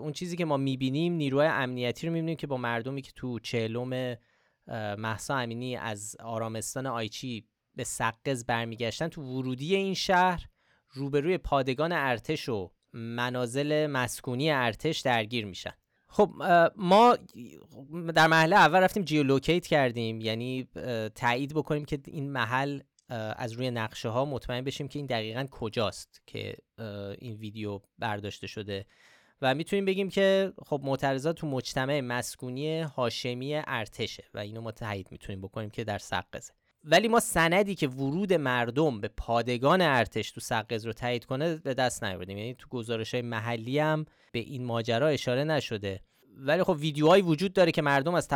اون 0.00 0.12
چیزی 0.12 0.36
که 0.36 0.44
ما 0.44 0.56
می‌بینیم 0.56 1.12
نیروهای 1.12 1.48
امنیتی 1.48 2.06
رو 2.06 2.12
می‌بینیم 2.12 2.36
که 2.36 2.46
با 2.46 2.56
مردمی 2.56 3.02
که 3.02 3.12
تو 3.12 3.38
چهلم 3.38 4.16
محسا 4.98 5.36
امینی 5.36 5.76
از 5.76 6.16
آرامستان 6.20 6.86
آیچی 6.86 7.46
به 7.74 7.84
سقز 7.84 8.44
برمیگشتن 8.44 9.08
تو 9.08 9.22
ورودی 9.22 9.76
این 9.76 9.94
شهر 9.94 10.48
روبروی 10.90 11.38
پادگان 11.38 11.92
ارتش 11.92 12.48
و 12.48 12.70
منازل 12.94 13.86
مسکونی 13.86 14.50
ارتش 14.50 15.00
درگیر 15.00 15.46
میشن. 15.46 15.72
خب 16.08 16.30
ما 16.76 17.16
در 18.14 18.26
محله 18.26 18.56
اول 18.56 18.78
رفتیم 18.78 19.04
جیولوکیت 19.04 19.66
کردیم. 19.66 20.20
یعنی 20.20 20.68
تایید 21.14 21.54
بکنیم 21.54 21.84
که 21.84 22.00
این 22.06 22.32
محل 22.32 22.80
از 23.08 23.52
روی 23.52 23.70
نقشه 23.70 24.08
ها 24.08 24.24
مطمئن 24.24 24.64
بشیم 24.64 24.88
که 24.88 24.98
این 24.98 25.06
دقیقا 25.06 25.46
کجاست 25.50 26.22
که 26.26 26.56
این 27.18 27.34
ویدیو 27.34 27.80
برداشته 27.98 28.46
شده. 28.46 28.86
و 29.42 29.54
می‌تونیم 29.54 29.84
بگیم 29.84 30.08
که 30.08 30.52
خب 30.66 30.80
معترضات 30.84 31.36
تو 31.36 31.46
مجتمع 31.46 32.00
مسکونی 32.00 32.80
هاشمی 32.80 33.54
ارتشه 33.66 34.24
و 34.34 34.38
اینو 34.38 34.60
ما 34.60 34.72
تایید 34.72 35.08
می‌تونیم 35.10 35.42
بکنیم 35.42 35.70
که 35.70 35.84
در 35.84 35.98
سقزه 35.98 36.52
ولی 36.86 37.08
ما 37.08 37.20
سندی 37.20 37.74
که 37.74 37.88
ورود 37.88 38.32
مردم 38.32 39.00
به 39.00 39.08
پادگان 39.08 39.80
ارتش 39.80 40.30
تو 40.30 40.40
سقز 40.40 40.86
رو 40.86 40.92
تایید 40.92 41.24
کنه 41.24 41.56
به 41.56 41.74
دست 41.74 42.04
نیاوردیم. 42.04 42.38
یعنی 42.38 42.54
تو 42.54 42.68
گزارش 42.68 43.14
های 43.14 43.22
محلی 43.22 43.78
هم 43.78 44.04
به 44.32 44.38
این 44.38 44.64
ماجرا 44.64 45.08
اشاره 45.08 45.44
نشده. 45.44 46.00
ولی 46.36 46.62
خب 46.62 46.76
ویدیوهایی 46.78 47.22
وجود 47.22 47.52
داره 47.52 47.72
که 47.72 47.82
مردم 47.82 48.14
از 48.14 48.28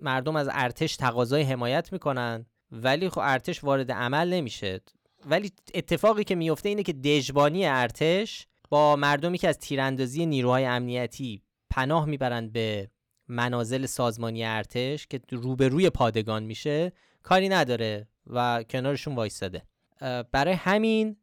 مردم 0.00 0.36
از 0.36 0.48
ارتش 0.52 0.96
تقاضای 0.96 1.42
حمایت 1.42 1.92
می‌کنن. 1.92 2.46
ولی 2.70 3.08
خب 3.08 3.20
ارتش 3.24 3.64
وارد 3.64 3.92
عمل 3.92 4.32
نمیشه. 4.32 4.80
ولی 5.26 5.52
اتفاقی 5.74 6.24
که 6.24 6.34
میفته 6.34 6.68
اینه 6.68 6.82
که 6.82 6.92
دژبانی 6.92 7.66
ارتش 7.66 8.46
با 8.70 8.96
مردمی 8.96 9.38
که 9.38 9.48
از 9.48 9.58
تیراندازی 9.58 10.26
نیروهای 10.26 10.64
امنیتی 10.64 11.42
پناه 11.70 12.06
می‌برند 12.06 12.52
به 12.52 12.90
منازل 13.28 13.86
سازمانی 13.86 14.44
ارتش 14.44 15.06
که 15.06 15.20
روبروی 15.30 15.90
پادگان 15.90 16.42
میشه 16.42 16.92
کاری 17.24 17.48
نداره 17.48 18.08
و 18.26 18.64
کنارشون 18.70 19.14
وایستاده. 19.14 19.62
برای 20.32 20.54
همین 20.54 21.16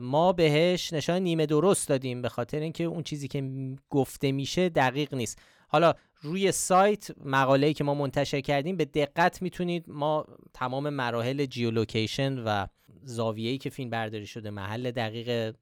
ما 0.00 0.32
بهش 0.32 0.92
نشان 0.92 1.22
نیمه 1.22 1.46
درست 1.46 1.88
دادیم 1.88 2.22
به 2.22 2.28
خاطر 2.28 2.60
اینکه 2.60 2.84
اون 2.84 3.02
چیزی 3.02 3.28
که 3.28 3.50
گفته 3.90 4.32
میشه 4.32 4.68
دقیق 4.68 5.14
نیست. 5.14 5.38
حالا 5.68 5.94
روی 6.20 6.52
سایت 6.52 7.10
مقاله‌ای 7.24 7.74
که 7.74 7.84
ما 7.84 7.94
منتشر 7.94 8.40
کردیم 8.40 8.76
به 8.76 8.84
دقت 8.84 9.42
می‌تونید 9.42 9.84
ما 9.88 10.26
تمام 10.54 10.90
مراحل 10.90 11.46
جیولوکیشن 11.46 12.38
و 12.38 12.66
زاویه‌ای 13.02 13.58
که 13.58 13.70
فیلم 13.70 13.90
برداری 13.90 14.26
شده 14.26 14.50
محل 14.50 14.90
دقیق 14.90 15.54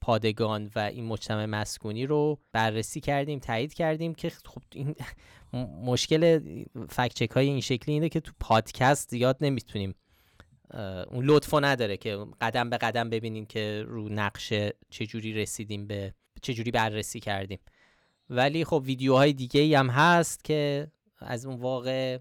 پادگان 0.00 0.70
و 0.74 0.78
این 0.78 1.04
مجتمع 1.04 1.44
مسکونی 1.44 2.06
رو 2.06 2.38
بررسی 2.52 3.00
کردیم 3.00 3.38
تایید 3.38 3.74
کردیم 3.74 4.14
که 4.14 4.30
خب 4.30 4.62
این 4.72 4.94
مشکل 5.84 6.40
فکچک 6.88 7.30
های 7.30 7.46
این 7.46 7.60
شکلی 7.60 7.94
اینه 7.94 8.08
که 8.08 8.20
تو 8.20 8.32
پادکست 8.40 9.10
زیاد 9.10 9.36
نمی‌تونیم 9.40 9.94
اون 11.10 11.24
لطفو 11.24 11.60
نداره 11.60 11.96
که 11.96 12.26
قدم 12.40 12.70
به 12.70 12.76
قدم 12.76 13.10
ببینیم 13.10 13.46
که 13.46 13.84
رو 13.88 14.08
نقشه 14.08 14.72
چجوری 14.90 15.32
رسیدیم 15.32 15.86
به 15.86 16.14
چجوری 16.42 16.70
بررسی 16.70 17.20
کردیم. 17.20 17.58
ولی 18.32 18.64
خب 18.64 18.82
ویدیوهای 18.84 19.32
دیگه 19.32 19.60
ای 19.60 19.74
هم 19.74 19.88
هست 19.88 20.44
که 20.44 20.86
از 21.18 21.46
اون 21.46 21.60
واقع 21.60 22.18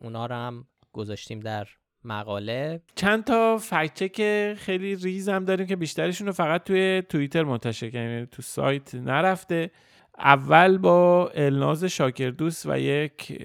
اونا 0.00 0.26
رو 0.26 0.34
هم 0.34 0.66
گذاشتیم 0.92 1.40
در 1.40 1.68
مقاله. 2.04 2.80
چند 2.94 3.24
تا 3.24 3.58
فکچک 3.58 4.16
خیلی 4.54 4.96
ریز 4.96 5.28
هم 5.28 5.44
داریم 5.44 5.66
که 5.66 5.76
بیشترشون 5.76 6.26
رو 6.26 6.32
فقط 6.32 6.64
توی 6.64 7.02
توییتر 7.08 7.42
منتشر 7.42 7.90
کردیم 7.90 8.10
یعنی 8.10 8.26
تو 8.26 8.42
سایت 8.42 8.94
نرفته. 8.94 9.70
اول 10.18 10.78
با 10.78 11.28
الناز 11.34 11.84
شاکردوست 11.84 12.66
و 12.66 12.78
یک 12.78 13.42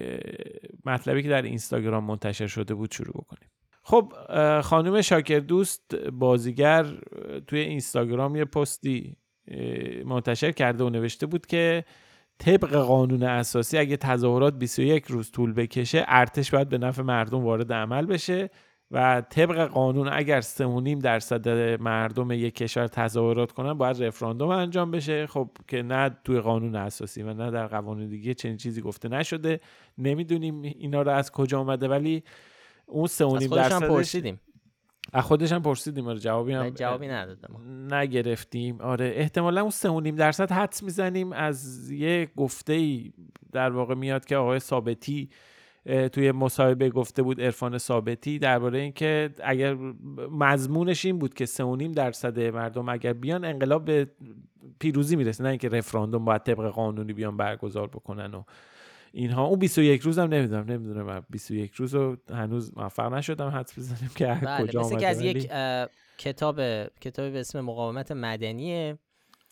مطلبی 0.84 1.22
که 1.22 1.28
در 1.28 1.42
اینستاگرام 1.42 2.04
منتشر 2.04 2.46
شده 2.46 2.74
بود 2.74 2.92
شروع 2.92 3.14
بکنیم. 3.14 3.50
خب 3.82 4.12
خانم 4.60 5.02
شاکردوست 5.02 5.94
بازیگر 5.96 6.86
توی 7.46 7.60
اینستاگرام 7.60 8.36
یه 8.36 8.44
پستی 8.44 9.16
منتشر 10.04 10.52
کرده 10.52 10.84
و 10.84 10.90
نوشته 10.90 11.26
بود 11.26 11.46
که 11.46 11.84
طبق 12.38 12.76
قانون 12.76 13.22
اساسی 13.22 13.78
اگه 13.78 13.96
تظاهرات 13.96 14.54
21 14.54 15.04
روز 15.04 15.30
طول 15.30 15.52
بکشه 15.52 16.04
ارتش 16.08 16.50
باید 16.50 16.68
به 16.68 16.78
نفع 16.78 17.02
مردم 17.02 17.44
وارد 17.44 17.72
عمل 17.72 18.06
بشه 18.06 18.50
و 18.90 19.22
طبق 19.30 19.66
قانون 19.66 20.08
اگر 20.12 20.40
3.5 20.40 21.02
درصد 21.02 21.48
مردم 21.80 22.30
یک 22.30 22.54
کشور 22.54 22.86
تظاهرات 22.86 23.52
کنن 23.52 23.74
باید 23.74 24.02
رفراندوم 24.02 24.48
انجام 24.48 24.90
بشه. 24.90 25.26
خب 25.26 25.50
که 25.68 25.82
نه 25.82 26.10
توی 26.24 26.40
قانون 26.40 26.76
اساسی 26.76 27.22
و 27.22 27.34
نه 27.34 27.50
در 27.50 27.66
قوانین 27.66 28.08
دیگه 28.08 28.34
چنین 28.34 28.56
چیزی 28.56 28.80
گفته 28.80 29.08
نشده. 29.08 29.60
نمی‌دونیم 29.98 30.62
اینا 30.62 31.02
رو 31.02 31.10
از 31.10 31.32
کجا 31.32 31.58
اومده 31.58 31.88
ولی 31.88 32.22
اون 32.86 33.06
3.5 33.06 33.12
درصد 33.46 33.88
پرسیدیم. 33.88 34.40
از 35.12 35.24
خودش 35.24 35.52
هم 35.52 35.62
پرسیدیم 35.62 36.08
آره 36.08 36.18
جوابی 36.18 36.52
هم 36.52 36.70
جوابی 36.70 37.08
ندادم. 37.08 37.94
نگرفتیم. 37.94 38.80
آره 38.80 39.12
احتمالا 39.16 39.60
اون 39.60 40.02
3.5 40.10 40.18
درصد 40.18 40.52
حدس 40.52 40.82
می‌زنیم 40.82 41.32
از 41.32 41.90
یه 41.90 42.28
گفته 42.36 42.72
ای 42.72 43.12
در 43.52 43.70
واقع 43.70 43.94
میاد 43.94 44.24
که 44.24 44.36
آقای 44.36 44.58
ثابتی 44.58 45.28
توی 46.12 46.32
مصاحبه 46.32 46.90
گفته 46.90 47.22
بود 47.22 47.40
عرفان 47.40 47.78
ثابتی 47.78 48.38
درباره 48.38 48.78
اینکه 48.78 49.30
اگر 49.44 49.74
مضمونش 50.30 51.04
این 51.04 51.18
بود 51.18 51.34
که 51.34 51.46
3.5 51.46 51.94
درصد 51.94 52.40
مردم 52.40 52.88
اگر 52.88 53.12
بیان 53.12 53.44
انقلاب 53.44 53.84
به 53.84 54.06
پیروزی 54.78 55.16
می‌رسه 55.16 55.44
نه 55.44 55.50
اینکه 55.50 55.68
رفراندوم 55.68 56.24
باید 56.24 56.42
طبق 56.42 56.68
قانونی 56.68 57.12
بیان 57.12 57.36
برگزار 57.36 57.86
بکنن 57.86 58.34
و 58.34 58.42
اینها. 59.12 59.44
اون 59.44 59.58
21 59.58 60.02
روزم 60.02 60.22
نمی‌دونم 60.22 60.70
نمی‌دونم 60.70 61.26
21 61.30 61.72
روز 61.72 61.94
رو 61.94 62.16
هنوز 62.30 62.78
موفق 62.78 63.14
نشدم 63.14 63.48
حدس 63.48 63.78
بزنیم 63.78 64.10
که 64.14 64.26
بله، 64.26 64.66
کجا 64.66 64.80
مثل 64.80 64.98
که 64.98 65.06
از 65.06 65.20
یک 65.20 65.50
کتاب 66.18 66.60
کتابی 66.86 67.30
به 67.30 67.40
اسم 67.40 67.60
مقاومت 67.60 68.12
مدنی 68.12 68.94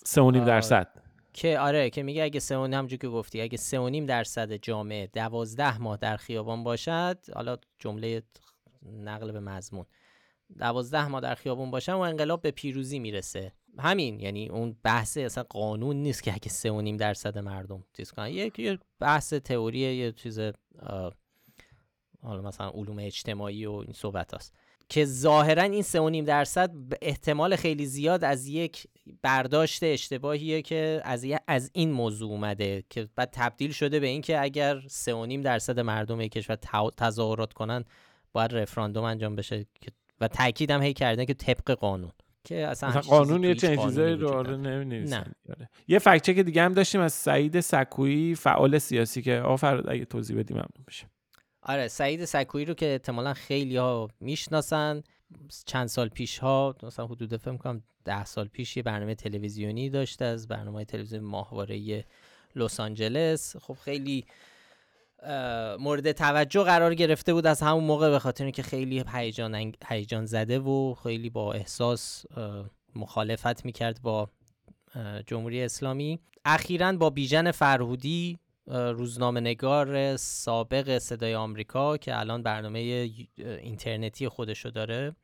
3.5 0.04 0.46
درصد. 0.46 0.88
که 1.32 1.59
آره 1.59 1.90
که 1.90 2.02
میگه 2.02 2.22
اگه 2.22 2.40
سه 2.40 2.54
همونجور 2.54 2.98
که 2.98 3.09
گفتی 3.09 3.40
اگه 3.40 3.56
سه 3.56 3.78
و 3.78 3.88
نیم 3.88 4.06
درصد 4.06 4.52
جامعه 4.52 5.06
دوازده 5.06 5.78
ماه 5.78 5.96
در 5.96 6.16
خیابان 6.16 6.64
باشد 6.64 7.18
حالا 7.34 7.56
جمله 7.78 8.22
نقل 8.92 9.32
به 9.32 9.40
مضمون 9.40 9.86
دوازده 10.59 11.09
ماه 11.09 11.20
در 11.20 11.34
خیابان 11.34 11.70
باشن 11.70 11.92
و 11.92 11.98
انقلاب 11.98 12.42
به 12.42 12.50
پیروزی 12.50 12.98
می‌رسه. 12.98 13.52
همین 13.78 14.20
یعنی 14.20 14.48
اون 14.48 14.76
بحث 14.82 15.16
اصلا 15.16 15.44
قانون 15.50 15.96
نیست 15.96 16.22
که 16.22 16.34
اگه 16.34 16.48
سه 16.48 16.70
و 16.70 16.80
نیم 16.80 16.96
درصد 16.96 17.38
مردم 17.38 17.84
چیز 17.96 18.10
کنن. 18.10 18.28
یک 18.28 18.80
بحث 19.00 19.34
تئوری 19.34 19.78
یه 19.78 20.12
چیز 20.12 20.40
حالا 22.22 22.42
مثلا 22.42 22.70
علوم 22.70 22.98
اجتماعی 22.98 23.66
و 23.66 23.72
این 23.72 23.92
صحبت 23.92 24.34
هست 24.34 24.54
که 24.88 25.04
ظاهرا 25.04 25.62
این 25.62 25.82
سه 25.82 26.00
و 26.00 26.08
نیم 26.08 26.24
درصد 26.24 26.70
احتمال 27.02 27.56
خیلی 27.56 27.86
زیاد 27.86 28.24
از 28.24 28.46
یک 28.46 28.86
برداشت 29.22 29.82
اشتباهیه 29.82 30.62
که 30.62 31.00
از 31.04 31.26
از 31.46 31.70
این 31.74 31.92
موضوع 31.92 32.30
اومده 32.30 32.84
که 32.90 33.08
بعد 33.16 33.30
تبدیل 33.32 33.72
شده 33.72 34.00
به 34.00 34.06
اینکه 34.06 34.40
اگر 34.40 34.80
سه 34.86 35.14
و 35.14 35.26
نیم 35.26 35.42
درصد 35.42 35.80
مردم 35.80 36.26
کشور 36.26 36.56
تظاهرات 36.96 37.52
کنن 37.52 37.84
باید 38.32 38.54
رفراندوم 38.54 39.04
انجام 39.04 39.36
بشه 39.36 39.66
و 40.20 40.28
تاکیدم 40.28 40.82
هی 40.82 40.92
کرده 40.92 41.26
که 41.26 41.34
طبق 41.34 41.70
قانون. 41.70 42.12
که 42.49 42.66
اصلا, 42.66 42.92
چیزی 42.92 43.09
قانون 43.09 43.44
یه 43.44 43.55
چنین 43.55 43.76
چیزایی 43.82 44.14
وجود 44.14 44.30
رو. 44.30 44.36
آره 44.36 44.57
نمی‌نویسن. 44.57 45.32
آره. 45.49 45.70
یه 45.88 45.99
فکت 45.99 46.22
چک 46.22 46.38
دیگه 46.38 46.62
هم 46.62 46.74
داشتیم 46.74 47.01
از 47.01 47.12
سعید 47.12 47.61
سکویی 47.61 48.34
فعال 48.34 48.78
سیاسی 48.78 49.22
که 49.22 49.40
آفر 49.40 49.90
اگه 49.90 50.05
توضیح 50.05 50.38
بدیم 50.38 50.57
ممنون 50.57 50.84
میشه 50.86 51.07
آره 51.62 51.88
سعید 51.88 52.24
سکویی 52.24 52.64
رو 52.64 52.74
که 52.74 52.86
احتمالا 52.86 53.34
خیلی 53.34 53.76
ها 53.76 54.09
می‌شناسن 54.20 55.03
چند 55.66 55.86
سال 55.86 56.09
پیش 56.09 56.38
ها 56.38 56.76
مثلا 56.82 57.07
حدود 57.07 57.36
فکر 57.36 57.57
کنم 57.57 57.82
ده 58.05 58.24
سال 58.24 58.49
پیش 58.49 58.76
یه 58.76 58.82
برنامه 58.82 59.14
تلویزیونی 59.14 59.90
داشته 59.90 60.24
از 60.24 60.49
برنامه 60.49 60.84
تلویزیون 60.84 61.24
ماهواره 61.24 62.05
لس 62.57 62.80
آنجلس 62.80 63.57
خب 63.57 63.74
خیلی 63.74 64.24
مورد 65.78 66.12
توجه 66.12 66.62
قرار 66.62 66.94
گرفته 66.94 67.34
بود 67.34 67.46
از 67.46 67.62
همون 67.62 67.84
موقع 67.84 68.10
به 68.10 68.18
خاطر 68.18 68.44
اینکه 68.44 68.62
خیلی 68.62 69.04
هیجان 69.12 69.72
هیجان 69.86 70.26
زده 70.26 70.58
و 70.58 70.94
خیلی 71.02 71.30
با 71.30 71.52
احساس 71.52 72.24
مخالفت 72.96 73.64
می‌کرد 73.64 74.02
با 74.02 74.28
جمهوری 75.26 75.62
اسلامی. 75.62 76.18
اخیرا 76.44 76.92
با 76.92 77.10
بیژن 77.10 77.50
فرهودی 77.50 78.38
روزنامه 78.66 79.40
نگار 79.40 80.16
سابق 80.16 80.98
صدای 80.98 81.34
آمریکا 81.34 81.96
که 81.96 82.18
الان 82.18 82.42
برنامه 82.42 83.08
اینترنتی 83.38 84.28
خودشو 84.28 84.68
داره 84.68 85.16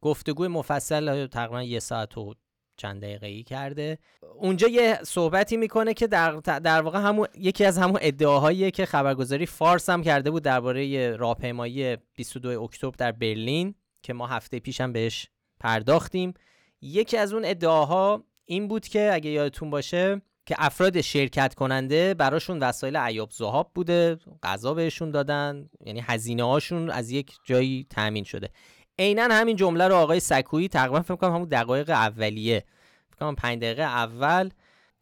گفتگوی 0.00 0.48
مفصل 0.48 1.26
تقریبا 1.26 1.62
یه 1.62 1.78
ساعت 1.78 2.18
و 2.18 2.34
چند 2.76 3.02
دقیقه 3.02 3.26
ای 3.26 3.42
کرده. 3.42 3.98
اونجا 4.34 4.68
یه 4.68 4.98
صحبتی 5.02 5.56
می‌کنه 5.56 5.94
که 5.94 6.06
در, 6.06 6.32
در 6.40 6.82
واقع 6.82 6.98
همون 6.98 7.26
یکی 7.38 7.64
از 7.64 7.78
همون 7.78 7.98
ادعاهاییه 8.02 8.70
که 8.70 8.86
خبرگزاری 8.86 9.46
فارس 9.46 9.90
هم 9.90 10.02
کرده 10.02 10.30
بود 10.30 10.42
درباره 10.42 11.16
راهپیمایی 11.16 11.96
22 12.14 12.62
اکتبر 12.62 12.94
در 12.98 13.12
برلین 13.12 13.74
که 14.02 14.12
ما 14.12 14.26
هفته 14.26 14.58
پیشم 14.58 14.92
بهش 14.92 15.28
پرداختیم. 15.60 16.34
یکی 16.82 17.16
از 17.16 17.32
اون 17.32 17.44
ادعاها 17.44 18.24
این 18.44 18.68
بود 18.68 18.88
که 18.88 19.10
اگه 19.12 19.30
یادتون 19.30 19.70
باشه 19.70 20.22
که 20.46 20.54
افراد 20.58 21.00
شرکت 21.00 21.54
کننده 21.54 22.14
براشون 22.14 22.58
وسایل 22.58 22.96
عیاب 22.96 23.30
زهاب 23.30 23.70
بوده 23.74 24.16
غذا 24.42 24.74
بهشون 24.74 25.10
دادن 25.10 25.68
یعنی 25.86 26.00
هزینه 26.00 26.42
هاشون 26.42 26.90
از 26.90 27.10
یک 27.10 27.32
جایی 27.44 27.86
تامین 27.90 28.24
شده. 28.24 28.50
عینا 28.98 29.22
همین 29.22 29.56
جمله 29.56 29.88
رو 29.88 29.94
آقای 29.94 30.20
سکویی 30.20 30.68
تقریبا 30.68 31.02
فکر 31.02 31.16
کنم 31.16 31.34
همون 31.34 31.48
دقایق 31.48 31.90
اولیه. 31.90 32.64
فکر 33.10 33.18
کنم 33.18 33.34
5 33.34 33.62
دقیقه 33.62 33.82
اول 33.82 34.50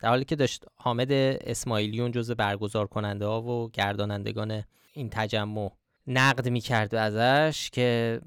در 0.00 0.08
حالی 0.08 0.24
که 0.24 0.36
داشت 0.36 0.64
حامد 0.76 1.12
اسماعیلیون 1.12 2.10
جز 2.10 2.30
برگزار 2.30 2.86
کننده 2.86 3.26
ها 3.26 3.42
و 3.42 3.70
گردانندگان 3.70 4.62
این 4.92 5.10
تجمع 5.10 5.70
نقد 6.06 6.48
می‌کرد 6.48 6.94
ازش 6.94 7.70
که 7.70 8.20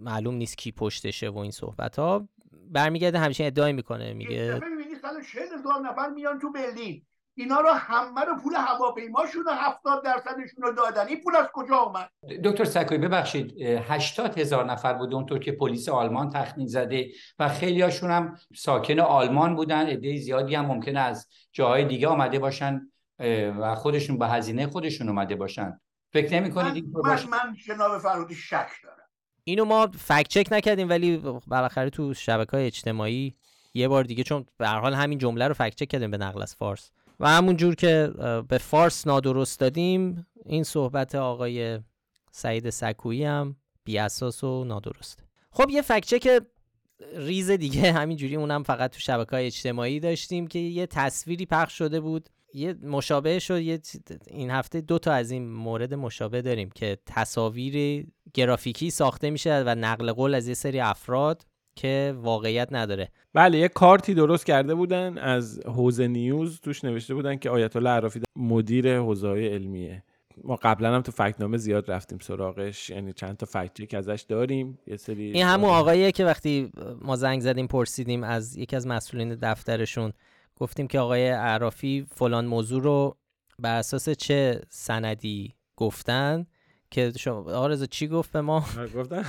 معلوم 0.00 0.34
نیست 0.34 0.58
کی 0.58 0.72
پشتشه 0.72 1.28
و 1.28 1.38
این 1.38 1.50
صحبت 1.50 1.98
ها 1.98 2.28
برمیگرده 2.70 3.18
همچین 3.18 3.46
ادعای 3.46 3.72
می‌کنه 3.72 4.12
میگه 4.12 4.54
دفعه 4.56 4.68
می‌بینی 4.68 4.94
140 4.94 5.42
هزار 5.42 5.80
نفر 5.90 6.08
میان 6.08 6.38
تو 6.38 6.52
برلین 6.52 7.02
اینا 7.38 7.60
رو 7.60 7.70
همه 7.70 8.20
رو 8.20 8.36
پول 8.42 8.52
هواپیماشون 8.54 9.44
رو 9.44 9.50
70 9.52 10.04
درصدشون 10.04 10.62
رو 10.62 10.72
دادن. 10.72 11.06
این 11.06 11.20
پول 11.20 11.36
از 11.36 11.46
کجا 11.52 11.76
آمد 11.76 12.10
دکتر 12.44 12.64
سکوی 12.64 12.98
ببخشید 12.98 13.62
80 13.62 14.38
هزار 14.38 14.64
نفر 14.64 14.94
بوده 14.94 15.14
اونطور 15.14 15.38
که 15.38 15.52
پلیس 15.52 15.88
آلمان 15.88 16.30
تخمین 16.30 16.66
زده 16.66 17.10
و 17.38 17.48
خیلی 17.48 17.82
هاشون 17.82 18.10
هم 18.10 18.36
ساکن 18.54 19.00
آلمان 19.00 19.56
بودن. 19.56 19.86
عده 19.86 20.16
زیادی 20.16 20.54
هم 20.54 20.66
ممکنه 20.66 21.00
از 21.00 21.28
جاهای 21.52 21.84
دیگه 21.84 22.08
آمده 22.08 22.38
باشن 22.38 22.80
و 23.60 23.74
خودشون 23.74 24.18
به 24.18 24.28
هزینه 24.28 24.66
خودشون 24.66 25.08
اومده 25.08 25.36
باشن. 25.36 25.80
فکر 26.12 26.34
نمی 26.34 26.48
من, 26.48 26.54
کنید 26.54 26.84
من, 26.84 27.02
باشه؟ 27.02 27.28
من 27.28 27.56
جناب 27.66 27.98
فرودی 27.98 28.34
شک 28.34 28.68
دارم. 28.84 29.08
اینو 29.44 29.64
ما 29.64 29.86
فکت 29.86 30.28
چک 30.28 30.46
نکردیم 30.50 30.88
ولی 30.88 31.16
بالاخره 31.46 31.90
تو 31.90 32.14
شبکه 32.14 32.50
های 32.50 32.66
اجتماعی 32.66 33.34
یه 33.74 33.88
بار 33.88 34.04
دیگه 34.04 34.22
چون 34.24 34.46
به 34.58 34.68
هر 34.68 34.78
حال 34.78 34.94
همین 34.94 35.18
جمله 35.18 35.48
رو 35.48 35.54
فکت 35.54 35.74
چک 35.74 35.88
کردیم 35.88 36.10
به 36.10 36.18
نقل 36.18 36.42
از 36.42 36.54
فارس. 36.54 36.90
و 37.20 37.28
همون 37.28 37.56
جور 37.56 37.74
که 37.74 38.12
به 38.48 38.58
فارس 38.58 39.06
نادرست 39.06 39.60
دادیم 39.60 40.26
این 40.44 40.62
صحبت 40.62 41.14
آقای 41.14 41.78
سعید 42.32 42.70
سکویی 42.70 43.24
هم 43.24 43.56
بی 43.84 43.98
اساس 43.98 44.44
و 44.44 44.64
نادرسته 44.64 45.22
خب 45.50 45.70
یه 45.70 45.82
فکت 45.82 46.06
چک 46.06 46.42
ریز 47.16 47.50
دیگه 47.50 47.92
همینجوری 48.00 48.36
اونم 48.36 48.62
فقط 48.62 48.90
تو 48.90 49.00
شبکه 49.00 49.30
های 49.30 49.46
اجتماعی 49.46 50.00
داشتیم 50.00 50.46
که 50.46 50.58
یه 50.58 50.86
تصویری 50.86 51.46
پخش 51.46 51.78
شده 51.78 52.00
بود. 52.00 52.28
یه 52.54 52.74
مشابه 52.82 53.38
شد 53.38 53.60
یه 53.60 53.80
این 54.26 54.50
هفته 54.50 54.80
دو 54.80 54.98
تا 54.98 55.12
از 55.12 55.30
این 55.30 55.50
مورد 55.52 55.94
مشابه 55.94 56.42
داریم 56.42 56.70
که 56.70 56.98
تصاویر 57.06 58.06
گرافیکی 58.34 58.90
ساخته 58.90 59.30
میشه 59.30 59.62
و 59.66 59.74
نقل 59.74 60.12
قول 60.12 60.34
از 60.34 60.48
یه 60.48 60.54
سری 60.54 60.80
افراد. 60.80 61.46
که 61.78 62.14
واقعیت 62.16 62.68
نداره. 62.70 63.08
بله 63.34 63.58
یه 63.58 63.68
کارتی 63.68 64.14
درست 64.14 64.46
کرده 64.46 64.74
بودن 64.74 65.18
از 65.18 65.60
حوزه 65.66 66.08
نیوز 66.08 66.60
توش 66.60 66.84
نوشته 66.84 67.14
بودن 67.14 67.36
که 67.36 67.50
آیت 67.50 67.76
الله 67.76 67.90
عرافی 67.90 68.20
مدیر 68.36 68.98
حوزه 68.98 69.28
علمیه. 69.28 70.02
ما 70.44 70.56
قبلا 70.56 70.94
هم 70.94 71.02
تو 71.02 71.12
فکتنامه 71.12 71.56
زیاد 71.56 71.90
رفتیم 71.90 72.18
سراغش 72.18 72.90
یعنی 72.90 73.12
چند 73.12 73.36
تا 73.36 73.46
فکت 73.46 73.82
چک 73.82 73.94
ازش 73.94 74.24
داریم. 74.28 74.78
یه 74.86 74.96
سری 74.96 75.32
این 75.32 75.46
همون 75.46 75.70
آقاییه 75.70 76.12
که 76.12 76.24
وقتی 76.24 76.72
ما 77.00 77.16
زنگ 77.16 77.40
زدیم 77.40 77.66
پرسیدیم 77.66 78.24
از 78.24 78.56
یکی 78.56 78.76
از 78.76 78.86
مسئولین 78.86 79.34
دفترشون 79.34 80.12
گفتیم 80.56 80.86
که 80.86 80.98
آقای 80.98 81.28
عرافی 81.28 82.06
فلان 82.10 82.46
موضوع 82.46 82.82
رو 82.82 83.16
بر 83.58 83.78
اساس 83.78 84.08
چه 84.08 84.60
سندی 84.68 85.54
گفتن؟ 85.76 86.46
که 86.90 87.12
شما 87.18 87.52
آرزو 87.52 87.86
چی 87.86 88.08
گفت 88.08 88.32
به 88.32 88.40
ما؟ 88.40 88.64
گفتن 88.94 89.24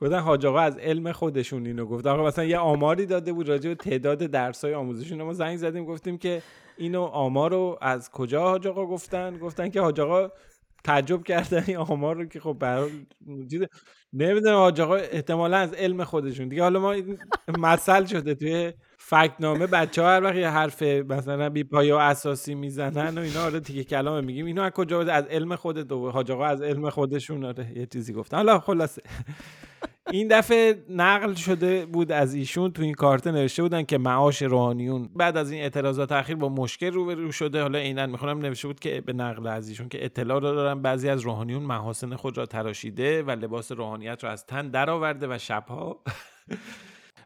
گفتن 0.00 0.18
حاج 0.18 0.46
آقا 0.46 0.60
از 0.60 0.78
علم 0.78 1.12
خودشون 1.12 1.66
اینو 1.66 1.86
گفت. 1.86 2.06
آقا 2.06 2.24
مثلا 2.24 2.44
یه 2.44 2.58
آماری 2.58 3.06
داده 3.06 3.32
بود 3.32 3.48
راجع 3.48 3.68
به 3.68 3.74
تعداد 3.74 4.18
درسای 4.18 4.74
آموزشون. 4.74 5.22
ما 5.22 5.32
زنگ 5.32 5.56
زدیم 5.56 5.84
گفتیم 5.84 6.18
که 6.18 6.42
اینو 6.76 7.02
آمار 7.02 7.50
رو 7.50 7.78
از 7.80 8.10
کجا 8.10 8.42
حاج 8.42 8.66
آقا 8.66 8.86
گفتن؟ 8.86 9.38
گفتن 9.38 9.70
که 9.70 9.80
حاج 9.80 10.00
آقا 10.00 10.30
تعجب 10.84 11.22
کردن 11.22 11.64
این 11.66 11.76
آمار 11.76 12.16
رو 12.16 12.24
که 12.24 12.40
خب 12.40 12.56
برای 12.60 12.90
نمی‌دونم 14.14 14.56
حاج 14.56 14.80
آقا 14.80 14.94
احتمالا 14.94 15.56
از 15.56 15.72
علم 15.72 16.04
خودشون. 16.04 16.48
دیگه 16.48 16.62
حالا 16.62 16.80
ما 16.80 16.94
مثل 17.58 18.04
شده 18.04 18.34
توی 18.34 18.72
فکنامه 18.98 19.66
بچه 19.66 20.02
ها 20.02 20.08
هر 20.08 20.22
وقت 20.22 20.36
یه 20.36 20.48
حرف 20.48 20.82
مثلا 20.82 21.48
بی 21.50 21.64
پایه 21.64 21.94
و 21.94 21.98
اساسی 21.98 22.54
می‌زنن 22.54 23.18
و 23.18 23.20
اینا 23.20 23.44
آره 23.44 23.60
دیگه 23.60 23.84
کلامه 23.84 24.20
میگیم. 24.20 24.46
اینو 24.46 24.62
از 24.62 24.72
کجا؟ 24.72 25.00
از 25.00 25.24
علم 25.24 25.56
خودت 25.56 25.92
و 25.92 26.10
حاج 26.10 26.30
از 26.30 26.62
علم 26.62 26.90
خودشون 26.90 27.44
آره 27.44 27.78
یه 27.78 27.86
چیزی 27.86 28.12
گفتن. 28.12 28.36
حالا 28.36 28.58
خلاصه. 28.58 29.02
این 30.10 30.28
دفعه 30.28 30.84
نقل 30.88 31.34
شده 31.34 31.86
بود 31.86 32.12
از 32.12 32.34
ایشون 32.34 32.72
تو 32.72 32.82
این 32.82 32.94
کارت 32.94 33.26
نوشته 33.26 33.62
بودن 33.62 33.82
که 33.82 33.98
معاش 33.98 34.42
روحانیون 34.42 35.10
بعد 35.16 35.36
از 35.36 35.50
این 35.50 35.62
اعتراضات 35.62 36.12
اخیر 36.12 36.36
با 36.36 36.48
مشکل 36.48 36.92
روبرو 36.92 37.32
شده. 37.32 37.62
حالا 37.62 37.78
عینا 37.78 38.06
می‌خونم 38.06 38.38
نوشته 38.38 38.68
بود 38.68 38.80
که 38.80 39.00
به 39.00 39.12
نقل 39.12 39.46
از 39.46 39.68
ایشون 39.68 39.88
که 39.88 40.04
اطلاع 40.04 40.40
رو 40.40 40.54
دارن. 40.54 40.82
بعضی 40.82 41.08
از 41.08 41.20
روحانیون 41.20 41.62
محاسن 41.62 42.16
خود 42.16 42.38
را 42.38 42.46
تراشیده 42.46 43.22
و 43.22 43.30
لباس 43.30 43.72
روحانیت 43.72 44.24
را 44.24 44.30
از 44.30 44.46
تن 44.46 44.68
درآورده 44.68 45.26
و 45.30 45.38
شبها 45.38 46.02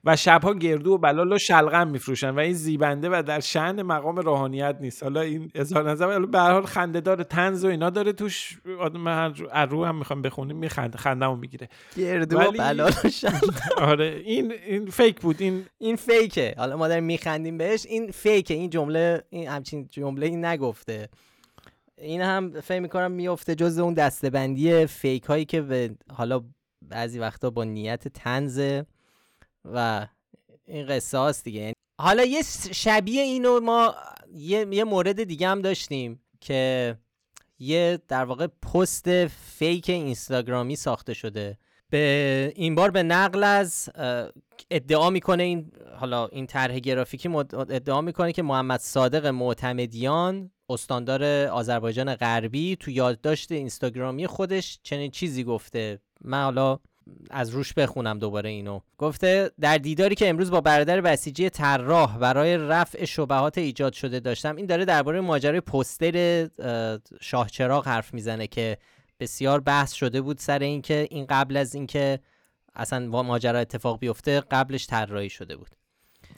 و 0.09 0.17
شبها 0.17 0.55
گردو 0.55 0.93
و 0.93 0.99
بلال 0.99 1.33
و 1.33 1.39
شلغم 1.39 1.89
میفروشن 1.89 2.31
و 2.31 2.39
این 2.39 2.53
زیبنده 2.53 3.09
و 3.09 3.23
در 3.23 3.41
شعن 3.41 3.83
مقام 3.83 4.17
روحانیت 4.17 4.77
نیست. 4.81 5.03
حالا 5.03 5.21
این 5.21 5.51
اظهار 5.55 5.91
نظر 5.91 6.19
به 6.27 6.39
هر 6.39 6.53
حال 6.53 6.67
خنده‌دار 6.67 7.23
طنز 7.23 7.65
و 7.65 7.69
اینا 7.69 7.91
داره 7.91 8.13
توش. 8.13 8.59
آدم 8.81 9.01
من 9.01 9.35
از 9.53 9.71
رو 9.71 9.85
هم 9.85 9.99
می‌خوام 9.99 10.23
بخونیم 10.23 10.57
میخند 10.57 10.97
خندمو 10.97 11.37
می‌گیره. 11.37 11.69
گردو 11.97 12.41
و 12.41 12.51
بلال 12.51 12.93
و 13.05 13.11
شلغم. 13.11 13.53
آره 13.91 14.23
این 14.25 14.53
این 14.67 14.87
فیک 14.87 15.21
بود. 15.21 15.37
این 15.39 15.65
این 15.79 15.97
فیکه. 15.97 16.55
حالا 16.59 16.77
ما 16.77 16.89
داریم 16.89 17.05
میخندیم 17.05 17.59
بهش. 17.59 17.87
این 17.87 18.11
فیکه. 18.11 18.55
این 18.55 18.71
جمله 18.71 19.23
این 19.31 19.49
همچین 19.49 19.89
جمله 19.91 20.27
این 20.27 20.45
نگفته. 20.45 21.09
این 21.99 22.21
هم 22.21 22.61
فکر 22.61 22.81
می‌کنم 22.81 23.11
میفته 23.11 23.55
جز 23.55 23.79
اون 23.79 23.95
دستبندی 23.95 24.87
فیک 24.87 25.25
هایی 25.25 25.45
که 25.45 25.63
به 25.63 25.91
حالا 26.13 26.45
بعضی 26.89 27.19
وقتا 27.19 27.51
با 27.51 27.65
نیت 27.65 28.09
تنزه 28.09 28.87
و 29.75 30.07
این 30.66 30.87
قصه 30.87 31.19
هاست 31.19 31.45
دیگه. 31.45 31.61
یعنی 31.61 31.73
حالا 32.01 32.25
یه 32.25 32.43
شبیه 32.73 33.23
اینو 33.23 33.61
ما 33.61 33.95
یه, 34.35 34.66
یه 34.71 34.85
مورد 34.85 35.23
دیگه 35.23 35.49
هم 35.49 35.62
داشتیم 35.62 36.21
که 36.41 36.97
یه 37.59 37.99
در 38.09 38.25
واقع 38.25 38.47
پست 38.47 39.27
فیک 39.27 39.91
اینستاگرامی 39.91 40.77
ساخته 40.77 41.14
شده. 41.14 41.59
به 41.91 42.53
این 42.57 42.75
بار 42.75 42.91
به 42.91 43.03
نقل 43.03 43.45
از 43.45 43.89
ادعا 44.71 45.11
می‌کنه 45.11 45.43
این 45.43 45.73
حالا 45.97 46.27
این 46.27 46.47
طرح 46.47 46.79
گرافیکی 46.79 47.29
ادعا 47.29 48.01
می‌کنه 48.01 48.33
که 48.33 48.43
محمد 48.43 48.81
صادق 48.81 49.27
معتمدیان 49.27 50.51
استاندار 50.71 51.47
آذربایجان 51.47 52.14
غربی 52.14 52.77
تو 52.77 52.91
یادداشت 52.91 53.53
اینستاگرامی 53.53 54.27
خودش 54.27 54.79
چنین 54.83 55.11
چیزی 55.11 55.45
گفته. 55.45 55.99
من 56.21 56.45
حالا 56.45 56.79
از 57.31 57.51
روش 57.51 57.73
بخونم 57.75 58.19
دوباره 58.19 58.51
اینو. 58.51 58.81
گفته 58.99 59.51
در 59.61 59.79
دیداری 59.79 60.15
که 60.15 60.29
امروز 60.29 60.51
با 60.51 60.61
برادر 60.61 61.01
بسیجی 61.01 61.51
طراح 61.51 62.19
برای 62.19 62.57
رفع 62.57 63.05
شبهات 63.05 63.59
ایجاد 63.59 63.93
شده 63.93 64.21
داشتم 64.21 64.57
این 64.57 64.67
داره 64.67 64.85
درباره 64.85 65.21
ماجرای 65.21 65.61
پستر 65.61 66.49
اه، 66.59 66.99
شاه 67.21 67.51
چراغ 67.51 67.89
حرف 67.89 68.15
می‌زنه 68.15 68.47
که 68.47 68.79
بسیار 69.21 69.61
بحث 69.61 69.93
شده 69.93 70.21
بود 70.21 70.39
سر 70.39 70.59
اینکه 70.59 71.09
این 71.11 71.27
قبل 71.27 71.57
از 71.57 71.75
اینکه 71.75 72.19
اصلا 72.75 73.07
ماجرا 73.23 73.59
اتفاق 73.59 73.99
بیفته 73.99 74.41
قبلش 74.41 74.87
طراحی 74.87 75.31
شده 75.31 75.57
بود. 75.57 75.69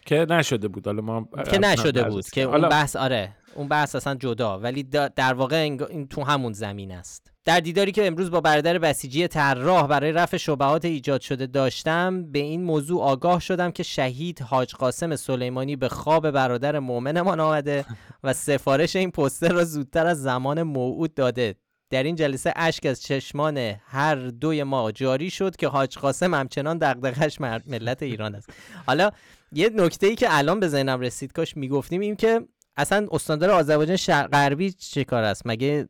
که 0.06 0.26
نشده 0.30 0.68
بود. 0.68 0.86
حالا 0.86 1.02
ما 1.02 1.28
که 1.50 1.58
نشده 1.58 2.04
بود 2.04 2.26
که 2.30 2.42
اون 2.42 2.68
بحث 2.68 2.96
آره 2.96 3.36
اون 3.54 3.68
بحث 3.68 3.94
اصلا 3.94 4.14
جدا 4.14 4.58
ولی 4.58 4.82
در 5.16 5.34
واقع 5.34 5.56
این 5.90 6.08
تو 6.08 6.22
همون 6.24 6.52
زمین 6.52 6.92
است. 6.92 7.29
در 7.44 7.60
دیداری 7.60 7.92
که 7.92 8.06
امروز 8.06 8.30
با 8.30 8.40
برادر 8.40 8.78
بسیجی 8.78 9.28
طراح 9.28 9.86
برای 9.86 10.12
رفع 10.12 10.36
شبهات 10.36 10.84
ایجاد 10.84 11.20
شده 11.20 11.46
داشتم 11.46 12.32
به 12.32 12.38
این 12.38 12.62
موضوع 12.62 13.02
آگاه 13.02 13.40
شدم 13.40 13.70
که 13.70 13.82
شهید 13.82 14.42
حاج 14.42 14.74
قاسم 14.74 15.16
سلیمانی 15.16 15.76
به 15.76 15.88
خواب 15.88 16.30
برادر 16.30 16.78
مؤمنمان 16.78 17.40
آمده 17.40 17.84
و 18.24 18.32
سفارش 18.32 18.96
این 18.96 19.10
پوستر 19.10 19.52
را 19.52 19.64
زودتر 19.64 20.06
از 20.06 20.22
زمان 20.22 20.62
موعود 20.62 21.14
داده. 21.14 21.54
در 21.90 22.02
این 22.02 22.16
جلسه 22.16 22.52
اشک 22.56 22.86
از 22.86 23.02
چشمان 23.02 23.56
هر 23.86 24.14
دوی 24.14 24.62
ما 24.62 24.92
جاری 24.92 25.30
شد 25.30 25.56
که 25.56 25.68
حاج 25.68 25.98
قاسم 25.98 26.34
همچنان 26.34 26.78
دغدغش 26.78 27.40
ملت 27.40 28.02
ایران 28.02 28.34
است. 28.34 28.50
حالا 28.86 29.10
یه 29.52 29.70
نکته 29.74 30.06
ای 30.06 30.16
که 30.16 30.26
الان 30.30 30.60
به 30.60 30.68
ذهنم 30.68 31.00
رسید 31.00 31.32
کاش 31.32 31.56
می‌گفتیم 31.56 32.00
این 32.00 32.16
که 32.16 32.40
اصلا 32.76 33.08
استاندار 33.12 33.50
آذربایجان 33.50 33.96
شرق 33.96 34.30
غربی 34.30 34.70
چه 34.72 35.04
کار 35.04 35.24
است؟ 35.24 35.42
مگه 35.44 35.88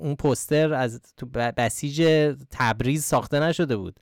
اون 0.00 0.14
پوستر 0.14 0.74
از 0.74 1.00
تو 1.16 1.26
بسیج 1.26 2.02
تبریز 2.50 3.04
ساخته 3.04 3.40
نشده 3.40 3.76
بود؟ 3.76 4.00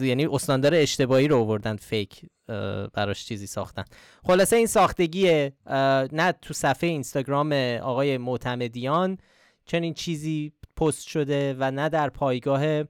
یعنی 0.00 0.26
استاندار 0.26 0.74
اشتباهی 0.74 1.28
رو 1.28 1.36
آوردن 1.36 1.76
فیک 1.76 2.26
براش 2.92 3.24
چیزی 3.24 3.46
ساختن. 3.46 3.84
خلاصه 4.24 4.56
این 4.56 4.66
ساختگی 4.66 5.50
نه 6.12 6.32
تو 6.42 6.54
صفحه 6.54 6.90
اینستاگرام 6.90 7.52
آقای 7.82 8.18
معتمدیان 8.18 9.18
چنین 9.64 9.94
چیزی 9.94 10.52
پست 10.76 11.08
شده 11.08 11.56
و 11.58 11.70
نه 11.70 11.88
در 11.88 12.10
پایگاه 12.10 12.84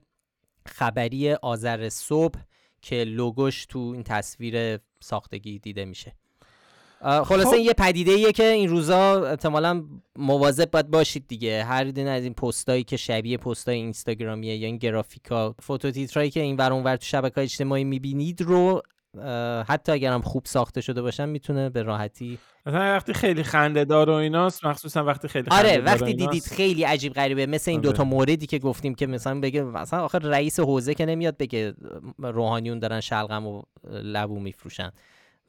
خبری 0.65 1.33
آذر 1.33 1.89
صبح 1.89 2.39
که 2.81 3.03
لوگوش 3.03 3.65
تو 3.65 3.79
این 3.79 4.03
تصویر 4.03 4.79
ساختگی 4.99 5.59
دیده 5.59 5.85
میشه. 5.85 6.15
خلاصه 7.01 7.49
خب. 7.49 7.57
یه 7.57 7.73
پدیده 7.73 8.11
ایه 8.11 8.31
که 8.31 8.43
این 8.43 8.69
روزا 8.69 9.25
احتمالا 9.25 9.83
مواظب 10.15 10.71
باید 10.71 10.91
باشید 10.91 11.27
دیگه 11.27 11.63
هر 11.63 11.83
دونه 11.83 12.09
از 12.09 12.23
این 12.23 12.33
پستایی 12.33 12.83
که 12.83 12.97
شبیه 12.97 13.37
پستای 13.37 13.75
اینستاگرامیه 13.75 14.55
یا 14.55 14.67
این 14.67 14.77
گرافیکا 14.77 15.55
فوتو 15.61 15.91
تیترایی 15.91 16.29
که 16.29 16.39
این 16.39 16.55
ور 16.55 16.73
اونور 16.73 16.95
تو 16.95 17.05
شبکه‌های 17.05 17.43
اجتماعی 17.43 17.83
می‌بینید 17.83 18.41
رو 18.41 18.81
حتی 19.67 19.91
اگرم 19.91 20.21
خوب 20.21 20.45
ساخته 20.45 20.81
شده 20.81 21.01
باشن 21.01 21.29
می‌تونه 21.29 21.69
به 21.69 21.83
راحتی 21.83 22.37
مثلا 22.65 22.95
وقتی 22.95 23.13
خیلی 23.13 23.43
خنده 23.43 23.85
دار 23.85 24.09
و 24.09 24.13
ایناست 24.13 24.65
مخصوصا 24.65 25.03
وقتی 25.03 25.27
خیلی 25.27 25.47
آره 25.51 25.77
وقتی 25.77 26.13
دیدید 26.13 26.43
خیلی 26.43 26.83
عجیب 26.83 27.13
غریبه 27.13 27.45
مثل 27.45 27.71
این 27.71 27.79
آره. 27.79 27.89
دوتا 27.89 28.03
موردی 28.03 28.45
که 28.45 28.59
گفتیم 28.59 28.95
که 28.95 29.07
مثلا 29.07 29.39
بگه 29.39 29.63
مثلا 29.63 30.03
آخر 30.03 30.19
رئیس 30.19 30.59
حوزه 30.59 30.93
که 30.93 31.05
نمیاد 31.05 31.37
بگه 31.37 31.73
روحانیون 32.19 32.79
دارن 32.79 32.99
شلغم 32.99 33.47
و 33.47 33.61
لبو 33.91 34.39
میفروشن 34.39 34.91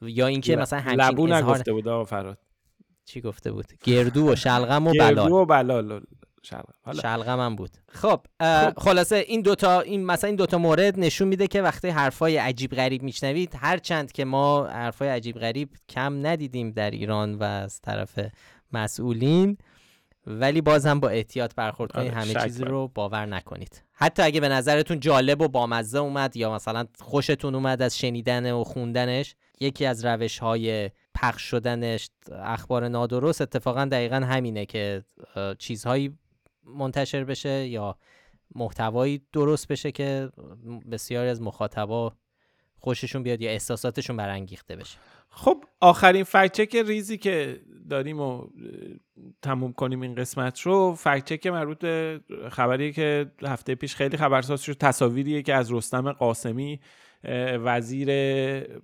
یا 0.01 0.27
اینکه 0.27 0.55
مثلا 0.55 0.79
همچین 0.79 1.01
لبو 1.01 1.27
نگفته 1.27 1.73
بود 1.73 1.87
آقا 1.87 2.05
فراد. 2.05 2.37
چی 3.05 3.21
گفته 3.21 3.51
بود؟ 3.51 3.65
گردو 3.83 4.31
و 4.31 4.35
شلغم 4.35 4.87
و 4.87 4.91
بلال. 4.91 5.15
گردو 5.15 5.35
و 5.35 5.45
بلال 5.45 6.01
شلغم. 7.01 7.39
هم 7.39 7.55
بود. 7.55 7.71
خب, 7.89 8.21
خب. 8.41 8.73
خلاصه 8.77 9.15
این 9.15 9.41
دوتا 9.41 9.81
این 9.81 10.05
مثلا 10.05 10.27
این 10.27 10.35
دوتا 10.35 10.57
مورد 10.57 10.99
نشون 10.99 11.27
میده 11.27 11.47
که 11.47 11.61
وقتی 11.61 11.87
حرفای 11.87 12.37
عجیب 12.37 12.71
غریب 12.71 13.03
میشنوید 13.03 13.53
هر 13.57 13.77
چند 13.77 14.11
که 14.11 14.25
ما 14.25 14.67
حرفای 14.67 15.09
عجیب 15.09 15.39
غریب 15.39 15.69
کم 15.89 16.27
ندیدیم 16.27 16.71
در 16.71 16.91
ایران 16.91 17.35
و 17.35 17.43
از 17.43 17.81
طرف 17.81 18.19
مسئولین 18.71 19.57
ولی 20.27 20.61
باز 20.61 20.85
هم 20.85 20.99
با 20.99 21.09
احتیاط 21.09 21.55
برخورد 21.55 21.91
کنید 21.91 22.07
آره، 22.07 22.21
همه 22.21 22.33
چیزی 22.33 22.63
رو 22.63 22.87
باور 22.87 23.25
نکنید. 23.25 23.83
حتی 23.93 24.21
اگه 24.21 24.39
به 24.39 24.49
نظرتون 24.49 24.99
جالب 24.99 25.41
و 25.41 25.47
بامزه 25.47 25.99
اومد 25.99 26.37
یا 26.37 26.55
مثلا 26.55 26.85
خوشتون 26.99 27.55
اومد 27.55 27.81
از 27.81 27.97
شنیدن 27.97 28.51
و 28.51 28.63
خوندنش 28.63 29.35
یکی 29.59 29.85
از 29.85 30.05
روش 30.05 30.39
های 30.39 30.91
پخش 31.15 31.41
شدنش 31.41 32.09
اخبار 32.31 32.87
نادرست 32.87 33.41
اتفاقا 33.41 33.85
دقیقا 33.85 34.15
همینه 34.15 34.65
که 34.65 35.03
چیزهایی 35.57 36.17
منتشر 36.63 37.23
بشه 37.23 37.67
یا 37.67 37.97
محتوایی 38.55 39.21
درست 39.33 39.67
بشه 39.67 39.91
که 39.91 40.29
بسیاری 40.91 41.29
از 41.29 41.41
مخاطبا 41.41 42.13
خوششون 42.77 43.23
بیاد 43.23 43.41
یا 43.41 43.51
احساساتشون 43.51 44.17
برانگیخته 44.17 44.75
بشه. 44.75 44.97
خب 45.29 45.63
آخرین 45.79 46.23
فکچک 46.23 46.75
ریزی 46.75 47.17
که 47.17 47.59
داریم 47.89 48.19
و 48.19 48.47
تموم 49.41 49.73
کنیم 49.73 50.01
این 50.01 50.15
قسمت 50.15 50.61
رو 50.61 50.95
فکچک 50.95 51.47
مربوط 51.47 51.79
به 51.79 52.21
خبری 52.51 52.93
که 52.93 53.31
هفته 53.43 53.75
پیش 53.75 53.95
خیلی 53.95 54.17
خبرساز 54.17 54.61
شد 54.61 54.73
تصاویریه 54.73 55.41
که 55.41 55.53
از 55.53 55.71
رستم 55.71 56.11
قاسمی 56.11 56.79
وزیر 57.63 58.09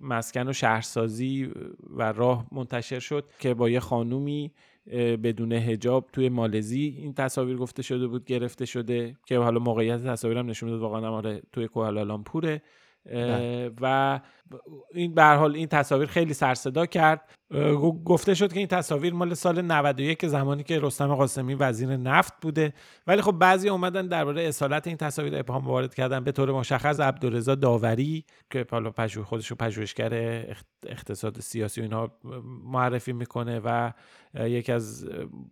مسکن 0.00 0.48
و 0.48 0.52
شهرسازی 0.52 1.50
و 1.96 2.12
راه 2.12 2.46
منتشر 2.52 2.98
شد 2.98 3.24
که 3.38 3.54
با 3.54 3.68
یه 3.70 3.80
خانومی 3.80 4.52
بدون 5.22 5.52
هجاب 5.52 6.08
توی 6.12 6.28
مالزی 6.28 6.96
این 6.98 7.14
تصاویر 7.14 7.56
گفته 7.56 7.82
شده 7.82 8.06
بود 8.06 8.24
گرفته 8.24 8.64
شده 8.64 9.16
که 9.26 9.38
حالا 9.38 9.58
موقعیت 9.58 10.04
تصاویرم 10.04 10.46
نشون 10.46 10.68
داد 10.68 10.80
واقعا 10.80 11.08
آره 11.10 11.42
توی 11.52 11.68
کوالالامپوره 11.68 12.62
بله. 13.04 13.70
و 13.80 14.20
این 14.94 15.14
به 15.14 15.24
حال 15.24 15.54
این 15.54 15.66
تصاویر 15.66 16.08
خیلی 16.08 16.34
سرصدا 16.34 16.86
کرد. 16.86 17.30
گفته 18.04 18.34
شد 18.34 18.52
که 18.52 18.58
این 18.58 18.68
تصاویر 18.68 19.12
مال 19.12 19.34
سال 19.34 19.62
91 19.62 20.26
زمانی 20.26 20.62
که 20.62 20.80
رستم 20.80 21.14
قاسمی 21.14 21.54
وزیر 21.54 21.96
نفت 21.96 22.32
بوده. 22.40 22.74
ولی 23.06 23.22
خب 23.22 23.32
بعضی 23.32 23.68
اومدن 23.68 24.08
درباره 24.08 24.42
اصالت 24.42 24.86
این 24.86 24.96
تصاویر 24.96 25.38
ابهام 25.38 25.64
وارد 25.64 25.94
کردن. 25.94 26.24
به 26.24 26.32
طور 26.32 26.52
مشخص 26.52 27.00
عبدالرضا 27.00 27.54
داوری 27.54 28.24
که 28.50 28.66
حالا 28.70 28.90
پژوه 28.90 29.24
خودش 29.24 29.46
رو 29.46 29.56
پژوهشگر 29.56 30.12
اقتصاد 30.86 31.40
سیاسی 31.40 31.80
و 31.80 31.84
اینها 31.84 32.18
معرفی 32.64 33.12
می‌کنه 33.12 33.60
و 33.64 33.92
یکی 34.34 34.72
از 34.72 35.08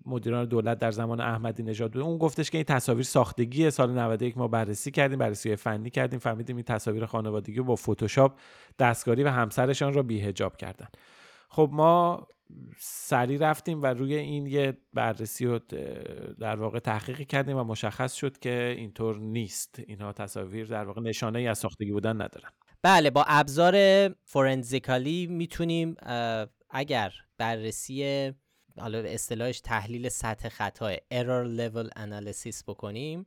مدیران 0.06 0.44
دولت 0.44 0.78
در 0.78 0.90
زمان 0.90 1.20
احمدی 1.20 1.62
نژاد 1.62 1.92
بوده 1.92 2.04
اون 2.04 2.18
گفتش 2.18 2.50
که 2.50 2.58
این 2.58 2.64
تصاویر 2.64 3.04
ساختگی 3.04 3.70
سال 3.70 3.90
91 3.90 4.38
ما 4.38 4.48
بررسی 4.48 4.90
کردیم 4.90 5.18
بررسی 5.18 5.56
فنی 5.56 5.90
کردیم. 5.90 6.18
فهمیدیم 6.18 6.56
این 6.56 6.64
تصاویر 6.64 7.06
خانوادگی 7.06 7.60
با 7.60 7.76
فتوشاپ 7.76 8.32
دستکاری 8.78 9.22
و 9.22 9.28
همسرشان 9.28 9.92
را 9.92 10.02
بیهجاب 10.02 10.56
کردن. 10.56 10.88
خب 11.48 11.70
ما 11.72 12.26
سریع 12.78 13.38
رفتیم 13.50 13.82
و 13.82 13.86
روی 13.86 14.14
این 14.14 14.46
یه 14.46 14.76
بررسی 14.92 15.46
رو 15.46 15.58
در 16.38 16.56
واقع 16.56 16.78
تحقیقی 16.78 17.24
کردیم 17.24 17.56
و 17.56 17.64
مشخص 17.64 18.14
شد 18.14 18.38
که 18.38 18.74
اینطور 18.78 19.18
نیست. 19.18 19.80
اینها 19.86 20.12
تصاویر 20.12 20.66
در 20.66 20.84
واقع 20.84 21.00
نشانه 21.00 21.38
ای 21.38 21.46
از 21.46 21.58
ساختگی 21.58 21.92
بودن 21.92 22.22
ندارن. 22.22 22.50
بله 22.82 23.10
با 23.10 23.24
ابزار 23.28 24.08
فورنزیکالی 24.24 25.26
می‌تونیم 25.26 25.94
اگر 26.70 27.12
بررسی 27.38 28.32
حالا 28.78 28.98
اصطلاحش 28.98 29.60
تحلیل 29.60 30.08
سطح 30.08 30.48
خطا 30.48 30.94
error 30.94 31.58
level 31.58 31.88
analysis 31.98 32.64
بکنیم 32.66 33.26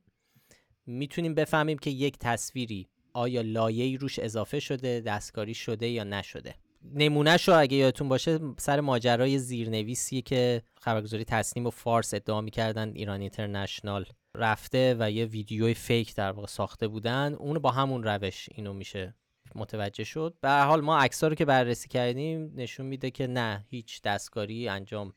می‌تونیم 0.86 1.36
بفهمیم 1.36 1.78
که 1.78 1.89
یک 1.89 2.18
تصویری 2.18 2.89
آیا 3.18 3.41
لایه‌ای 3.41 3.97
روش 3.97 4.20
اضافه 4.20 4.59
شده 4.59 5.01
دستکاری 5.01 5.53
شده 5.53 5.88
یا 5.88 6.03
نشده؟ 6.03 6.55
نمونه 6.93 7.38
شو 7.38 7.59
اگه 7.59 7.78
یادتون 7.78 8.09
باشه 8.09 8.39
سر 8.57 8.80
ماجرای 8.80 9.39
زیرنویسی 9.39 10.22
که 10.22 10.61
خبرگزاری 10.82 11.26
تصنیم 11.26 11.65
و 11.65 11.70
فارس 11.70 12.13
ادعا 12.13 12.41
می‌کردن 12.41 12.91
ایران 12.95 13.22
اینترنشنال 13.22 14.05
رفته 14.36 14.95
و 14.99 15.11
یه 15.11 15.26
ویدیوی 15.26 15.74
فیک 15.74 16.15
در 16.15 16.32
واقع 16.32 16.47
ساخته 16.47 16.88
بودن 16.88 17.34
اون 17.39 17.59
با 17.59 17.72
همون 17.72 18.03
روش 18.03 18.49
اینو 18.51 18.74
میشه 18.74 19.15
متوجه 19.55 20.03
شد. 20.03 20.38
به 20.41 20.49
حال 20.49 20.82
ما 20.82 20.97
عکس‌ها 20.97 21.28
رو 21.28 21.36
که 21.36 21.45
بررسی 21.45 21.88
کردیم 21.88 22.53
نشون 22.55 22.86
میده 22.86 23.11
که 23.11 23.28
نه 23.28 23.65
هیچ 23.70 24.01
دستکاری 24.01 24.68
انجام 24.70 25.13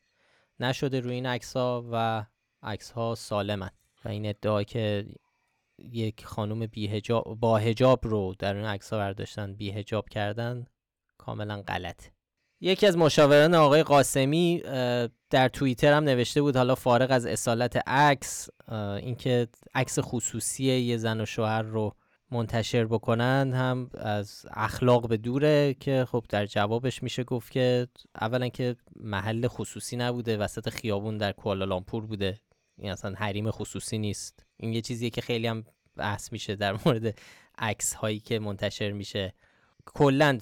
نشده 0.59 0.99
روی 0.99 1.13
این 1.13 1.25
عکس‌ها 1.25 1.85
و 1.91 2.25
عکس‌ها 2.63 3.15
سالمن. 3.15 3.69
و 4.05 4.09
این 4.09 4.25
ادعا 4.25 4.63
که 4.63 5.05
یک 5.91 6.25
خانم 6.25 6.65
بیهجاب 6.65 7.37
با 7.39 7.57
هجاب 7.57 8.07
رو 8.07 8.35
در 8.39 8.55
این 8.55 8.65
عکس 8.65 8.93
برداشتن 8.93 9.53
بیهجاب 9.53 10.09
کردن 10.09 10.65
کاملا 11.17 11.61
غلط. 11.61 12.05
یکی 12.61 12.87
از 12.87 12.97
مشاوران 12.97 13.55
آقای 13.55 13.83
قاسمی 13.83 14.61
در 15.29 15.49
توییتر 15.49 15.93
هم 15.93 16.03
نوشته 16.03 16.41
بود 16.41 16.55
حالا 16.55 16.75
فارغ 16.75 17.11
از 17.11 17.25
اصالت 17.25 17.87
عکس 17.87 18.49
اینکه 19.01 19.47
عکس 19.75 19.99
خصوصی 20.01 20.63
یه 20.63 20.97
زن 20.97 21.21
و 21.21 21.25
شوهر 21.25 21.61
رو 21.61 21.95
منتشر 22.31 22.85
بکنن 22.85 23.51
هم 23.55 23.89
از 23.93 24.45
اخلاق 24.51 25.07
به 25.07 25.17
دوره 25.17 25.75
که 25.79 26.05
خب 26.11 26.25
در 26.29 26.45
جوابش 26.45 27.03
میشه 27.03 27.23
گفت 27.23 27.51
که 27.51 27.87
اولا 28.21 28.49
که 28.49 28.75
محل 28.95 29.47
خصوصی 29.47 29.97
نبوده 29.97 30.37
وسط 30.37 30.69
خیابون 30.69 31.17
در 31.17 31.31
کوالالامپور 31.31 32.05
بوده. 32.05 32.39
این 32.77 32.91
اصلا 32.91 33.13
حریم 33.17 33.51
خصوصی 33.51 33.97
نیست. 33.97 34.45
این 34.61 34.73
یه 34.73 34.81
چیزیه 34.81 35.09
که 35.09 35.21
خیلی 35.21 35.47
هم 35.47 35.63
بحث 35.95 36.31
میشه 36.31 36.55
در 36.55 36.77
مورد 36.85 37.17
عکس 37.57 37.93
هایی 37.93 38.19
که 38.19 38.39
منتشر 38.39 38.91
میشه. 38.91 39.33
کلا 39.85 40.39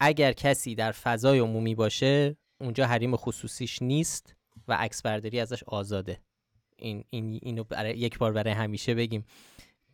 اگر 0.00 0.32
کسی 0.32 0.74
در 0.74 0.92
فضای 0.92 1.38
عمومی 1.38 1.74
باشه 1.74 2.36
اونجا 2.60 2.86
حریم 2.86 3.16
خصوصیش 3.16 3.82
نیست 3.82 4.34
و 4.68 4.72
عکس 4.74 5.02
برداری 5.02 5.40
ازش 5.40 5.62
آزاده. 5.62 6.20
این, 6.76 7.04
این 7.10 7.38
اینو 7.42 7.64
برای 7.64 7.98
یک 7.98 8.18
بار 8.18 8.32
برای 8.32 8.52
همیشه 8.52 8.94
بگیم 8.94 9.24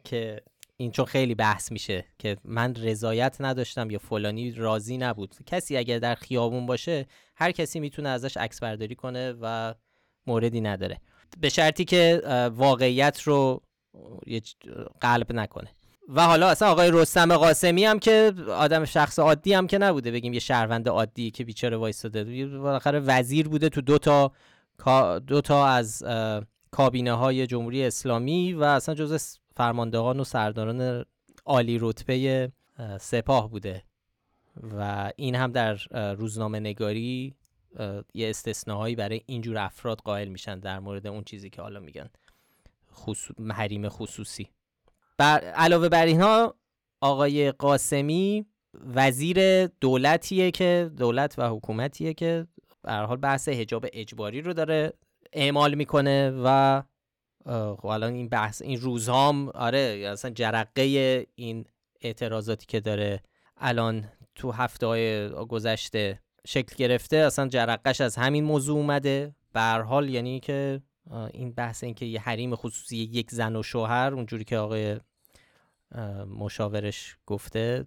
که 0.05 0.43
این 0.77 0.91
چون 0.91 1.05
خیلی 1.05 1.35
بحث 1.35 1.72
میشه 1.72 2.05
که 2.18 2.37
من 2.45 2.74
رضایت 2.74 3.37
نداشتم 3.41 3.91
یا 3.91 3.99
فلانی 3.99 4.53
راضی 4.53 4.99
نبود. 4.99 5.35
کسی 5.47 5.77
اگر 5.77 5.99
در 5.99 6.14
خیابون 6.14 6.66
باشه 6.66 7.07
هر 7.37 7.53
کسی 7.53 7.81
می‌تونه 7.81 8.09
ازش 8.09 8.37
عکس 8.37 8.61
برداری 8.61 8.95
کنه 8.95 9.35
و 9.41 9.74
موردی 10.27 10.61
نداره. 10.61 11.01
به 11.41 11.49
شرطی 11.49 11.85
که 11.85 12.22
واقعیت 12.55 13.20
رو 13.22 13.62
قلب 15.01 15.33
نکنه. 15.33 15.69
و 16.09 16.27
حالا 16.27 16.49
اصلا 16.49 16.69
آقای 16.69 16.91
رستم 16.91 17.37
قاسمی 17.37 17.85
هم 17.85 17.99
که 17.99 18.33
آدم 18.49 18.85
شخص 18.85 19.19
عادی 19.19 19.53
هم 19.53 19.67
که 19.67 19.79
نبوده. 19.79 20.11
بگیم 20.11 20.33
یه 20.33 20.41
شهروند 20.41 20.89
عادی 20.89 21.31
که 21.31 21.45
بیچاره 21.45 21.77
وایستاده. 21.77 22.47
بالاخره 22.47 23.01
وزیر 23.01 23.49
بوده 23.49 23.69
تو 23.69 23.81
دو 23.81 23.99
تا 23.99 24.33
دو 25.19 25.41
تا 25.41 25.67
از 25.67 26.05
کابینه 26.71 27.13
های 27.13 27.47
جمهوری 27.47 27.85
اسلامی 27.85 28.53
و 28.53 28.63
اصلا 28.63 28.95
جز 28.95 29.39
فرماندهان 29.57 30.21
و 30.21 30.25
سرداران 30.25 31.05
عالی 31.47 31.79
رتبه 31.81 32.53
سپاه 33.01 33.51
بوده. 33.51 33.83
و 34.79 35.13
این 35.17 35.35
هم 35.35 35.53
در 35.53 35.75
روزنامه 36.15 36.61
نگاری 36.61 37.35
یه 38.15 38.31
استثناهایی 38.31 38.97
برای 38.97 39.21
اینجور 39.27 39.59
افراد 39.59 39.99
قائل 39.99 40.29
میشن 40.29 40.59
در 40.59 40.79
مورد 40.79 41.07
اون 41.07 41.25
چیزی 41.25 41.51
که 41.51 41.63
حالا 41.63 41.81
میگن. 41.81 42.09
حریم 43.51 43.89
خصوصی. 43.89 44.49
بر 45.19 45.41
علاوه 45.41 45.89
بر 45.89 46.07
اینها 46.07 46.55
آقای 47.01 47.53
قاسمی 47.53 48.47
وزیر 48.95 49.67
دولتیه 49.67 50.51
که 50.51 50.91
دولت 50.97 51.35
و 51.39 51.49
حکومتیه 51.49 52.15
که 52.15 52.47
به 52.83 52.93
حال 52.93 53.17
بحث 53.17 53.49
حجاب 53.49 53.87
اجباری 53.93 54.41
رو 54.41 54.53
داره 54.53 54.93
اعمال 55.33 55.75
می‌کنه 55.75 56.31
و 56.45 56.83
خب 57.47 57.87
الان 57.87 58.13
این 58.13 58.29
بحث 58.29 58.63
این 58.63 58.81
روزهام 58.81 59.49
آره 59.49 60.09
اصلا 60.13 60.31
جرقه 60.31 60.83
این 61.35 61.65
اعتراضاتی 62.01 62.67
که 62.67 62.81
داره 62.81 63.23
الان 63.57 64.05
تو 64.35 64.53
هفته 64.53 64.87
های 64.87 65.29
گذشته 65.29 66.21
شکل 66.47 66.77
گرفته 66.77 67.17
اصلا 67.17 67.49
جرقش 67.49 68.01
از 68.01 68.17
همین 68.17 68.45
موضوع 68.45 68.77
اومده. 68.77 69.35
به 69.53 69.61
حال 69.61 70.09
یعنی 70.09 70.41
که 70.41 70.81
این 71.11 71.53
بحث 71.53 71.85
این 71.85 71.95
که 71.95 72.07
یه 72.07 72.21
حریم 72.21 72.57
خصوصی 72.57 72.97
یک 72.97 73.31
زن 73.31 73.57
و 73.57 73.63
شوهر 73.63 74.15
اونجوری 74.15 74.45
که 74.45 74.59
آقای 74.59 75.01
مشاورش 76.29 77.17
گفته 77.27 77.87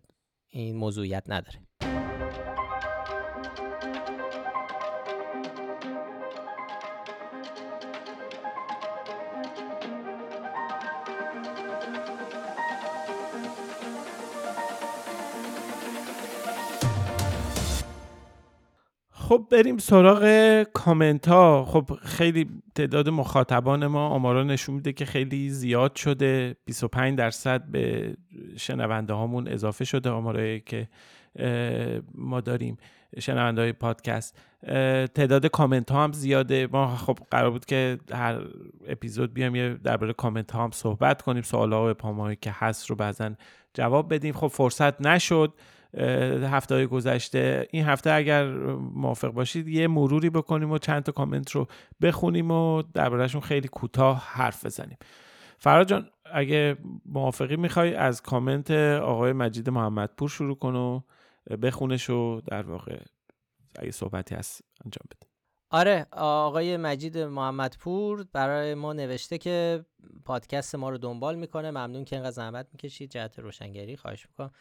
این 0.49 0.75
موضوعیت 0.75 1.23
نداره. 1.27 1.68
خب 19.29 19.47
بریم 19.51 19.77
سراغ 19.77 20.63
کامنت 20.73 21.27
ها 21.27 21.65
خب 21.65 21.89
خیلی 22.01 22.49
تعداد 22.75 23.09
مخاطبان 23.09 23.87
ما 23.87 24.07
آمارا 24.07 24.43
نشون 24.43 24.75
میده 24.75 24.93
که 24.93 25.05
خیلی 25.05 25.49
زیاد 25.49 25.95
شده. 25.95 26.55
25 26.65 27.17
درصد 27.17 27.63
به 27.63 28.13
شنونده 28.57 29.13
هامون 29.13 29.47
اضافه 29.47 29.85
شده 29.85 30.09
آمارایی 30.09 30.59
که 30.59 30.87
ما 32.15 32.41
داریم. 32.41 32.77
شنونده 33.19 33.61
های 33.61 33.73
پادکست 33.73 34.37
تعداد 35.15 35.45
کامنت 35.45 35.91
ها 35.91 36.03
هم 36.03 36.11
زیاده. 36.11 36.67
ما 36.71 36.95
خب 36.95 37.19
قرار 37.31 37.51
بود 37.51 37.65
که 37.65 37.97
هر 38.13 38.41
اپیزود 38.87 39.33
بیام 39.33 39.55
یه 39.55 39.73
درباره 39.83 40.13
کامنت 40.13 40.51
ها 40.51 40.63
هم 40.63 40.71
صحبت 40.71 41.21
کنیم. 41.21 41.41
سوال 41.41 41.73
ها 41.73 41.89
و 41.89 41.93
پامایی 41.93 42.37
که 42.41 42.51
هست 42.53 42.89
رو 42.89 42.95
بعضا 42.95 43.31
جواب 43.73 44.13
بدیم. 44.13 44.33
خب 44.33 44.47
فرصت 44.47 45.01
نشد. 45.01 45.53
هفته 46.43 46.75
های 46.75 46.87
گذشته. 46.87 47.67
این 47.71 47.85
هفته 47.85 48.11
اگر 48.11 48.51
موافق 48.77 49.27
باشید 49.27 49.67
یه 49.67 49.87
مروری 49.87 50.29
بکنیم 50.29 50.71
و 50.71 50.77
چند 50.77 51.03
تا 51.03 51.11
کامنت 51.11 51.51
رو 51.51 51.67
بخونیم 52.01 52.51
و 52.51 52.81
دربارهشون 52.81 53.41
خیلی 53.41 53.67
کوتاه 53.67 54.23
حرف 54.27 54.65
بزنیم. 54.65 54.97
فراد 55.57 55.87
جان 55.87 56.09
اگه 56.33 56.77
موافقی 57.05 57.55
می‌خوای 57.55 57.95
از 57.95 58.21
کامنت 58.21 58.71
آقای 58.71 59.33
مجید 59.33 59.69
محمدپور 59.69 60.29
شروع 60.29 60.55
کن 60.55 60.75
و 60.75 61.01
بخونش 61.57 62.09
و 62.09 62.41
در 62.41 62.61
واقع 62.61 62.99
اگه 63.79 63.91
صحبتی 63.91 64.35
هست 64.35 64.61
انجام 64.85 65.03
بده. 65.11 65.29
آره 65.71 66.07
آقای 66.11 66.77
مجید 66.77 67.17
محمدپور 67.17 68.25
برای 68.33 68.75
ما 68.75 68.93
نوشته 68.93 69.37
که 69.37 69.85
پادکست 70.25 70.75
ما 70.75 70.89
رو 70.89 70.97
دنبال 70.97 71.35
می‌کنه. 71.35 71.71
ممنون 71.71 72.05
که 72.05 72.15
اینقدر 72.15 72.31
زحمت 72.31 72.67
می‌کشید. 72.71 73.11
جهت 73.11 73.39
روشنگری 73.39 73.97
خواهش 73.97 74.27
می‌کنم. 74.29 74.51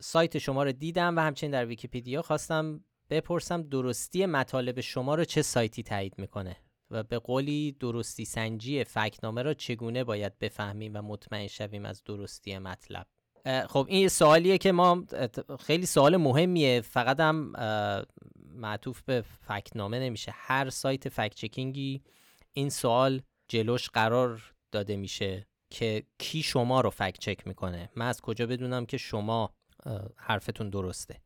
سایت 0.00 0.38
شما 0.38 0.64
رو 0.64 0.72
دیدم 0.72 1.16
و 1.16 1.20
همچنین 1.20 1.50
در 1.50 1.66
ویکیپیدیا 1.66 2.22
خواستم 2.22 2.84
بپرسم 3.10 3.62
درستی 3.62 4.26
مطالب 4.26 4.80
شما 4.80 5.14
رو 5.14 5.24
چه 5.24 5.42
سایتی 5.42 5.82
تایید 5.82 6.14
می‌کنه 6.18 6.56
و 6.90 7.02
به 7.02 7.18
قولی 7.18 7.76
درستی 7.80 8.24
سنجی 8.24 8.84
فکنامه 8.84 9.42
را 9.42 9.54
چگونه 9.54 10.04
باید 10.04 10.38
بفهمیم 10.38 10.92
و 10.94 11.02
مطمئن 11.02 11.46
شویم 11.46 11.84
از 11.84 12.04
درستی 12.04 12.58
مطلب؟ 12.58 13.06
خب 13.68 13.86
این 13.88 14.08
سوالیه 14.08 14.58
که 14.58 14.72
ما 14.72 15.04
خیلی 15.60 15.86
سوال 15.86 16.16
مهمیه. 16.16 16.80
فقط 16.80 17.20
هم 17.20 17.52
معطوف 18.54 19.02
به 19.02 19.24
فکنامه 19.46 19.98
نمیشه. 19.98 20.32
هر 20.34 20.70
سایت 20.70 21.08
فکت 21.08 21.34
چکینگی 21.34 22.02
این 22.52 22.70
سوال 22.70 23.22
جلوش 23.48 23.88
قرار 23.88 24.54
داده 24.72 24.96
میشه. 24.96 25.46
که 25.70 26.02
کی 26.18 26.42
شما 26.42 26.80
رو 26.80 26.90
فکت 26.90 27.18
چک 27.18 27.46
می‌کنه. 27.46 27.90
من 27.96 28.06
از 28.06 28.20
کجا 28.20 28.46
بدونم 28.46 28.86
که 28.86 28.96
شما 28.96 29.54
حرفتون 30.16 30.70
درسته. 30.70 31.20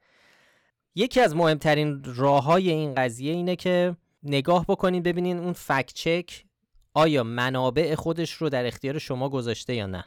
یکی 0.95 1.20
از 1.20 1.36
مهمترین 1.36 2.03
راه 2.05 2.45
های 2.45 2.70
این 2.70 2.95
قضیه 2.95 3.32
اینه 3.32 3.57
که 3.57 3.97
نگاه 4.22 4.66
بکنین 4.68 5.03
ببینین 5.03 5.38
اون 5.38 5.53
فکت 5.53 5.93
چک 5.93 6.45
آیا 6.95 7.24
منابع 7.24 7.95
خودش 7.95 8.32
رو 8.32 8.49
در 8.49 8.66
اختیار 8.66 8.99
شما 8.99 9.28
گذاشته 9.28 9.74
یا 9.74 9.86
نه. 9.86 10.05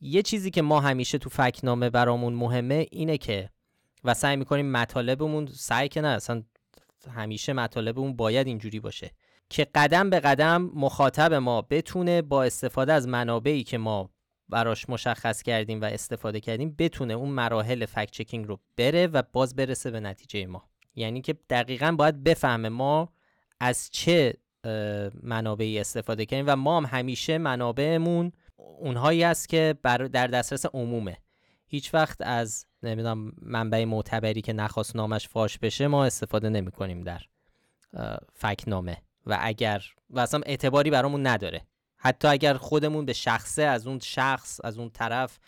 یه 0.00 0.22
چیزی 0.22 0.50
که 0.50 0.62
ما 0.62 0.80
همیشه 0.80 1.18
تو 1.18 1.30
فکنامه 1.30 1.90
برامون 1.90 2.34
مهمه 2.34 2.86
اینه 2.90 3.18
که 3.18 3.50
و 4.04 4.14
سعی 4.14 4.36
می‌کنیم 4.36 4.72
مطالبمون 4.72 5.46
سعی 5.46 5.88
که 5.88 6.00
نه 6.00 6.08
اصلا 6.08 6.42
همیشه 7.14 7.52
مطالبمون 7.52 8.16
باید 8.16 8.46
اینجوری 8.46 8.80
باشه. 8.80 9.10
که 9.52 9.66
قدم 9.74 10.10
به 10.10 10.20
قدم 10.20 10.70
مخاطب 10.74 11.34
ما 11.34 11.62
بتونه 11.62 12.22
با 12.22 12.44
استفاده 12.44 12.92
از 12.92 13.08
منابعی 13.08 13.64
که 13.64 13.78
ما 13.78 14.10
براش 14.48 14.88
مشخص 14.88 15.42
کردیم 15.42 15.80
و 15.80 15.84
استفاده 15.84 16.40
کردیم 16.40 16.74
بتونه 16.78 17.14
اون 17.14 17.28
مراحل 17.28 17.86
فکت 17.86 18.10
چکینگ 18.10 18.48
رو 18.48 18.60
بره 18.76 19.06
و 19.06 19.22
باز 19.32 19.56
برسه 19.56 19.90
به 19.90 20.00
نتیجه 20.00 20.46
ما. 20.46 20.68
یعنی 20.94 21.20
که 21.20 21.32
دقیقا 21.50 21.92
باید 21.98 22.24
بفهمه 22.24 22.68
ما 22.68 23.08
از 23.60 23.90
چه 23.90 24.34
منابعی 25.22 25.78
استفاده 25.78 26.26
کردیم 26.26 26.44
و 26.48 26.56
ما 26.56 26.76
هم 26.76 26.86
همیشه 26.98 27.38
منابعمون 27.38 28.32
اونهایی 28.56 29.24
است 29.24 29.48
که 29.48 29.78
در 29.82 30.26
دسترس 30.26 30.66
عمومه. 30.66 31.16
هیچ 31.66 31.94
وقت 31.94 32.20
از 32.20 32.66
نمی‌دونم 32.82 33.32
منبع 33.42 33.84
معتبری 33.84 34.40
که 34.40 34.52
نخواست 34.52 34.96
نامش 34.96 35.28
فاش 35.28 35.58
بشه 35.58 35.86
ما 35.86 36.04
استفاده 36.04 36.48
نمی 36.48 36.70
کنیم 36.70 37.00
در 37.00 37.20
فکنامه. 38.34 39.02
و 39.26 39.38
اگر 39.40 39.84
و 40.10 40.20
اصلا 40.20 40.40
اعتباری 40.46 40.90
برامون 40.90 41.26
نداره. 41.26 41.66
حتی 41.96 42.28
اگر 42.28 42.54
خودمون 42.54 43.04
به 43.04 43.12
شخصه 43.12 43.62
از 43.62 43.86
اون 43.86 43.98
شخص 43.98 44.60
از 44.64 44.78
اون 44.78 44.90
طرف 44.90 45.38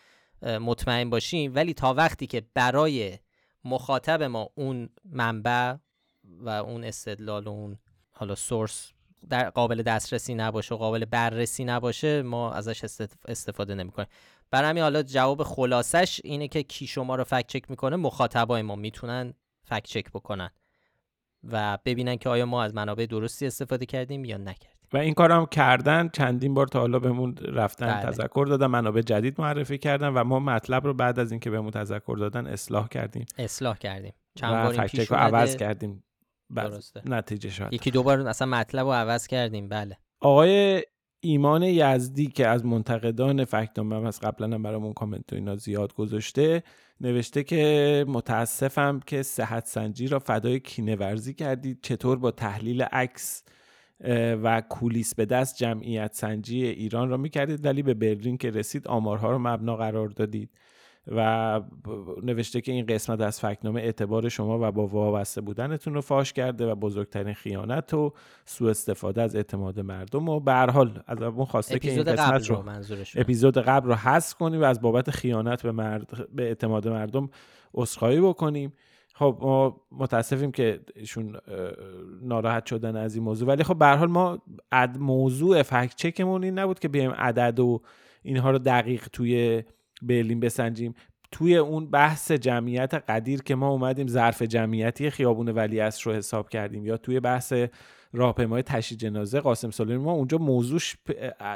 مطمئن 0.42 1.10
باشیم 1.10 1.54
ولی 1.54 1.74
تا 1.74 1.94
وقتی 1.94 2.26
که 2.26 2.42
برای 2.54 3.18
مخاطب 3.64 4.22
ما 4.22 4.50
اون 4.54 4.88
منبع 5.04 5.74
و 6.24 6.48
اون 6.48 6.84
استدلال 6.84 7.46
و 7.46 7.50
اون 7.50 7.78
حالا 8.12 8.34
سورس 8.34 8.92
در 9.28 9.50
قابل 9.50 9.82
دسترسی 9.82 10.34
نباشه 10.34 10.74
و 10.74 10.78
قابل 10.78 11.04
بررسی 11.04 11.64
نباشه 11.64 12.22
ما 12.22 12.52
ازش 12.52 12.84
استفاده 13.28 13.74
نمی‌کنیم. 13.74 14.08
برای 14.50 14.70
همین 14.70 14.82
حالا 14.82 15.02
جواب 15.02 15.42
خلاصش 15.42 16.20
اینه 16.24 16.48
که 16.48 16.62
کی 16.62 16.86
شما 16.86 17.16
رو 17.16 17.24
فکت 17.24 17.46
چک 17.46 17.70
می‌کنه 17.70 17.96
مخاطبای 17.96 18.62
ما 18.62 18.76
می‌تونن 18.76 19.34
فکت 19.64 19.86
چک 19.86 20.10
بکنن. 20.10 20.50
و 21.52 21.78
ببینن 21.84 22.16
که 22.16 22.28
آیا 22.28 22.46
ما 22.46 22.62
از 22.62 22.74
منابع 22.74 23.06
درستی 23.06 23.46
استفاده 23.46 23.86
کردیم 23.86 24.24
یا 24.24 24.36
نکردیم. 24.36 24.68
و 24.92 24.96
این 24.96 25.14
کار 25.14 25.32
هم 25.32 25.46
کردن 25.46 26.08
چندین 26.08 26.54
بار 26.54 26.66
تا 26.66 26.80
حالا 26.80 26.98
بهمون 26.98 27.36
رفتن 27.36 27.86
بله. 27.86 28.02
تذکر 28.02 28.46
دادن 28.48 28.66
منابع 28.66 29.00
جدید 29.00 29.40
معرفی 29.40 29.78
کردن 29.78 30.08
و 30.08 30.24
ما 30.24 30.38
مطلب 30.38 30.84
رو 30.84 30.94
بعد 30.94 31.18
از 31.18 31.30
اینکه 31.30 31.50
بهمون 31.50 31.70
تذکر 31.70 32.16
دادن 32.18 32.46
اصلاح 32.46 32.88
کردیم. 32.88 33.26
اصلاح 33.38 33.76
کردیم. 33.78 34.12
چند 34.34 34.76
بار 34.76 34.86
پیش 34.86 35.10
رو 35.10 35.16
عوض 35.16 35.56
کردیم. 35.56 36.04
درسته. 36.54 37.02
نتیجه 37.04 37.50
شد 37.50 37.68
یکی 37.72 37.90
دو 37.90 38.02
بار 38.02 38.20
اصلا 38.20 38.48
مطلب 38.48 38.86
رو 38.86 38.92
عوض 38.92 39.26
کردیم. 39.26 39.68
بله. 39.68 39.98
آقای 40.20 40.82
ایمان 41.24 41.62
یزدی 41.62 42.26
که 42.26 42.46
از 42.46 42.64
منتقدان 42.64 43.44
فکتنامه 43.44 44.08
از 44.08 44.20
قبلا 44.20 44.54
هم 44.54 44.62
برامون 44.62 44.92
کامنت 44.92 45.32
و 45.32 45.36
اینا 45.36 45.56
زیاد 45.56 45.94
گذاشته 45.94 46.62
نوشته 47.00 47.44
که 47.44 48.04
متاسفم 48.08 49.00
که 49.06 49.22
صحت 49.22 49.66
سنجی 49.66 50.08
را 50.08 50.18
فدای 50.18 50.60
کینه 50.60 50.96
ورزی 50.96 51.34
کردید. 51.34 51.78
چطور 51.82 52.18
با 52.18 52.30
تحلیل 52.30 52.82
عکس 52.82 53.42
و 54.42 54.62
کولیس 54.68 55.14
به 55.14 55.26
دست 55.26 55.56
جمعیت 55.56 56.14
سنجی 56.14 56.66
ایران 56.66 57.08
را 57.08 57.16
می‌کردید؟ 57.16 57.64
ولی 57.64 57.82
به 57.82 57.94
برلین 57.94 58.36
که 58.36 58.50
رسید 58.50 58.88
آمارها 58.88 59.30
رو 59.30 59.38
مبنا 59.38 59.76
قرار 59.76 60.08
دادید. 60.08 60.50
و 61.08 61.60
نوشته 62.22 62.60
که 62.60 62.72
این 62.72 62.86
قسمت 62.86 63.20
از 63.20 63.40
فکنامه 63.40 63.80
اعتبار 63.80 64.28
شما 64.28 64.68
و 64.68 64.72
با 64.72 64.86
وابسته 64.86 65.40
بودنتون 65.40 65.94
رو 65.94 66.00
فاش 66.00 66.32
کرده 66.32 66.66
و 66.70 66.74
بزرگترین 66.74 67.34
خیانت 67.34 67.94
و 67.94 68.12
سوء 68.44 68.70
استفاده 68.70 69.22
از 69.22 69.36
اعتماد 69.36 69.80
مردم 69.80 70.28
و 70.28 70.40
به 70.40 70.52
هر 70.52 70.70
حال 70.70 71.02
از 71.06 71.22
اون 71.22 71.44
خواسته 71.44 71.78
که 71.78 71.90
این 71.90 72.02
قسمت 72.02 72.50
رو, 72.50 72.64
اپیزود 73.16 73.58
قبل 73.58 73.88
رو 73.88 73.94
حذف 73.94 74.34
کنیم 74.34 74.60
و 74.60 74.64
از 74.64 74.80
بابت 74.80 75.10
خیانت 75.10 75.62
به, 75.62 75.72
مرد... 75.72 76.28
به 76.34 76.42
اعتماد 76.42 76.88
مردم 76.88 77.30
عذرخواهی 77.74 78.20
بکنیم. 78.20 78.72
خب 79.14 79.38
ما 79.40 79.80
متاسفیم 79.92 80.52
که 80.52 80.80
ایشون 80.96 81.36
ناراحت 82.22 82.66
شدن 82.66 82.96
از 82.96 83.14
این 83.14 83.24
موضوع. 83.24 83.48
ولی 83.48 83.64
خب 83.64 83.78
به 83.78 83.86
حال 83.86 84.08
ما 84.10 84.38
اد 84.72 84.98
موضوع 84.98 85.62
فکت 85.62 85.96
چکمون 85.96 86.44
این 86.44 86.58
نبود 86.58 86.78
که 86.78 86.88
بیایم 86.88 87.10
عدد 87.10 87.60
و 87.60 87.80
اینها 88.22 88.50
رو 88.50 88.58
دقیق 88.58 89.08
توی 89.08 89.62
برلین 90.02 90.40
بسنجیم 90.40 90.94
توی 91.32 91.56
اون 91.56 91.90
بحث 91.90 92.32
جمعیت 92.32 92.94
قدیر 92.94 93.42
که 93.42 93.54
ما 93.54 93.68
اومدیم 93.68 94.06
ظرف 94.06 94.42
جمعیتی 94.42 95.10
خیابون 95.10 95.48
ولیعصر 95.48 96.10
رو 96.10 96.16
حساب 96.16 96.48
کردیم 96.48 96.86
یا 96.86 96.96
توی 96.96 97.20
بحث 97.20 97.52
راهپیمای 98.12 98.62
تشییع 98.62 99.00
جنازه 99.00 99.40
قاسم 99.40 99.70
سلیمی 99.70 100.04
ما 100.04 100.12
اونجا 100.12 100.38
موضوعش 100.38 100.96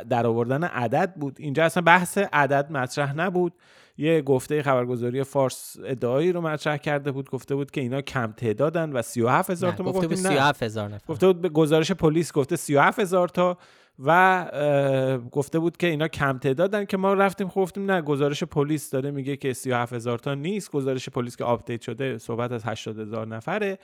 در 0.08 0.26
آوردن 0.26 0.64
عدد 0.64 1.14
بود. 1.16 1.36
اینجا 1.38 1.64
اصلا 1.64 1.82
بحث 1.82 2.18
عدد 2.18 2.72
مطرح 2.72 3.14
نبود. 3.14 3.52
یه 3.96 4.22
گفته 4.22 4.62
خبرگزاری 4.62 5.22
فارس 5.22 5.76
ادعایی 5.84 6.32
رو 6.32 6.40
مطرح 6.40 6.76
کرده 6.76 7.12
بود 7.12 7.30
گفته 7.30 7.54
بود 7.54 7.70
که 7.70 7.80
اینا 7.80 8.00
کم 8.00 8.32
تعدادن 8.32 8.92
و 8.92 9.02
37 9.02 9.50
هزار 9.50 9.72
تا 9.72 9.84
گفته 9.84 10.08
بود 10.08 10.16
37 10.16 10.62
هزار 10.62 10.88
نفر. 10.88 11.12
گفته 11.12 11.26
بود 11.26 11.40
به 11.40 11.48
گزارش 11.48 11.92
پلیس 11.92 12.32
گفته 12.32 12.56
37 12.56 12.98
هزار 12.98 13.28
تا. 13.28 13.58
و 14.04 15.20
گفته 15.32 15.58
بود 15.58 15.76
که 15.76 15.86
اینا 15.86 16.08
کم 16.08 16.38
تعدادن 16.38 16.84
که 16.84 16.96
ما 16.96 17.14
رفتیم 17.14 17.48
خب 17.48 17.60
گفتیم 17.60 17.90
نه 17.90 18.02
گزارش 18.02 18.44
پلیس 18.44 18.90
داره 18.90 19.10
میگه 19.10 19.36
که 19.36 19.52
37 19.52 19.92
هزار 19.92 20.18
تا 20.18 20.34
نیست 20.34 20.70
گزارش 20.70 21.08
پلیس 21.08 21.36
که 21.36 21.44
update 21.44 21.80
شده 21.80 22.18
صحبت 22.18 22.52
از 22.52 22.64
80 22.64 22.98
هزار 22.98 23.26
نفره. 23.26 23.78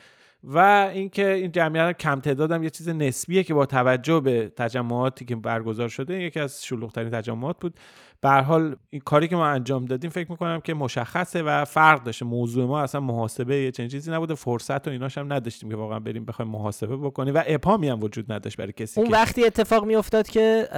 و 0.47 0.59
اینکه 0.95 1.33
این 1.33 1.53
جمعیت 1.53 1.99
کم 1.99 2.21
تعدادم 2.21 2.63
یه 2.63 2.71
چیز 2.71 2.89
نسبیه 2.89 3.43
که 3.43 3.55
با 3.55 3.67
توجه 3.67 4.21
به 4.21 4.53
تجمعاتی 4.57 5.25
که 5.25 5.37
برگزار 5.37 5.89
شده 5.89 6.23
یکی 6.23 6.41
از 6.41 6.65
شلوغترین 6.65 7.11
تجمعات 7.11 7.57
بود. 7.61 7.75
به 8.21 8.31
حال 8.31 8.77
این 8.91 9.03
کاری 9.05 9.29
که 9.29 9.37
ما 9.37 9.47
انجام 9.47 9.85
دادیم 9.85 10.11
فکر 10.11 10.31
می‌کنم 10.31 10.61
که 10.61 10.75
مشخصه 10.75 11.43
و 11.43 11.65
فرق 11.65 12.03
داشته. 12.03 12.25
موضوع 12.25 12.67
ما 12.67 12.81
اصلا 12.81 13.01
محاسبه 13.01 13.57
یه 13.57 13.71
چنین 13.71 13.89
چیزی 13.89 14.11
نبوده. 14.11 14.35
فرصت 14.35 14.89
و 14.89 14.91
ایناش 14.91 15.19
هم 15.19 15.33
نداشتیم 15.33 15.71
که 15.71 15.77
واقعا 15.77 16.01
بریم 16.01 16.25
بخوایم 16.25 16.51
محاسبه 16.51 16.97
بکنیم 16.97 17.35
و 17.35 17.43
اپامی 17.47 17.89
هم 17.89 18.03
وجود 18.03 18.33
نداشت 18.33 18.57
برای 18.57 18.73
کسی 18.73 19.01
اون 19.01 19.11
وقتی 19.11 19.45
اتفاق 19.45 19.85
میافتاد 19.85 20.29
که 20.29 20.69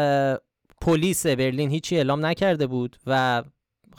پلیس 0.81 1.27
برلین 1.27 1.71
هیچی 1.71 1.97
اعلام 1.97 2.27
نکرده 2.27 2.67
بود 2.67 2.97
و 3.07 3.43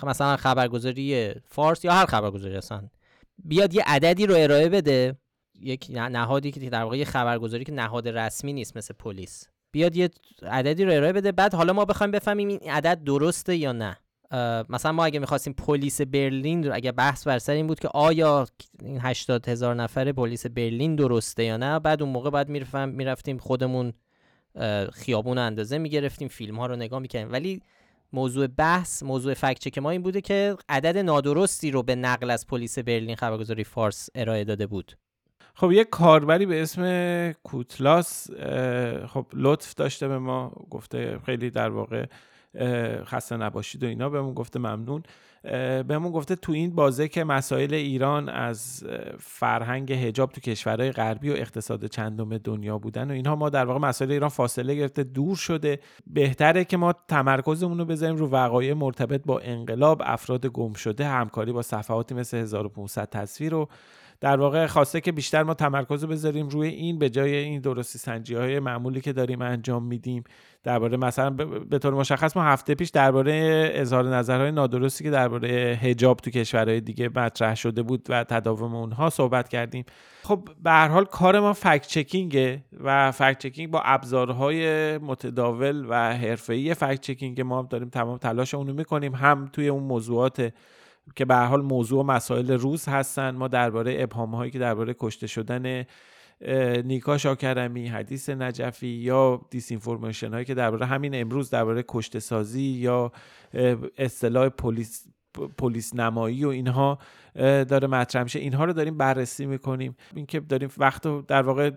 مثلا 0.03 0.37
خبرگزاری 0.37 1.31
فارس 1.45 1.85
یا 1.85 1.93
هر 1.93 2.05
خبرگزاری 2.05 2.55
اصلا 2.55 2.81
بیاد 3.43 3.73
یه 3.73 3.83
عددی 3.87 4.25
رو 4.25 4.35
ارائه 4.37 4.69
بده 4.69 5.15
یک 5.61 5.87
نهادی 5.91 6.51
که 6.51 6.69
در 6.69 6.83
واقع 6.83 7.03
خبرگزاری 7.03 7.63
که 7.63 7.71
نهاد 7.71 8.07
رسمی 8.07 8.53
نیست 8.53 8.77
مثل 8.77 8.93
پلیس. 8.93 9.47
بیاد 9.71 9.95
یه 9.95 10.09
عددی 10.41 10.85
رو 10.85 10.93
ارائه 10.93 11.13
بده 11.13 11.31
بعد 11.31 11.53
حالا 11.53 11.73
ما 11.73 11.85
بخوایم 11.85 12.11
بفهمیم 12.11 12.47
این 12.47 12.71
عدد 12.71 13.03
درسته 13.03 13.55
یا 13.55 13.71
نه. 13.71 13.97
مثلا 14.69 14.91
ما 14.91 15.05
اگه 15.05 15.19
می‌خواستیم 15.19 15.53
پلیس 15.53 16.01
برلین 16.01 16.63
رو 16.63 16.75
اگه 16.75 16.91
بحث 16.91 17.27
بر 17.27 17.39
سر 17.39 17.53
این 17.53 17.67
بود 17.67 17.79
که 17.79 17.87
آیا 17.87 18.47
این 18.81 18.99
80 19.01 19.49
هزار 19.49 19.75
نفره 19.75 20.13
پلیس 20.13 20.45
برلین 20.45 20.95
درسته 20.95 21.43
یا 21.43 21.57
نه 21.57 21.79
بعد 21.79 22.01
اون 22.01 22.11
موقع 22.11 22.29
بعد 22.29 22.49
می‌رفتیم 22.49 22.89
می‌رفتیم 22.89 23.37
خودمون 23.37 23.93
خیابون 24.93 25.37
اندازه 25.37 25.77
می‌گرفتیم 25.77 26.27
فیلم 26.27 26.59
ها 26.59 26.65
رو 26.65 26.75
نگاه 26.75 26.99
می‌کنیم 26.99 27.31
ولی 27.31 27.61
موضوع 28.13 28.47
بحث 28.47 29.03
موضوع 29.03 29.33
فکت 29.33 29.73
که 29.73 29.81
ما 29.81 29.89
این 29.89 30.01
بوده 30.01 30.21
که 30.21 30.57
عدد 30.69 30.97
نادرستی 30.97 31.71
رو 31.71 31.83
به 31.83 31.95
نقل 31.95 32.29
از 32.29 32.47
پلیس 32.47 32.79
برلین 32.79 33.15
خبرگزاری 33.15 33.63
فارس 33.63 34.09
ارائه 34.15 34.43
داده 34.43 34.67
بود. 34.67 34.97
خب 35.59 35.71
یه 35.71 35.83
کاربری 35.83 36.45
به 36.45 36.61
اسم 36.61 37.31
کوتلاس 37.31 38.31
خب 39.07 39.25
لطف 39.33 39.73
داشته 39.73 40.07
به 40.07 40.19
ما 40.19 40.51
گفته 40.69 41.19
خیلی 41.25 41.49
در 41.49 41.69
واقع 41.69 42.05
خسته 43.03 43.37
نباشید 43.37 43.83
و 43.83 43.87
اینا 43.87 44.09
بهمون 44.09 44.33
گفته 44.33 44.59
ممنون. 44.59 45.03
بهمون 45.87 46.11
گفته 46.11 46.35
تو 46.35 46.51
این 46.51 46.75
بازه 46.75 47.07
که 47.07 47.23
مسائل 47.23 47.73
ایران 47.73 48.29
از 48.29 48.83
فرهنگ 49.19 49.91
هجاب 49.91 50.31
تو 50.31 50.41
کشورهای 50.41 50.91
غربی 50.91 51.29
و 51.29 51.33
اقتصاد 51.33 51.85
چندم 51.85 52.37
دنیا 52.37 52.77
بودن 52.77 53.11
و 53.11 53.13
اینها 53.13 53.35
ما 53.35 53.49
در 53.49 53.65
واقع 53.65 53.79
مسائل 53.79 54.11
ایران 54.11 54.29
فاصله 54.29 54.75
گرفته 54.75 55.03
دور 55.03 55.35
شده. 55.35 55.79
بهتره 56.07 56.65
که 56.65 56.77
ما 56.77 56.93
تمرکزمون 57.07 57.77
رو 57.77 57.85
بذاریم 57.85 58.15
رو 58.15 58.27
وقایع 58.27 58.73
مرتبط 58.73 59.21
با 59.25 59.39
انقلاب 59.39 60.01
افراد 60.05 60.45
گم 60.45 60.73
شده 60.73 61.07
همکاری 61.07 61.51
با 61.51 61.61
صفحاتی 61.61 62.15
مثل 62.15 62.37
1500 62.37 63.09
تصویر 63.09 63.53
و 63.55 63.67
در 64.19 64.39
واقع 64.39 64.67
خواسته 64.67 65.01
که 65.01 65.11
بیشتر 65.11 65.43
ما 65.43 65.53
تمرکز 65.53 66.05
بذاریم 66.05 66.49
روی 66.49 66.67
این 66.67 66.99
به 66.99 67.09
جای 67.09 67.35
این 67.35 67.61
درستی 67.61 67.99
سنجی 67.99 68.35
های 68.35 68.59
معمولی 68.59 69.01
که 69.01 69.13
داریم 69.13 69.41
انجام 69.41 69.83
میدیم. 69.83 70.23
درباره 70.63 70.97
مثلا 70.97 71.29
به 71.69 71.79
طور 71.79 71.93
مشخص 71.93 72.37
ما 72.37 72.43
هفته 72.43 72.75
پیش 72.75 72.89
درباره 72.89 73.69
اظهار 73.73 74.15
نظرهای 74.15 74.51
نادرستی 74.51 75.03
که 75.03 75.09
درباره 75.09 75.79
حجاب 75.81 76.17
تو 76.17 76.31
کشورهای 76.31 76.81
دیگه 76.81 77.09
مطرح 77.15 77.55
شده 77.55 77.83
بود 77.83 78.05
و 78.09 78.23
تداوم 78.23 78.75
اونها 78.75 79.09
صحبت 79.09 79.49
کردیم. 79.49 79.85
خب 80.23 80.49
به 80.63 80.71
هر 80.71 80.87
حال 80.87 81.05
کار 81.05 81.39
ما 81.39 81.53
فکت 81.53 81.87
چکینگه 81.87 82.63
و 82.83 83.11
فکت 83.11 83.37
چکینگ 83.37 83.71
با 83.71 83.81
ابزارهای 83.85 84.97
متداول 84.97 85.85
و 85.89 86.13
حرفه‌ای 86.17 86.73
فکت 86.73 87.01
چکینگ 87.01 87.41
ما 87.41 87.67
داریم 87.69 87.89
تمام 87.89 88.17
تلاش 88.17 88.53
اونو 88.53 88.73
می‌کنیم. 88.73 89.15
هم 89.15 89.49
توی 89.53 89.67
اون 89.67 89.83
موضوعات 89.83 90.53
که 91.15 91.25
به 91.25 91.35
حال 91.35 91.61
موضوع 91.61 91.99
و 91.99 92.03
مسائل 92.03 92.51
روز 92.51 92.87
هستن. 92.87 93.35
ما 93.35 93.47
درباره 93.47 93.95
ابهام 93.99 94.35
هایی 94.35 94.51
که 94.51 94.59
درباره 94.59 94.95
کشته 94.99 95.27
شدن 95.27 95.85
نیکا 96.85 97.17
شاکرمی 97.17 97.87
حدیث 97.87 98.29
نجفی 98.29 98.87
یا 98.87 99.41
disinformation 99.49 100.33
هایی 100.33 100.45
که 100.45 100.53
درباره 100.53 100.85
همین 100.85 101.21
امروز 101.21 101.49
درباره 101.49 101.83
کشته 101.87 102.19
سازی 102.19 102.61
یا 102.61 103.11
اصطلاح 103.97 104.49
پلیس 104.49 105.07
پلیس 105.57 105.95
نمایی 105.95 106.45
و 106.45 106.47
اینها 106.47 106.99
داره 107.35 107.87
مطرح 107.87 108.23
میشه. 108.23 108.39
اینها 108.39 108.65
رو 108.65 108.73
داریم 108.73 108.97
بررسی 108.97 109.45
می‌کنیم. 109.45 109.95
اینکه 110.15 110.39
داریم 110.39 110.69
وقت 110.77 111.25
در 111.27 111.41
واقع 111.41 111.69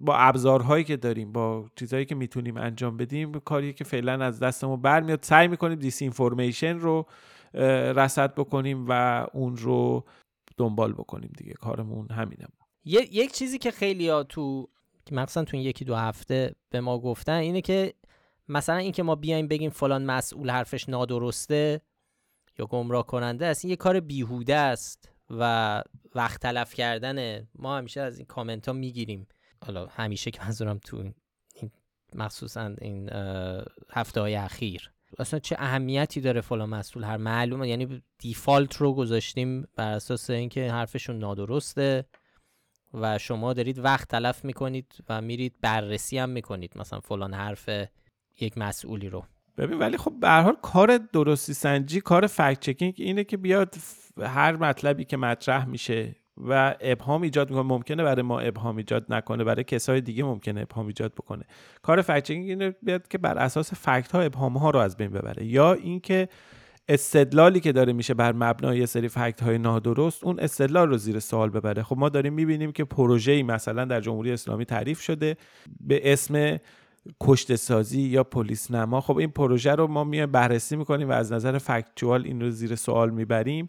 با 0.00 0.16
ابزارهایی 0.16 0.84
که 0.84 0.96
داریم 0.96 1.32
با 1.32 1.64
چیزهایی 1.76 2.04
که 2.04 2.14
می‌تونیم 2.14 2.56
انجام 2.56 2.96
بدیم 2.96 3.32
کاری 3.32 3.72
که 3.72 3.84
فعلا 3.84 4.24
از 4.24 4.40
دستمون 4.40 4.82
برمیاد. 4.82 5.18
سعی 5.22 5.48
می‌کنیم 5.48 5.78
disinformation 5.78 6.78
رو 6.78 7.06
رصد 7.54 8.34
بکنیم 8.34 8.86
و 8.88 9.26
اون 9.32 9.56
رو 9.56 10.04
دنبال 10.56 10.92
بکنیم 10.92 11.32
دیگه. 11.36 11.52
کارمون 11.52 12.10
همینه. 12.10 12.46
یک 12.84 13.32
چیزی 13.32 13.58
که 13.58 13.70
خیلی 13.70 14.08
ها 14.08 14.22
تو 14.22 14.68
مثلا 15.12 15.44
تو 15.44 15.56
این 15.56 15.66
یکی 15.66 15.84
دو 15.84 15.94
هفته 15.94 16.54
به 16.70 16.80
ما 16.80 16.98
گفتن 16.98 17.32
اینه 17.32 17.60
که 17.60 17.94
مثلا 18.48 18.76
اینکه 18.76 19.02
ما 19.02 19.14
بیایم 19.14 19.48
بگیم 19.48 19.70
فلان 19.70 20.04
مسئول 20.04 20.50
حرفش 20.50 20.88
نادرسته 20.88 21.80
یا 22.58 22.66
گمراه 22.66 23.06
کننده 23.06 23.46
است 23.46 23.64
این 23.64 23.70
یه 23.70 23.76
کار 23.76 24.00
بیهوده 24.00 24.56
است 24.56 25.12
و 25.30 25.82
وقت 26.14 26.40
تلف 26.40 26.74
کردن 26.74 27.48
ما 27.54 27.76
همیشه 27.76 28.00
از 28.00 28.18
این 28.18 28.26
کامنت 28.26 28.68
ها 28.68 28.74
می‌گیریم. 28.74 29.26
حالا 29.66 29.86
همیشه 29.86 30.30
که 30.30 30.42
منظورم 30.42 30.78
تو 30.78 31.12
این 31.54 31.70
مخصوصا 32.14 32.74
این 32.80 33.10
هفته 33.90 34.20
های 34.20 34.34
اخیر. 34.34 34.92
اصلا 35.18 35.40
چه 35.40 35.56
اهمیتی 35.58 36.20
داره 36.20 36.40
فلان 36.40 36.68
مسئول 36.68 37.04
هر 37.04 37.16
معلومه. 37.16 37.68
یعنی 37.68 38.02
دیفالت 38.18 38.76
رو 38.76 38.94
گذاشتیم 38.94 39.66
بر 39.76 39.92
اساس 39.92 40.30
اینکه 40.30 40.72
حرفشون 40.72 41.18
نادرسته 41.18 42.04
و 42.94 43.18
شما 43.18 43.52
دارید 43.52 43.78
وقت 43.78 44.08
تلف 44.08 44.44
می‌کنید 44.44 44.94
و 45.08 45.20
میرید 45.20 45.54
بررسی 45.60 46.18
هم 46.18 46.28
می‌کنید 46.30 46.78
مثلا 46.78 47.00
فلان 47.00 47.34
حرف 47.34 47.70
یک 48.40 48.58
مسئولی 48.58 49.08
رو. 49.08 49.24
ببین 49.58 49.78
ولی 49.78 49.96
خب 49.96 50.12
به 50.20 50.30
حال 50.30 50.56
کار 50.62 50.98
درستی 50.98 51.54
سنجی 51.54 52.00
کار 52.00 52.26
فکت 52.26 52.60
چکینگ 52.60 52.94
اینه 52.96 53.24
که 53.24 53.36
بیاد 53.36 53.74
هر 54.18 54.56
مطلبی 54.56 55.04
که 55.04 55.16
مطرح 55.16 55.64
میشه 55.64 56.16
و 56.48 56.76
ابهام 56.80 57.22
ایجاد 57.22 57.50
می‌کنه. 57.50 57.64
ممکنه 57.66 58.02
برای 58.02 58.22
ما 58.22 58.40
ابهام 58.40 58.76
ایجاد 58.76 59.06
نکنه 59.08 59.44
برای 59.44 59.64
کسای 59.64 60.00
دیگه 60.00 60.24
ممکنه 60.24 60.60
ابهام 60.60 60.86
ایجاد 60.86 61.14
بکنه. 61.14 61.44
کار 61.82 62.02
فکت 62.02 62.30
اینه 62.30 62.70
بیاد 62.82 63.08
که 63.08 63.18
بر 63.18 63.38
اساس 63.38 63.72
فکت 63.74 64.12
ها 64.12 64.20
ابهام 64.20 64.56
ها 64.56 64.70
رو 64.70 64.78
از 64.78 64.96
بین 64.96 65.10
ببره. 65.10 65.44
یا 65.44 65.72
اینکه 65.72 66.28
استدلالی 66.88 67.60
که 67.60 67.72
داره 67.72 67.92
میشه 67.92 68.14
بر 68.14 68.32
مبنای 68.32 68.78
یه 68.78 68.86
سری 68.86 69.08
فکت 69.08 69.42
های 69.42 69.58
نادرست 69.58 70.24
اون 70.24 70.40
استدلال 70.40 70.88
رو 70.88 70.96
زیر 70.96 71.18
سوال 71.18 71.50
ببره. 71.50 71.82
خب 71.82 71.98
ما 71.98 72.08
داریم 72.08 72.32
می‌بینیم 72.32 72.72
که 72.72 72.84
پروژه‌ای 72.84 73.42
مثلا 73.42 73.84
در 73.84 74.00
جمهوری 74.00 74.32
اسلامی 74.32 74.64
تعریف 74.64 75.00
شده 75.00 75.36
به 75.80 76.12
اسم 76.12 76.58
کشت 77.20 77.56
سازی 77.56 78.00
یا 78.00 78.24
پلیس 78.24 78.70
نما 78.70 79.00
خب 79.00 79.16
این 79.16 79.30
پروژه 79.30 79.74
رو 79.74 79.86
ما 79.86 80.04
میایم 80.04 80.32
بررسی 80.32 80.76
می‌کنیم 80.76 81.08
و 81.08 81.12
از 81.12 81.32
نظر 81.32 81.58
فکتوال 81.58 82.24
این 82.24 82.40
رو 82.40 82.50
زیر 82.50 82.74
سوال 82.74 83.10
می‌بریم. 83.10 83.66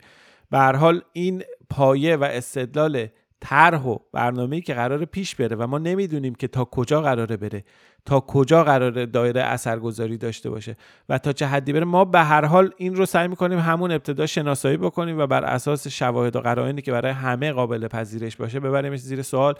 به 0.52 0.60
حال 0.60 1.02
این 1.14 1.43
پایه 1.70 2.16
و 2.16 2.24
استدلال 2.24 3.08
طرح 3.39 3.84
و 3.84 3.97
برنامه‌ای 4.14 4.62
که 4.62 4.74
قرار 4.74 5.06
پیش 5.06 5.36
بره 5.36 5.56
و 5.56 5.68
ما 5.68 5.78
نمی‌دونیم 5.78 6.36
که 6.36 6.47
تا 6.47 6.66
کجا 6.66 7.02
قراره 7.02 7.38
بره 7.38 7.64
تا 8.06 8.20
کجا 8.20 8.64
قراره 8.64 9.06
دایره 9.06 9.41
اثرگذاری 9.41 10.18
داشته 10.18 10.50
باشه 10.50 10.76
و 11.10 11.18
تا 11.18 11.32
چه 11.34 11.45
حدی 11.45 11.74
بره 11.74 11.86
ما 11.86 12.06
به 12.06 12.20
هر 12.20 12.45
حال 12.45 12.72
این 12.78 12.95
رو 12.95 13.06
سعی 13.06 13.28
می‌کنیم 13.28 13.60
همون 13.60 13.91
ابتدا 13.91 14.26
شناسایی 14.26 14.78
بکنیم 14.78 15.20
و 15.20 15.28
بر 15.28 15.43
اساس 15.43 15.88
شواهد 15.88 16.36
و 16.36 16.39
قرائنی 16.39 16.82
که 16.82 16.91
برای 16.91 17.12
همه 17.12 17.52
قابل 17.52 17.88
پذیرش 17.88 18.36
باشه 18.36 18.60
ببریمش 18.60 19.00
زیر 19.00 19.22
سوال. 19.22 19.54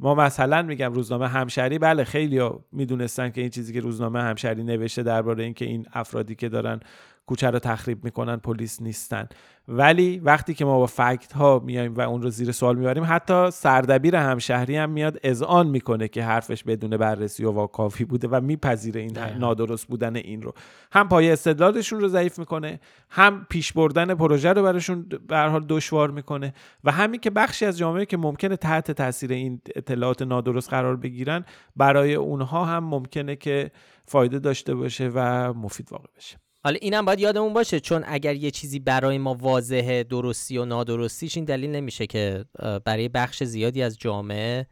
ما 0.00 0.14
مثلا 0.14 0.62
میگم 0.62 0.92
روزنامه 0.92 1.28
همشری 1.28 1.78
بله 1.78 2.04
خیلی 2.04 2.40
می‌دونستن 2.72 3.30
که 3.30 3.40
این 3.40 3.50
چیزی 3.50 3.72
که 3.72 3.80
روزنامه 3.80 4.22
همشری 4.22 4.62
نوشته 4.62 5.02
درباره 5.02 5.44
اینکه 5.44 5.64
این 5.64 5.86
افرادی 5.92 6.34
که 6.34 6.48
دارن 6.48 6.80
کوچه 7.26 7.50
رو 7.50 7.58
تخریب 7.58 8.04
می‌کنن 8.04 8.36
پلیس 8.36 8.82
نیستن. 8.82 9.28
ولی 9.68 10.18
وقتی 10.18 10.54
که 10.54 10.64
ما 10.64 10.78
با 10.78 10.86
فکت 10.86 11.32
ها 11.32 11.62
میایم 11.64 11.94
و 11.94 12.00
اون 12.00 12.22
رو 12.22 12.30
زیر 12.30 12.52
سوال 12.52 12.76
می‌بریم 12.76 13.04
حتی 13.06 13.50
سردبیر 13.50 14.16
همشهری 14.16 14.76
هم 14.76 14.90
میاد 14.90 15.18
اذعان 15.22 15.66
می‌کنه 15.66 16.08
که 16.08 16.24
حرفش 16.24 16.64
بدون 16.64 16.96
بررسی 16.96 17.44
و 17.44 17.50
واکافی 17.50 18.04
بوده 18.04 18.28
و 18.28 18.40
میپذیره 18.40 19.00
این 19.00 19.18
نادرست 19.38 19.86
بودن 19.86 20.16
این 20.16 20.42
رو. 20.42 20.54
هم 20.92 21.08
پای 21.08 21.30
استدلالشون 21.30 22.00
رو 22.00 22.08
ضعیف 22.08 22.38
می‌کنه 22.38 22.80
هم 23.10 23.46
پیش 23.50 23.72
بردن 23.72 24.14
پروژه 24.14 24.52
رو 24.52 24.62
براشون 24.62 25.08
به 25.28 25.38
حال 25.38 25.64
دشوار 25.68 26.10
می‌کنه 26.10 26.54
و 26.84 26.92
همین 26.92 27.20
که 27.20 27.30
بخشی 27.30 27.66
از 27.66 27.78
جامعه 27.78 28.06
که 28.06 28.16
ممکنه 28.16 28.56
تحت 28.56 28.90
تاثیر 28.90 29.32
این 29.32 29.60
اطلاعات 29.76 30.22
نادرست 30.22 30.70
قرار 30.70 30.96
بگیرن 30.96 31.44
برای 31.76 32.14
اونها 32.14 32.64
هم 32.64 32.84
ممکنه 32.84 33.36
که 33.36 33.70
فایده 34.06 34.38
داشته 34.38 34.74
باشه 34.74 35.10
و 35.14 35.52
مفید 35.52 35.88
واقع 35.92 36.08
بشه. 36.16 36.43
حالا 36.64 36.78
اینم 36.82 37.04
باید 37.04 37.20
یادمون 37.20 37.52
باشه 37.52 37.80
چون 37.80 38.04
اگر 38.06 38.34
یه 38.34 38.50
چیزی 38.50 38.78
برای 38.78 39.18
ما 39.18 39.34
واضحه 39.34 40.02
درستی 40.04 40.58
و 40.58 40.64
نادرستیش 40.64 41.36
این 41.36 41.44
دلیل 41.44 41.70
نمیشه 41.70 42.06
که 42.06 42.44
برای 42.84 43.08
بخش 43.08 43.42
زیادی 43.44 43.82
از 43.82 43.98
جامعه 43.98 44.66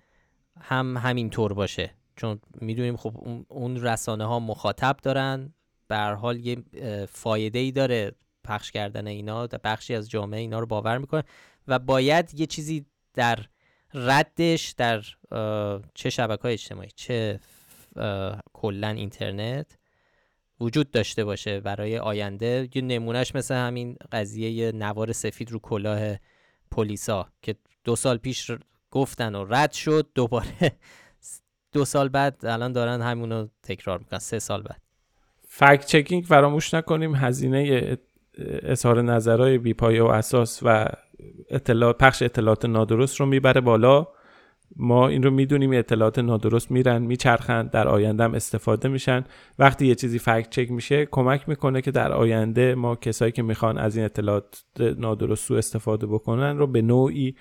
هم 0.61 0.97
همین 0.97 1.31
طور 1.31 1.55
باشه. 1.55 1.95
چون 2.17 2.41
می‌دونیم 2.61 2.97
خب 2.97 3.45
اون 3.49 3.83
رسانه 3.83 4.25
ها 4.25 4.41
مخاطب 4.41 4.97
دارن 5.03 5.55
به 5.89 5.97
حال 5.97 6.47
یه 6.47 6.63
فایده 7.09 7.59
ای 7.59 7.73
داره 7.73 8.13
پخش 8.45 8.71
کردن 8.71 9.07
اینا 9.07 9.47
بخشی 9.47 9.95
از 9.95 10.11
جامعه 10.11 10.41
اینا 10.41 10.59
رو 10.59 10.67
باور 10.67 10.99
می‌کنه 10.99 11.23
و 11.69 11.79
باید 11.79 12.41
یه 12.41 12.47
چیزی 12.47 12.87
در 13.15 13.39
ردش 13.95 14.75
در 14.77 15.03
چه 15.95 16.11
شبکه 16.11 16.43
های 16.43 16.53
اجتماعی 16.53 16.91
چه 16.97 17.41
کلا 18.53 18.89
اینترنت 18.89 19.79
وجود 20.63 20.91
داشته 20.91 21.25
باشه 21.25 21.61
برای 21.61 21.99
آینده. 21.99 22.69
یه 22.75 22.83
نمونهش 22.83 23.35
مثل 23.35 23.55
همین 23.55 23.97
قضیه 24.13 24.73
نوار 24.73 25.13
سفید 25.13 25.53
رو 25.53 25.59
کلاه 25.59 26.17
پلیسا 26.71 27.29
که 27.43 27.55
دو 27.85 27.97
سال 27.97 28.17
پیش 28.17 28.51
گفتن 28.91 29.35
و 29.35 29.45
رد 29.45 29.73
شد. 29.73 30.07
دوباره 30.15 30.73
دو 31.73 31.85
سال 31.85 32.09
بعد 32.09 32.47
الان 32.47 32.73
دارن 32.73 33.01
همونو 33.03 33.47
تکرار 33.63 33.99
می‌کنن. 33.99 34.19
سه 34.19 34.39
سال 34.39 34.63
بعد. 34.63 34.81
فکت 35.49 35.87
چکینگ 35.87 36.25
فراموش 36.25 36.75
نکنیم. 36.75 37.15
هزینه 37.15 37.99
اظهار 38.63 39.03
نظرهای 39.03 39.59
بیپایه 39.59 40.03
و 40.03 40.07
اساس 40.07 40.61
و 40.63 40.87
اطلاع 41.51 41.93
پخش 41.93 42.23
اطلاعات 42.23 42.65
نادرست 42.65 43.21
رو 43.21 43.27
می‌بره 43.27 43.61
بالا. 43.61 44.07
ما 44.77 45.09
این 45.09 45.23
رو 45.23 45.31
می‌دونیم 45.31 45.73
اطلاعات 45.73 46.19
نادرست 46.19 46.71
میرن 46.71 47.03
میچرخند 47.03 47.71
در 47.71 47.89
آینده 47.89 48.25
هم 48.25 48.35
استفاده 48.35 48.89
میشن. 48.89 49.25
وقتی 49.59 49.87
یه 49.87 49.95
چیزی 49.95 50.19
فکت 50.19 50.51
چک 50.51 50.71
میشه 50.71 51.07
کمک 51.07 51.49
می‌کنه 51.49 51.81
که 51.81 51.91
در 51.91 52.13
آینده 52.13 52.75
ما 52.75 52.97
کسایی 52.97 53.33
که 53.33 53.43
می‌خوان 53.43 53.79
از 53.79 53.97
این 53.97 54.05
اطلاعات 54.05 54.65
نادرست 54.79 55.47
سو 55.47 55.55
استفاده 55.55 56.07
بکنن 56.07 56.59
رو 56.59 56.67
به 56.67 56.83
نوعی 56.83 57.35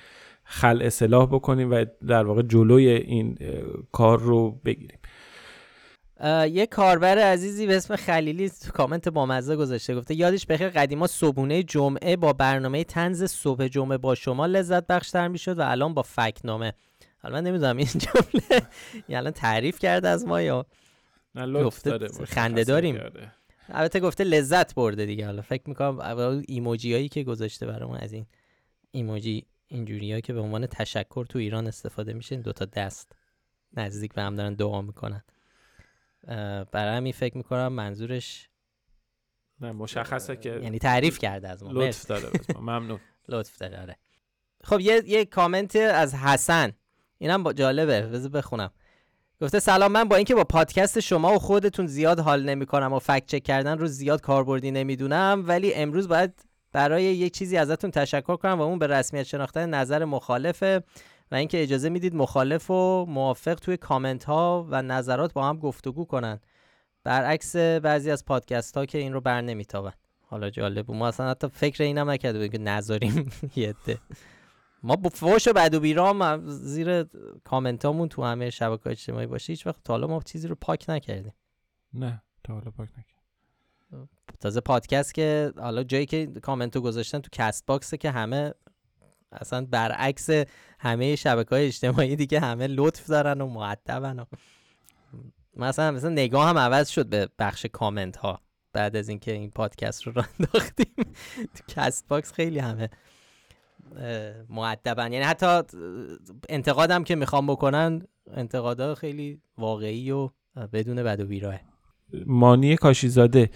خل 0.44 0.82
اصلاح 0.82 1.26
بکنیم 1.26 1.72
و 1.72 1.86
در 2.08 2.24
واقع 2.24 2.42
جلوی 2.42 2.90
این 2.90 3.38
کار 3.92 4.20
رو 4.20 4.52
بگیریم. 4.66 5.00
یه 6.52 6.66
کاربر 6.66 7.18
عزیزی 7.18 7.68
به 7.68 7.76
اسم 7.76 7.96
خلیلی 7.96 8.50
تو 8.50 8.72
کامنت 8.72 9.10
با 9.10 9.26
مزه 9.26 9.56
گذاشته 9.56 9.96
گفته 9.96 10.16
یادش 10.16 10.46
بخیر 10.46 10.70
قدیما 10.70 11.08
صبحونه 11.08 11.64
جمعه 11.64 12.16
با 12.16 12.34
برنامه 12.34 12.84
تنز 12.84 13.24
صبح 13.24 13.68
جمعه 13.68 13.98
با 13.98 14.16
شما 14.16 14.46
لذت 14.46 14.88
بخشتر 14.88 15.28
می‌شد 15.28 15.60
و 15.60 15.62
الان 15.62 15.94
با 15.94 16.02
فکنامه. 16.02 16.74
حالا 17.24 17.36
من 17.36 17.43
نمی‌دونم 17.43 17.78
این 17.78 17.88
جمله 17.88 18.61
یعنی 19.09 19.32
تعریف 19.32 19.80
کرده 19.80 20.09
از 20.09 20.26
ما 20.26 20.41
یا 20.41 20.65
گفته 21.36 22.07
خنده 22.07 22.63
داریم. 22.63 22.99
البته 23.69 23.99
گفته 23.99 24.24
لذت 24.24 24.76
برده 24.76 25.05
دیگه. 25.05 25.26
حالا 25.26 25.41
فکر 25.41 25.63
می‌کنم 25.65 26.43
ایموجی 26.47 26.93
هایی 26.93 27.09
که 27.09 27.24
گذاشته 27.24 27.65
برامون 27.65 27.97
از 27.97 28.13
این 28.13 28.26
ایموجی 28.91 29.45
اینجوری 29.67 30.22
که 30.22 30.34
به 30.34 30.39
عنوان 30.39 30.67
تشکر 30.67 31.26
تو 31.26 31.39
ایران 31.39 31.67
استفاده 31.67 32.13
میشه. 32.13 32.36
این 32.36 32.41
دوتا 32.41 32.65
دست 32.65 33.11
نزدیک 33.74 34.13
به 34.13 34.22
هم 34.22 34.36
دارن 34.36 34.53
دعا 34.53 34.82
می‌کنن. 34.82 35.24
برای 36.72 36.97
همین 36.97 37.13
فکر 37.13 37.38
می‌کنم 37.38 37.74
منظورش 37.74 38.49
نه 39.59 39.72
مشخصه 39.72 40.36
که 40.36 40.49
یعنی 40.49 40.80
تعریف 40.80 41.19
کرده 41.19 41.49
از 41.49 41.63
ما. 41.63 41.72
لطف 41.72 42.05
داره 42.05 42.30
ممنون. 42.55 42.99
لطف 43.30 43.57
داره 43.57 43.82
آره. 43.82 43.97
خب 44.63 44.80
یه 44.80 45.01
یه 45.05 45.26
کامنت 45.26 45.76
از 45.76 46.15
حسن. 46.15 46.72
اینم 47.22 47.43
با 47.43 47.53
جالبه 47.53 48.01
بذار 48.01 48.32
بخونم. 48.32 48.72
گفته 49.41 49.59
سلام 49.59 49.91
من 49.91 50.03
با 50.03 50.15
اینکه 50.15 50.36
با 50.36 50.43
پادکست 50.43 50.99
شما 50.99 51.36
و 51.36 51.39
خودتون 51.39 51.88
زیاد 51.88 52.19
حال 52.19 52.43
نمی 52.43 52.65
کنم 52.65 52.93
و 52.93 52.99
فکت 52.99 53.26
چک 53.26 53.43
کردن 53.43 53.78
رو 53.78 53.88
زیاد 53.88 54.22
کاربردی 54.22 54.72
نمی‌دونم 54.72 55.43
ولی 55.47 55.74
امروز 55.74 56.07
باید 56.07 56.45
برای 56.72 57.03
یک 57.03 57.34
چیزی 57.34 57.57
ازتون 57.57 57.91
تشکر 57.91 58.36
کنم 58.36 58.59
و 58.59 58.61
اون 58.61 58.80
به 58.80 58.88
رسمیت 58.88 59.24
شناختن 59.24 59.69
نظر 59.69 60.05
مخالفه 60.05 60.84
و 61.32 61.36
اینکه 61.36 61.63
اجازه 61.63 61.89
می‌دید 61.89 62.15
مخالف 62.15 62.72
و 62.72 63.05
موافق 63.09 63.55
توی 63.55 63.78
کامنت 63.78 64.24
ها 64.24 64.67
و 64.69 64.82
نظرات 64.82 65.34
با 65.34 65.45
هم 65.45 65.57
گفتگو 65.57 66.05
کنن. 66.05 66.39
برعکس 67.03 67.55
بعضی 67.55 68.11
از 68.11 68.26
پادکست 68.26 68.78
ها 68.78 68.86
که 68.86 68.97
این 68.97 69.13
رو 69.13 69.22
بر 69.22 69.41
نمیتابن. 69.41 69.93
حالا 70.28 70.49
جالب 70.49 70.91
ما 70.91 71.07
اصلا 71.07 71.30
حتی 71.30 71.47
فکر 71.53 71.84
اینم 71.84 72.09
نکرده 72.09 72.49
که 72.49 72.57
نذاریم 72.57 73.32
یه 73.55 73.74
ما 74.84 74.98
فوش 75.14 75.48
و 75.48 75.54
بد 75.54 75.74
و 75.74 75.80
بیرام 75.80 76.48
زیر 76.48 77.04
کامنتامون 77.44 78.10
تو 78.10 78.24
همه 78.24 78.50
شبکه 78.50 78.90
اجتماعی 78.90 79.28
باشه 79.28 79.54
هیچ 79.54 79.68
وقت 79.68 79.84
تا 79.84 79.94
حالا 79.94 80.08
ما 80.08 80.22
چیزی 80.26 80.48
رو 80.48 80.56
پاک 80.56 80.86
نکردیم. 80.90 81.34
نه 81.94 82.24
تا 82.44 82.54
حالا 82.54 82.72
پاک 82.72 82.90
نکردیم. 82.90 84.10
تازه 84.40 84.62
پادکست 84.62 85.14
که 85.14 85.54
حالا 85.58 85.84
جایی 85.84 86.06
که 86.06 86.26
کامنتو 86.26 86.82
گذاشتن 86.82 87.20
تو 87.20 87.30
کست 87.32 87.66
باکسه 87.66 87.98
که 87.98 88.12
همه 88.12 88.54
اصلا 89.32 89.66
برعکس 89.66 90.30
همه 90.80 91.16
شبکه 91.16 91.50
های 91.50 91.66
اجتماعی 91.66 92.16
دیگه 92.16 92.40
همه 92.40 92.68
لطف 92.68 93.08
دارن 93.08 93.42
و 93.42 93.48
معدبن 93.48 94.20
و 94.20 94.26
مثلا 95.58 95.92
مثلا 95.92 96.10
نگاه 96.10 96.50
هم 96.50 96.58
عوض 96.58 96.90
شد 96.90 97.06
به 97.06 97.30
بخش 97.40 97.66
کامنت 97.66 98.18
ها 98.18 98.42
بعد 98.74 98.96
از 98.96 99.10
اینکه 99.10 99.32
این 99.32 99.52
پادکست 99.52 100.04
رو 100.04 100.14
راه 100.22 100.36
انداختیم. 100.36 100.95
تو 101.56 101.64
Castbox 101.68 102.34
خیلی 102.34 102.60
همه 102.60 102.90
مؤدبن 104.49 105.14
یعنی 105.14 105.26
حتی 105.26 105.62
انتقادم 106.50 107.04
که 107.04 107.16
می‌خوام 107.16 107.48
بکنن 107.48 108.02
انتقادا 108.34 108.96
خیلی 108.96 109.42
واقعی 109.58 110.12
و 110.12 110.30
بدون 110.74 111.04
بد 111.04 111.20
و 111.20 111.26
بیراه 111.26 111.60
مانی 112.26 112.76
کاشیزاده 112.76 113.50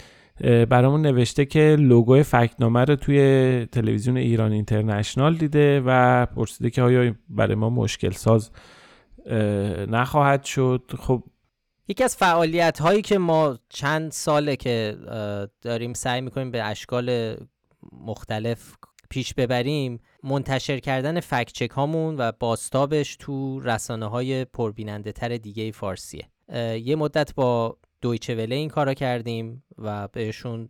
برامون 0.70 1.02
نوشته 1.02 1.46
که 1.46 1.76
لوگوی 1.80 2.24
فکت‌نامه 2.24 2.86
رو 2.86 2.96
توی 2.96 3.68
تلویزیون 3.72 4.18
ایران 4.18 4.52
اینترنشنال 4.52 5.36
دیده 5.36 5.82
و 5.86 6.26
پرسیده 6.26 6.70
که 6.70 6.82
آیا 6.82 7.16
برای 7.30 7.56
ما 7.56 7.70
مشکل 7.70 8.12
ساز 8.12 8.52
نخواهد 9.88 10.44
شد؟ 10.44 10.82
خب 11.00 11.24
یکی 11.88 12.04
از 12.04 12.16
فعالیت 12.16 12.82
هایی 12.82 13.02
که 13.02 13.18
ما 13.18 13.58
چند 13.70 14.12
ساله 14.12 14.56
که 14.56 14.98
داریم 15.62 15.94
سعی 15.94 16.22
می‌کنیم 16.22 16.52
به 16.52 16.64
اشکال 16.64 17.36
مختلف 17.92 18.74
پیش 19.10 19.34
ببریم 19.34 19.99
منتشر 20.24 20.80
کردن 20.80 21.20
فکچک 21.20 21.70
هامون 21.70 22.16
و 22.18 22.32
باستابش 22.39 23.16
تو 23.16 23.60
رسانه 23.60 24.06
های 24.06 24.45
پربیننده 24.45 25.12
تر 25.12 25.38
دیگه 25.38 25.72
فارسیه. 25.72 26.30
یه 26.84 26.95
مدت 26.95 27.36
با 27.36 27.78
دویچه 28.01 28.36
وله 28.36 28.56
این 28.56 28.70
کارا 28.70 28.93
کردیم 28.93 29.64
و 29.78 30.08
بهشون 30.08 30.68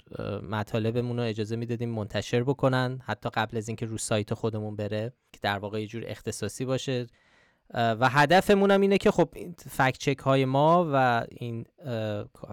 مطالبمون 0.50 1.18
رو 1.18 1.24
اجازه 1.24 1.56
می‌دادیم 1.56 1.90
منتشر 1.90 2.44
بکنن 2.44 3.00
حتی 3.06 3.30
قبل 3.34 3.58
از 3.58 3.68
اینکه 3.68 3.86
رو 3.86 3.98
سایت 3.98 4.34
خودمون 4.34 4.76
بره 4.76 5.14
که 5.34 5.40
در 5.42 5.58
واقع 5.58 5.82
یه 5.82 5.88
جور 5.88 6.04
اختصاصی 6.08 6.66
باشه. 6.66 7.08
و 7.74 8.10
هدفمون 8.10 8.72
هم 8.72 8.82
اینه 8.82 8.98
که 8.98 9.12
خب 9.12 9.30
فکت 9.58 9.98
چک 9.98 10.18
های 10.18 10.46
ما 10.46 10.92
و 10.94 11.26
این 11.32 11.66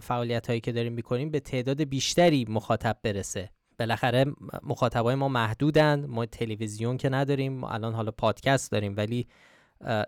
فعالیت 0.01 0.47
هایی 0.47 0.61
که 0.61 0.73
داریم 0.73 0.93
می‌کنیم 0.93 1.31
به 1.31 1.41
تعداد 1.41 1.83
بیشتری 1.85 2.47
مخاطب 2.49 2.97
برسه. 3.03 3.51
بالاخره 3.79 4.25
مخاطبای 4.63 5.15
ما 5.15 5.29
محدودن. 5.29 6.07
ما 6.07 6.27
تلویزیون 6.27 6.97
که 6.97 7.09
نداریم. 7.09 7.53
ما 7.53 7.71
الان 7.71 7.95
حالا 7.95 8.11
پادکست 8.11 8.73
داریم. 8.73 8.95
ولی 8.97 9.27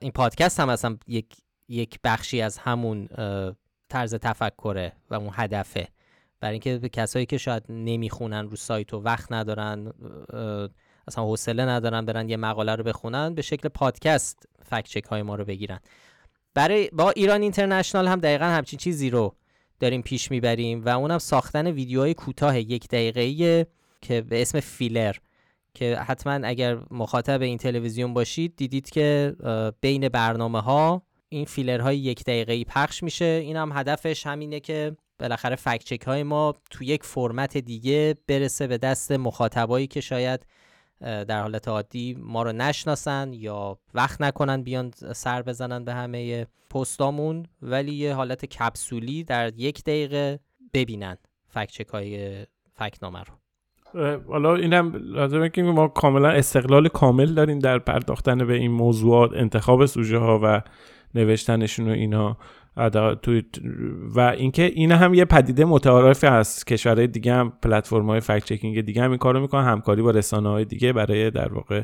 این 0.01 0.13
پادکست 0.13 0.61
هم 0.61 0.69
اصلا 0.69 0.97
یک 1.07 1.37
یک 1.69 1.99
بخشی 2.05 2.41
از 2.41 2.59
همون 2.59 3.09
طرز 3.89 4.15
تفکره 4.15 4.93
و 5.11 5.15
اون 5.15 5.31
هدفه. 5.33 5.89
برای 6.41 6.53
اینکه 6.53 6.79
به 6.79 6.89
کسایی 6.89 7.27
که 7.27 7.39
شاید 7.39 7.65
نمی‌خونن 7.69 8.49
رو 8.49 8.57
سایت 8.57 8.95
و 8.95 9.01
وقت 9.01 9.33
ندارن 9.33 9.93
اصلا 11.09 11.25
حوصله 11.25 11.65
ندارن 11.65 12.05
برن 12.05 12.29
یه 12.29 12.37
مقاله 12.37 12.75
رو 12.75 12.85
بخونن 12.85 13.35
به 13.35 13.43
شکل 13.43 13.69
پادکست 13.69 14.49
فکت 14.63 14.89
چک 14.89 15.05
های 15.05 15.23
ما 15.23 15.35
رو 15.35 15.45
بگیرن. 15.45 15.81
برای 16.55 16.91
با 16.93 17.11
ایران 17.11 17.43
اینترنشنال 17.43 18.09
هم 18.09 18.21
دقیقا 18.21 18.45
همچین 18.45 18.79
چیزی 18.79 19.11
رو 19.11 19.37
داریم 19.85 20.03
پیش 20.03 20.31
می‌بریم 20.31 20.85
و 20.85 20.89
اونم 20.89 21.19
ساختن 21.19 21.67
ویدیوهای 21.67 22.15
کوتاه 22.15 22.61
یک 22.61 22.89
دقیقه‌ای 22.89 23.67
که 24.01 24.21
به 24.21 24.43
اسم 24.43 24.61
فیلر 24.61 25.17
که 25.75 25.97
حتما 25.97 26.33
اگر 26.33 26.79
مخاطب 26.91 27.43
این 27.43 27.59
تلویزیون 27.59 28.15
باشید 28.15 28.57
دیدید 28.57 28.91
که 28.91 29.37
بین 29.81 30.09
برنامه 30.09 30.61
ها 30.61 31.03
این 31.29 31.45
فیلرهای 31.45 31.99
یک 31.99 32.25
دقیقه‌ای 32.25 32.65
پخش 32.65 33.03
میشه. 33.03 33.25
این 33.25 33.57
هم 33.57 33.73
هدفش 33.75 34.27
همینه 34.27 34.61
که 34.61 34.97
بالاخره 35.19 35.57
فکت 35.57 35.85
چک 35.85 36.03
های 36.03 36.23
ما 36.23 36.55
تو 36.71 36.85
یک 36.85 37.05
فرمت 37.05 37.57
دیگه 37.57 38.15
برسه 38.27 38.67
به 38.67 38.79
دست 38.79 39.13
مخاطبایی 39.13 39.87
که 39.87 40.01
شاید 40.01 40.47
در 41.01 41.41
حالت 41.41 41.69
عادی 41.69 42.17
ما 42.19 42.43
رو 42.43 42.53
نشناسن 42.53 43.33
یا 43.33 43.79
وقت 43.95 44.21
نکنن 44.21 44.63
بیان 44.63 44.91
سر 45.15 45.43
بزنن 45.43 45.85
به 45.85 45.95
همه 45.95 46.47
پستامون 46.71 47.47
ولی 47.63 47.95
یه 47.95 48.15
حالت 48.15 48.45
کپسولی 48.45 49.25
در 49.25 49.53
یک 49.57 49.85
دقیقه 49.85 50.41
ببینن 50.75 51.17
فکت 51.49 51.71
چک 51.71 51.89
های 51.89 52.47
فکنامه 52.75 53.19
رو. 53.19 53.35
حالا 54.29 54.55
اینم 54.55 54.93
لازمه 54.95 55.49
که 55.49 55.63
ما 55.63 55.89
کاملا 55.89 56.29
استقلال 56.29 56.89
کامل 56.89 57.35
داریم 57.35 57.59
در 57.59 57.79
پرداختن 57.79 58.47
به 58.47 58.55
این 58.55 58.71
موضوعات 58.71 59.31
انتخاب 59.35 59.87
سوژه 59.87 60.19
ها 60.19 60.41
و 60.43 60.63
نوشتنشون 61.15 61.89
و 61.89 61.93
اینا 61.93 62.37
و 62.77 64.21
اینکه 64.21 64.63
این 64.63 64.93
هم 64.93 65.15
یه 65.15 65.25
پدیده 65.25 65.65
متعارف 65.65 66.25
از 66.25 66.65
کشورهای 66.65 67.07
دیگه 67.07 67.35
هم 67.35 67.53
پلتفرم 67.63 68.07
های 68.07 68.21
فکت 68.21 68.45
چکینگ 68.45 68.81
دیگه 68.81 69.03
هم 69.03 69.11
این 69.11 69.19
کارو 69.19 69.41
می‌کنن. 69.41 69.65
همکاری 69.65 70.03
با 70.03 70.11
رسانه 70.11 70.49
های 70.49 70.65
دیگه 70.65 70.93
برای 70.93 71.31
در 71.31 71.53
واقع 71.53 71.83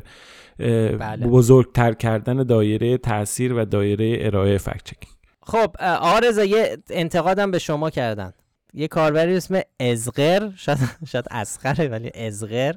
بله. 0.97 1.27
بزرگتر 1.27 1.93
کردن 1.93 2.43
دایره 2.43 2.97
تاثیر 2.97 3.53
و 3.53 3.65
دایره 3.65 4.17
ارائه 4.19 4.57
فکت 4.57 4.83
چکینگ. 4.83 5.15
خب 5.43 5.75
آرزا 5.81 6.43
یه 6.43 6.77
انتقادم 6.89 7.51
به 7.51 7.59
شما 7.59 7.89
کردن. 7.89 8.33
یه 8.73 8.87
کاربری 8.87 9.35
اسم 9.35 9.61
ازغر 9.79 10.49
شاید 10.55 10.77
شاید 11.07 11.25
اسخره 11.31 11.87
ولی 11.87 12.11
ازغر 12.15 12.73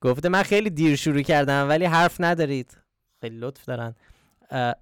گفته 0.00 0.28
من 0.28 0.42
خیلی 0.42 0.70
دیر 0.70 0.96
شروع 0.96 1.22
کردم 1.22 1.68
ولی 1.68 1.84
حرف 1.84 2.16
ندارید. 2.20 2.78
خیلی 3.20 3.38
لطف 3.38 3.64
دارن. 3.64 3.94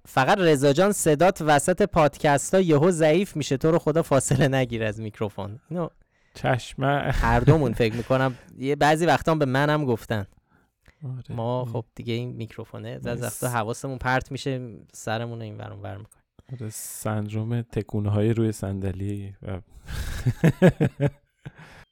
فقط 0.05 0.37
رضا 0.37 0.73
جان 0.73 0.91
صدات 0.91 1.41
وسط 1.41 1.81
پادکست 1.81 2.53
ها 2.53 2.61
یهو 2.61 2.91
ضعیف 2.91 3.35
میشه. 3.35 3.57
تو 3.57 3.71
رو 3.71 3.79
خدا 3.79 4.01
فاصله 4.01 4.47
نگیر 4.47 4.83
از 4.83 4.99
میکروفون. 4.99 5.59
اینو 5.69 5.89
چشم 6.33 6.83
هر 7.13 7.39
دومون 7.39 7.73
فکر 7.73 7.95
می‌کنم 7.95 8.35
یه 8.57 8.75
بعضی 8.75 9.05
وقتا 9.05 9.35
به 9.35 9.45
منم 9.45 9.85
گفتن. 9.85 10.25
آره. 11.03 11.35
ما 11.35 11.65
خب 11.65 11.85
دیگه 11.95 12.13
این 12.13 12.31
میکروفونه. 12.31 12.99
از 13.05 13.23
وقتا 13.23 13.49
حواسمون 13.49 13.97
پرت 13.97 14.31
میشه 14.31 14.77
سرمون 14.93 15.41
این 15.41 15.81
ور 15.81 15.86
اون 15.86 15.92
ور 15.92 15.97
می‌کنه 15.97 16.21
آره 16.53 16.69
سندروم 16.69 17.61
تکونه 17.61 18.09
های 18.09 18.33
روی 18.33 18.51
صندلی. 18.51 19.35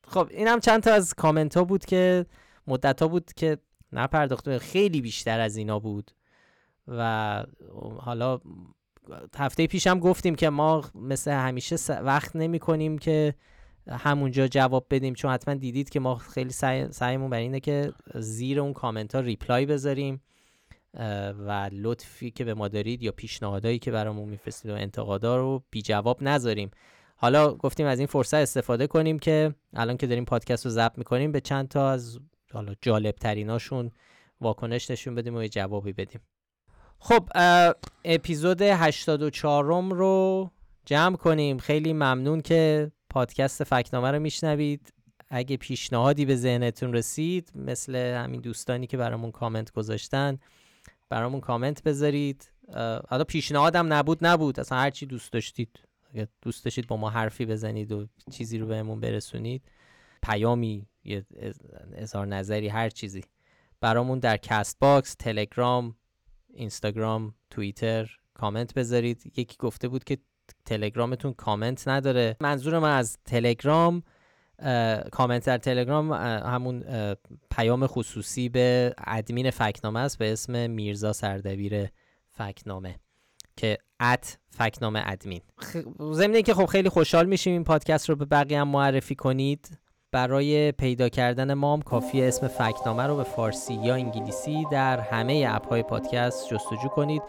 خب 0.07 0.27
اینم 0.31 0.59
چند 0.59 0.83
تا 0.83 0.93
از 0.93 1.13
کامنت 1.13 1.57
ها 1.57 1.63
بود 1.63 1.85
که 1.85 2.25
مدت 2.67 3.01
ها 3.01 3.07
بود 3.07 3.33
که 3.33 3.57
نپرداختم 3.91 4.57
خیلی 4.57 5.01
بیشتر 5.01 5.39
از 5.39 5.55
اینا 5.57 5.79
بود. 5.79 6.11
و 6.87 7.43
حالا 7.97 8.39
هفته 9.35 9.67
پیشم 9.67 9.99
گفتیم 9.99 10.35
که 10.35 10.49
ما 10.49 10.83
مثل 10.95 11.31
همیشه 11.31 11.93
وقت 11.93 12.35
نمی 12.35 12.59
کنیم 12.59 12.97
که 12.97 13.33
همونجا 13.89 14.47
جواب 14.47 14.87
بدیم 14.89 15.13
چون 15.13 15.31
حتما 15.31 15.53
دیدید 15.53 15.89
که 15.89 15.99
ما 15.99 16.15
خیلی 16.15 16.49
سعی، 16.49 16.91
سعیمون 16.91 17.29
بر 17.29 17.37
اینه 17.37 17.59
که 17.59 17.93
زیر 18.15 18.59
اون 18.59 18.73
کامنت 18.73 19.15
ها 19.15 19.21
reply 19.21 19.65
بذاریم 19.65 20.21
و 21.39 21.69
لطفی 21.71 22.31
که 22.31 22.43
به 22.43 22.53
ما 22.53 22.67
دارید 22.67 23.03
یا 23.03 23.11
پیشنهادهایی 23.11 23.79
که 23.79 23.91
برامون 23.91 24.29
میفرستید 24.29 24.71
و 24.71 24.73
انتقادا 24.73 25.37
رو 25.37 25.63
بی 25.71 25.81
جواب 25.81 26.23
نذاریم. 26.23 26.71
حالا 27.15 27.53
گفتیم 27.53 27.85
از 27.85 27.99
این 27.99 28.07
فرصت 28.07 28.33
استفاده 28.33 28.87
کنیم 28.87 29.19
که 29.19 29.55
الان 29.73 29.97
که 29.97 30.07
داریم 30.07 30.25
پادکست 30.25 30.65
رو 30.65 30.71
ضبط 30.71 30.97
می‌کنیم 30.97 31.31
به 31.31 31.41
چند 31.41 31.67
تا 31.67 31.89
از 31.89 32.19
حالا 32.53 32.73
جالب 32.81 33.15
تریناشون 33.15 33.91
واکنش 34.41 34.91
نشون 34.91 35.15
بدیم 35.15 35.35
و 35.35 35.41
یه 35.41 35.49
جوابی 35.49 35.93
بدیم. 35.93 36.21
خب 37.05 37.29
اپیزود 38.05 38.61
84 38.61 39.65
رو 39.95 40.51
جمع 40.85 41.15
کنیم 41.15 41.57
خیلی 41.57 41.93
ممنون 41.93 42.41
که 42.41 42.91
پادکست 43.09 43.63
فکنامه 43.63 44.11
رو 44.11 44.19
میشنوید 44.19 44.93
اگه 45.29 45.57
پیشنهادی 45.57 46.25
به 46.25 46.35
ذهنتون 46.35 46.93
رسید 46.93 47.51
مثل 47.55 47.95
همین 47.95 48.41
دوستانی 48.41 48.87
که 48.87 48.97
برامون 48.97 49.31
کامنت 49.31 49.71
گذاشتن 49.71 50.37
برامون 51.09 51.41
کامنت 51.41 51.83
بذارید 51.83 52.51
حالا 53.09 53.23
پیشنهادم 53.23 53.93
نبود 53.93 54.25
نبود 54.25 54.59
اصلا 54.59 54.77
هر 54.77 54.89
چی 54.89 55.05
دوست 55.05 55.33
داشتید 55.33 55.79
اگه 56.13 56.27
دوست 56.41 56.65
داشتید 56.65 56.87
با 56.87 56.97
ما 56.97 57.09
حرفی 57.09 57.45
بزنید 57.45 57.91
و 57.91 58.07
چیزی 58.31 58.57
رو 58.57 58.67
بهمون 58.67 58.99
برسونید 58.99 59.63
پیامی 60.21 60.87
یه 61.03 61.25
اظهار 61.95 62.27
نظری 62.27 62.67
هر 62.67 62.89
چیزی 62.89 63.23
برامون 63.81 64.19
در 64.19 64.37
Castbox 64.37 65.15
تلگرام 65.15 65.95
اینستاگرام 66.53 67.33
توییتر 67.49 68.17
کامنت 68.33 68.73
بذارید. 68.73 69.33
یکی 69.37 69.55
گفته 69.59 69.87
بود 69.87 70.03
که 70.03 70.17
تلگرامتون 70.65 71.33
کامنت 71.33 71.87
نداره. 71.87 72.37
منظور 72.41 72.79
من 72.79 72.97
از 72.97 73.17
تلگرام 73.25 74.03
کامنت 75.11 75.45
در 75.45 75.57
تلگرام 75.57 76.11
همون 76.13 76.83
پیام 77.51 77.87
خصوصی 77.87 78.49
به 78.49 78.93
ادمین 79.07 79.51
فکنامه 79.51 79.99
است 79.99 80.17
به 80.17 80.31
اسم 80.31 80.69
میرزا 80.69 81.13
سردبیر 81.13 81.87
فکنامه 82.31 82.99
که 83.57 83.77
ات 83.99 84.37
فکنامه 84.49 85.03
ادمین. 85.05 85.41
ضمن 86.11 86.41
که 86.41 86.53
خب 86.53 86.65
خیلی 86.65 86.89
خوشحال 86.89 87.25
میشیم 87.25 87.53
این 87.53 87.63
پادکست 87.63 88.09
رو 88.09 88.15
به 88.15 88.25
بقیه 88.25 88.59
هم 88.59 88.67
معرفی 88.67 89.15
کنید. 89.15 89.79
برای 90.13 90.71
پیدا 90.71 91.09
کردن 91.09 91.53
ما 91.53 91.73
هم 91.73 91.81
کافی 91.81 92.23
اسم 92.23 92.47
فکنامه 92.47 93.03
رو 93.03 93.15
به 93.15 93.23
فارسی 93.23 93.73
یا 93.73 93.95
انگلیسی 93.95 94.65
در 94.71 94.99
همه 94.99 95.47
اپ 95.49 95.67
های 95.67 95.83
پادکست 95.83 96.49
جستجو 96.49 96.87
کنید. 96.87 97.21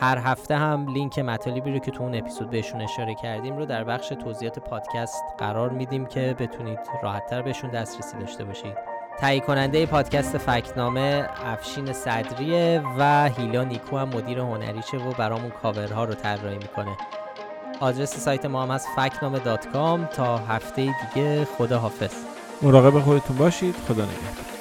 هر 0.00 0.18
هفته 0.18 0.56
هم 0.56 0.86
لینک 0.94 1.18
مطالبی 1.18 1.72
رو 1.72 1.78
که 1.78 1.90
تو 1.90 2.02
اون 2.02 2.14
اپیزود 2.14 2.50
بهشون 2.50 2.80
اشاره 2.80 3.14
کردیم 3.14 3.56
رو 3.56 3.66
در 3.66 3.84
بخش 3.84 4.08
توضیحات 4.08 4.58
پادکست 4.58 5.24
قرار 5.38 5.70
میدیم 5.70 6.06
که 6.06 6.36
بتونید 6.38 6.78
راحتتر 7.02 7.42
بهشون 7.42 7.70
دسترسی 7.70 8.18
داشته 8.18 8.44
باشید. 8.44 8.76
تهیه 9.18 9.40
کننده 9.40 9.86
پادکست 9.86 10.38
فکنامه 10.38 11.28
افشین 11.44 11.92
صدریه 11.92 12.82
و 12.98 13.30
هیلا 13.38 13.64
نیکو 13.64 13.96
هم 13.96 14.08
مدیر 14.08 14.38
هنریشه 14.38 14.96
و 14.96 15.12
برامون 15.12 15.50
کاورها 15.50 16.04
رو 16.04 16.14
طراحی 16.14 16.56
می‌کنه. 16.56 16.96
آدرس 17.80 18.16
سایت 18.16 18.46
ما 18.46 18.62
هم 18.62 18.70
از 18.70 18.86
فکنامه 18.96 19.38
تا 20.06 20.38
هفته 20.38 20.94
دیگه 21.14 21.44
خدا 21.44 21.78
حافظ 21.78 22.12
مراقب 22.62 23.00
خودتون 23.00 23.36
باشید. 23.36 23.74
خدا 23.88 24.04
نگهدار. 24.04 24.53